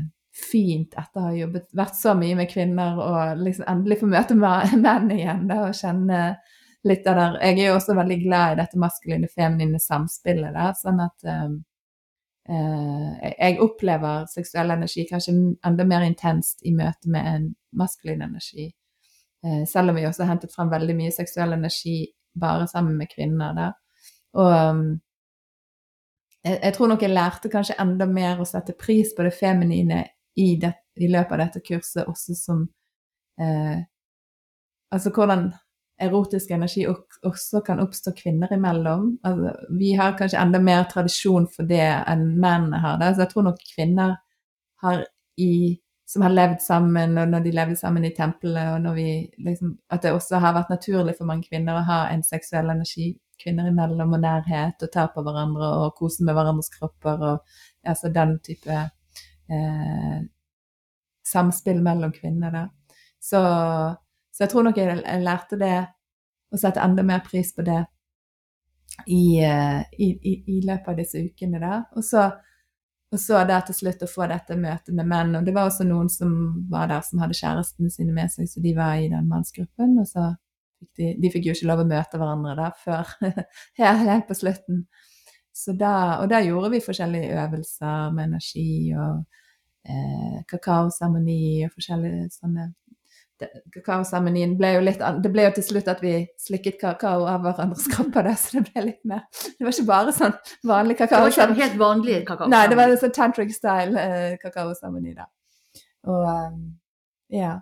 fint 0.52 0.96
etter 0.98 1.20
å 1.20 1.28
ha 1.28 1.34
jobbet, 1.36 1.68
vært 1.78 2.00
så 2.00 2.16
mye 2.18 2.38
med 2.40 2.50
kvinner 2.52 3.02
og 3.04 3.44
liksom 3.44 3.68
endelig 3.70 4.00
få 4.02 4.10
møte 4.12 4.38
menn 4.38 5.12
igjen 5.14 5.46
da, 5.50 5.66
og 5.68 5.78
kjenne 5.78 6.22
litt 6.88 7.10
av 7.10 7.20
det. 7.20 7.28
Jeg 7.46 7.60
er 7.60 7.68
jo 7.68 7.76
også 7.78 7.98
veldig 7.98 8.22
glad 8.24 8.54
i 8.54 8.62
dette 8.64 8.82
maskuline, 8.82 9.30
feminine 9.30 9.82
samspillet 9.82 10.58
der, 10.58 10.74
sånn 10.80 11.04
at 11.04 11.28
eh, 11.28 11.44
eh, 11.46 11.60
jeg 12.52 13.60
opplever 13.64 14.26
seksuell 14.28 14.74
energi 14.74 15.06
kanskje 15.08 15.34
enda 15.68 15.86
mer 15.88 16.04
intenst 16.04 16.66
i 16.68 16.74
møte 16.76 17.12
med 17.12 17.28
en 17.30 17.46
maskulin 17.80 18.24
energi. 18.26 18.66
Eh, 19.46 19.64
selv 19.68 19.90
om 19.90 19.96
vi 19.96 20.06
også 20.06 20.26
har 20.26 20.34
hentet 20.34 20.54
frem 20.54 20.72
veldig 20.72 20.96
mye 20.98 21.14
seksuell 21.16 21.56
energi 21.56 22.04
bare 22.42 22.68
sammen 22.68 22.98
med 22.98 23.10
kvinner 23.12 23.56
der. 23.58 23.78
Og 24.42 24.52
jeg, 26.44 26.60
jeg 26.64 26.74
tror 26.76 26.92
nok 26.92 27.02
jeg 27.02 27.14
lærte 27.14 27.52
kanskje 27.54 27.78
enda 27.82 28.08
mer 28.10 28.42
å 28.42 28.48
sette 28.48 28.76
pris 28.78 29.14
på 29.18 29.26
det 29.28 29.34
feminine 29.38 30.04
i, 30.36 30.56
det, 30.62 30.74
i 30.96 31.10
løpet 31.12 31.36
av 31.36 31.44
dette 31.46 31.64
kurset, 31.66 32.06
også 32.08 32.38
som 32.38 32.68
eh, 33.40 33.80
Altså 34.92 35.08
hvordan 35.16 35.46
erotisk 36.02 36.52
energi 36.52 36.88
også 36.88 37.62
kan 37.66 37.80
oppstå 37.84 38.14
kvinner 38.18 38.54
imellom. 38.54 39.18
Altså, 39.24 39.54
vi 39.78 39.94
har 40.00 40.18
kanskje 40.18 40.42
enda 40.42 40.60
mer 40.60 40.84
tradisjon 40.92 41.48
for 41.52 41.70
det 41.70 41.86
enn 41.86 42.28
mennene 42.42 42.82
har 42.82 43.00
det. 43.02 43.14
Så 43.16 43.26
jeg 43.26 43.34
tror 43.34 43.48
nok 43.50 43.64
kvinner 43.76 44.18
har 44.82 45.06
i 45.38 45.80
som 46.12 46.26
har 46.26 46.34
levd 46.34 46.60
sammen, 46.60 47.14
og 47.18 47.30
når 47.32 47.44
de 47.46 47.52
levde 47.56 47.76
sammen 47.80 48.04
i 48.04 48.12
tempelet, 48.12 48.74
og 48.74 48.82
når 48.84 48.96
vi 48.98 49.12
liksom 49.46 49.78
At 49.90 50.04
det 50.04 50.12
også 50.12 50.42
har 50.44 50.54
vært 50.58 50.74
naturlig 50.74 51.14
for 51.18 51.30
mange 51.30 51.48
kvinner 51.48 51.78
å 51.80 51.86
ha 51.88 52.00
en 52.12 52.24
seksuell 52.24 52.70
energi 52.74 53.14
kvinner 53.40 53.70
imellom, 53.70 54.12
og 54.18 54.20
nærhet, 54.20 54.84
og 54.84 54.92
ta 54.92 55.08
på 55.08 55.24
hverandre, 55.24 55.70
og 55.86 55.96
kose 55.96 56.26
med 56.28 56.36
hverandres 56.36 56.70
kropper, 56.74 57.24
og 57.30 57.88
altså 57.88 58.12
den 58.14 58.36
type 58.44 58.76
eh, 58.76 60.20
samspill 61.32 61.82
mellom 61.82 62.12
kvinner, 62.12 62.52
da. 62.52 62.66
Så, 63.22 63.42
så 64.32 64.46
jeg 64.46 64.54
tror 64.54 64.68
nok 64.68 64.78
jeg, 64.80 65.02
jeg 65.02 65.26
lærte 65.26 65.60
det, 65.60 65.76
å 66.52 66.60
sette 66.60 66.84
enda 66.84 67.04
mer 67.08 67.22
pris 67.24 67.54
på 67.56 67.64
det 67.64 67.80
i, 69.08 69.40
eh, 69.44 69.82
i, 70.04 70.08
i, 70.12 70.34
i 70.58 70.62
løpet 70.68 70.90
av 70.92 70.98
disse 71.00 71.22
ukene, 71.24 71.62
da. 71.64 71.84
Og 71.96 72.06
så 72.06 72.30
og 73.12 73.20
så 73.20 73.42
der 73.44 73.64
til 73.68 73.76
slutt 73.76 74.04
å 74.06 74.08
få 74.08 74.24
dette 74.32 74.56
møtet 74.56 74.96
med 74.96 75.08
menn. 75.12 75.34
Og 75.36 75.44
det 75.44 75.52
var 75.56 75.68
også 75.68 75.84
noen 75.84 76.08
som 76.12 76.32
var 76.72 76.88
der 76.88 77.04
som 77.04 77.20
hadde 77.20 77.36
kjærestene 77.36 77.92
sine 77.92 78.16
med 78.16 78.32
seg, 78.32 78.48
så 78.48 78.64
de 78.64 78.72
var 78.78 79.02
i 79.02 79.10
den 79.12 79.28
mannsgruppen. 79.28 79.98
Og 80.00 80.08
så 80.08 80.30
fikk 80.80 80.92
de, 81.02 81.10
de 81.20 81.32
fikk 81.34 81.50
jo 81.50 81.56
ikke 81.58 81.68
lov 81.68 81.84
å 81.84 81.90
møte 81.90 82.22
hverandre 82.22 82.56
da 82.56 82.70
før 82.86 83.12
helt, 83.82 84.30
på 84.30 84.38
slutten. 84.40 84.86
Da, 85.76 85.94
og 86.22 86.30
da 86.32 86.40
gjorde 86.40 86.72
vi 86.72 86.80
forskjellige 86.86 87.36
øvelser 87.44 88.14
med 88.16 88.30
energi 88.30 88.94
og 88.96 89.26
eh, 89.84 90.38
kakaoseremoni 90.48 91.66
og 91.68 91.76
forskjellige 91.76 92.30
sånne 92.38 92.70
Kakaoseremonien 93.76 94.54
ble 94.60 94.74
jo 94.76 94.84
litt 94.86 95.02
Det 95.24 95.32
ble 95.34 95.48
jo 95.48 95.54
til 95.56 95.66
slutt 95.68 95.90
at 95.92 96.04
vi 96.04 96.14
slikket 96.42 96.80
kakao 96.82 97.26
av 97.30 97.42
hverandres 97.46 97.88
kropper, 97.92 98.28
da, 98.30 98.36
så 98.38 98.60
det 98.60 98.68
ble 98.70 98.86
litt 98.90 99.02
mer 99.08 99.26
Det 99.32 99.66
var 99.66 99.74
ikke 99.74 99.88
bare 99.90 100.14
sånn 100.16 100.38
vanlig 100.68 101.00
kakao. 101.00 101.26
Det 101.26 101.38
var 101.40 101.50
ikke 101.56 101.64
helt 101.64 101.82
vanlig 101.82 102.22
kakao. 102.28 102.52
Nei, 102.52 102.64
det 102.72 102.78
var 102.80 102.94
sånn 103.02 103.18
tantric-style 103.18 104.06
eh, 104.06 104.38
kakaoseremoni, 104.42 105.18
da. 105.18 105.28
Og 106.12 106.24
um, 106.30 106.64
ja. 107.32 107.60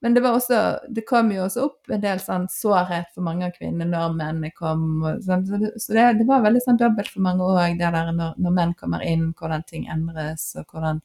Men 0.00 0.14
det 0.14 0.22
var 0.24 0.36
også 0.38 0.60
Det 0.88 1.04
kom 1.08 1.32
jo 1.32 1.42
også 1.44 1.64
opp 1.66 1.90
en 1.92 2.04
del 2.04 2.20
sånn 2.22 2.46
sårhet 2.52 3.10
for 3.14 3.24
mange 3.26 3.48
av 3.48 3.56
kvinnene 3.56 3.90
når 3.90 4.14
mennene 4.16 4.52
kom. 4.56 4.86
Og, 5.04 5.20
sånn, 5.26 5.44
så 5.46 5.60
det, 5.60 5.72
så 5.82 5.96
det, 5.96 6.06
det 6.22 6.28
var 6.28 6.46
veldig 6.46 6.62
sånn 6.64 6.80
dobbelt 6.80 7.10
for 7.12 7.24
mange 7.26 7.44
òg, 7.44 7.76
det 7.80 7.90
der 7.92 8.14
når, 8.16 8.38
når 8.40 8.56
menn 8.56 8.72
kommer 8.80 9.04
inn, 9.04 9.30
hvordan 9.36 9.66
ting 9.68 9.84
endres, 9.92 10.46
og 10.56 10.72
hvordan 10.72 11.02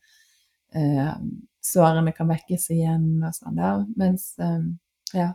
eh, 0.76 1.12
sårene 1.66 2.14
kan 2.16 2.30
vekkes 2.30 2.70
igjen 2.76 3.10
og 3.26 3.34
sånn 3.36 3.58
der. 3.60 3.84
Mens 4.00 4.32
um, 4.42 4.72
ja. 5.16 5.32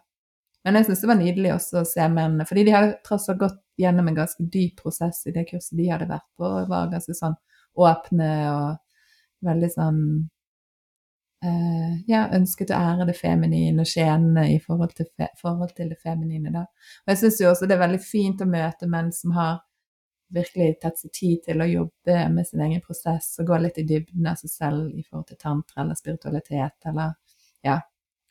Men 0.64 0.76
jeg 0.76 0.91
syns 0.91 1.03
det 1.03 1.09
var 1.09 1.20
nydelig 1.20 1.55
også 1.55 1.81
å 1.81 1.89
se 1.89 2.07
mennene, 2.12 2.45
fordi 2.49 2.66
de 2.66 2.74
hadde 2.74 2.99
tross 3.07 3.31
alt 3.33 3.41
gått 3.41 3.61
gjennom 3.81 4.11
en 4.11 4.18
ganske 4.18 4.45
dyp 4.53 4.83
prosess 4.83 5.22
i 5.26 5.33
det 5.33 5.47
kurset 5.49 5.78
de 5.78 5.89
hadde 5.89 6.11
vært 6.11 6.28
på, 6.37 6.45
og 6.45 6.68
var 6.68 6.91
ganske 6.93 7.16
sånn 7.16 7.39
åpne 7.81 8.35
og 8.51 9.49
veldig 9.49 9.72
sånn 9.76 10.05
Uh, 11.41 11.95
ja, 12.05 12.26
ønsket 12.37 12.68
å 12.68 12.76
ære 12.76 13.07
det 13.09 13.14
feminine 13.16 13.81
og 13.81 13.89
skjenene 13.89 14.43
i 14.53 14.59
forhold 14.61 14.91
til, 14.93 15.07
forhold 15.41 15.70
til 15.72 15.89
det 15.89 15.97
feminine. 16.03 16.51
Da. 16.53 16.66
Og 17.07 17.12
jeg 17.14 17.20
syns 17.22 17.39
jo 17.41 17.47
også 17.49 17.64
det 17.64 17.78
er 17.78 17.81
veldig 17.81 18.01
fint 18.05 18.43
å 18.45 18.49
møte 18.51 18.89
menn 18.93 19.09
som 19.16 19.33
har 19.33 19.62
virkelig 20.35 20.76
tatt 20.83 21.01
seg 21.01 21.12
tid 21.14 21.43
til 21.47 21.62
å 21.62 21.68
jobbe 21.68 22.16
med 22.33 22.47
sin 22.49 22.62
egen 22.64 22.83
prosess 22.85 23.33
og 23.41 23.51
gå 23.51 23.59
litt 23.61 23.81
i 23.83 23.87
dybden 23.89 24.28
av 24.31 24.39
seg 24.41 24.53
selv 24.53 24.95
i 24.95 25.03
forhold 25.03 25.28
til 25.31 25.41
tantra 25.41 25.83
eller 25.83 25.99
spiritualitet 25.99 26.91
eller 26.91 27.14
ja, 27.66 27.76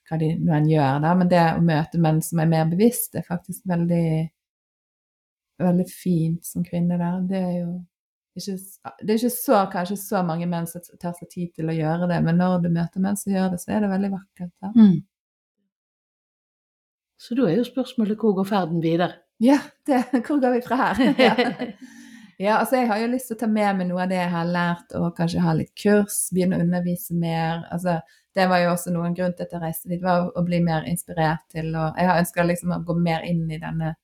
hva 0.10 0.20
de 0.22 0.32
nå 0.40 0.56
enn 0.56 0.72
gjør. 0.72 0.98
Da. 1.04 1.14
Men 1.20 1.32
det 1.32 1.44
å 1.54 1.62
møte 1.66 2.02
menn 2.02 2.24
som 2.26 2.42
er 2.42 2.50
mer 2.50 2.66
bevisst, 2.72 3.16
er 3.16 3.28
faktisk 3.28 3.68
veldig, 3.70 4.10
veldig 5.62 5.88
fint 5.92 6.48
som 6.48 6.66
kvinne 6.66 6.98
der. 7.02 7.22
Det 7.30 7.44
er 7.44 7.56
jo 7.60 7.70
ikke, 8.40 8.58
det 9.04 9.14
er 9.14 9.20
ikke 9.20 9.36
så, 9.36 9.62
kanskje 9.74 10.00
så 10.02 10.24
mange 10.26 10.48
menn 10.50 10.68
som 10.70 10.84
tar 11.02 11.16
seg 11.18 11.30
tid 11.32 11.54
til 11.58 11.70
å 11.70 11.76
gjøre 11.76 12.10
det, 12.12 12.20
men 12.26 12.40
når 12.40 12.64
du 12.66 12.70
møter 12.74 13.04
menn 13.04 13.20
som 13.20 13.34
gjør 13.34 13.54
det, 13.54 13.62
så 13.62 13.76
er 13.76 13.84
det 13.84 13.94
veldig 13.94 14.12
vakkert. 14.16 14.54
Da. 14.64 14.74
Mm. 14.76 15.00
Så 17.20 17.36
da 17.36 17.50
er 17.50 17.60
jo 17.60 17.68
spørsmålet 17.68 18.22
hvor 18.22 18.38
går 18.38 18.48
ferden 18.48 18.84
videre? 18.84 19.18
Ja, 19.40 19.60
det, 19.88 20.04
hvor 20.28 20.40
går 20.44 20.52
vi 20.58 20.62
fra 20.66 20.76
her? 20.76 21.02
ja. 21.28 21.36
ja, 22.38 22.56
altså 22.58 22.76
jeg 22.82 22.88
har 22.92 23.02
jo 23.04 23.12
lyst 23.14 23.30
til 23.32 23.38
å 23.38 23.42
ta 23.44 23.48
med 23.52 23.78
meg 23.80 23.90
noe 23.90 24.04
av 24.04 24.12
det 24.12 24.20
jeg 24.20 24.32
har 24.34 24.50
lært, 24.52 24.96
og 25.00 25.14
kanskje 25.18 25.44
ha 25.46 25.54
litt 25.58 25.72
kurs, 25.80 26.18
begynne 26.36 26.60
å 26.60 26.66
undervise 26.66 27.16
mer. 27.16 27.64
altså 27.72 28.00
det 28.38 28.46
var 28.52 28.62
jo 28.62 28.70
også 28.72 28.92
noen 28.94 29.16
grunn 29.18 29.34
til 29.36 29.48
at 29.48 29.54
jeg 29.56 29.62
reiste 29.64 29.90
dit, 29.90 30.02
var 30.04 30.28
å 30.38 30.44
bli 30.46 30.60
mer 30.64 30.86
inspirert 30.88 31.48
til 31.52 31.72
å 31.76 31.88
Jeg 31.98 32.08
har 32.08 32.20
ønska 32.22 32.44
liksom 32.46 32.76
å 32.76 32.84
gå 32.86 32.96
mer 33.00 33.26
inn 33.26 33.48
i 33.52 33.58
denne 33.60 33.96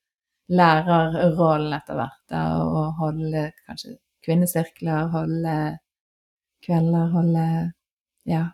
lærerrollen 0.50 1.74
etter 1.78 2.00
hvert, 2.00 2.22
da, 2.34 2.42
og 2.66 2.98
holde 3.02 3.46
kanskje 3.68 3.96
kvinnesirkler, 4.26 5.08
holde 5.14 5.56
kvelder, 6.66 7.10
holde 7.16 7.48
ja, 8.26 8.46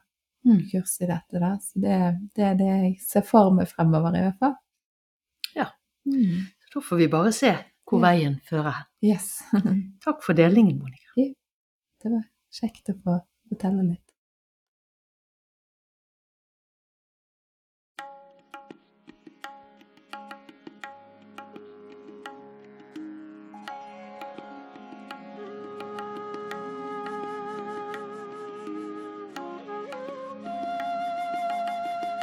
Mm. 0.45 0.63
kurs 0.71 0.95
i 1.01 1.05
dette. 1.05 1.37
Da. 1.39 1.51
Så 1.61 1.79
det, 1.79 1.97
det 2.35 2.43
er 2.43 2.55
det 2.57 2.67
jeg 2.69 2.95
ser 3.05 3.21
for 3.21 3.51
meg 3.53 3.67
fremover, 3.69 4.15
i 4.17 4.23
hvert 4.25 4.39
fall. 4.41 4.55
Ja. 5.55 5.67
Mm. 6.09 6.47
Da 6.73 6.81
får 6.81 6.97
vi 6.97 7.07
bare 7.11 7.31
se 7.35 7.51
hvor 7.89 7.99
Ja. 7.99 8.07
veien 8.11 8.39
fører 8.47 8.71
hen. 8.71 8.85
Yes. 9.03 9.41
Takk 10.05 10.23
for 10.23 10.33
delingen, 10.37 10.77
Monica. 10.79 11.11
det 11.15 12.11
var 12.11 12.23
kjekt 12.51 12.89
å 12.89 12.95
få 13.03 13.17
fortelle 13.49 13.83
litt. 13.89 14.10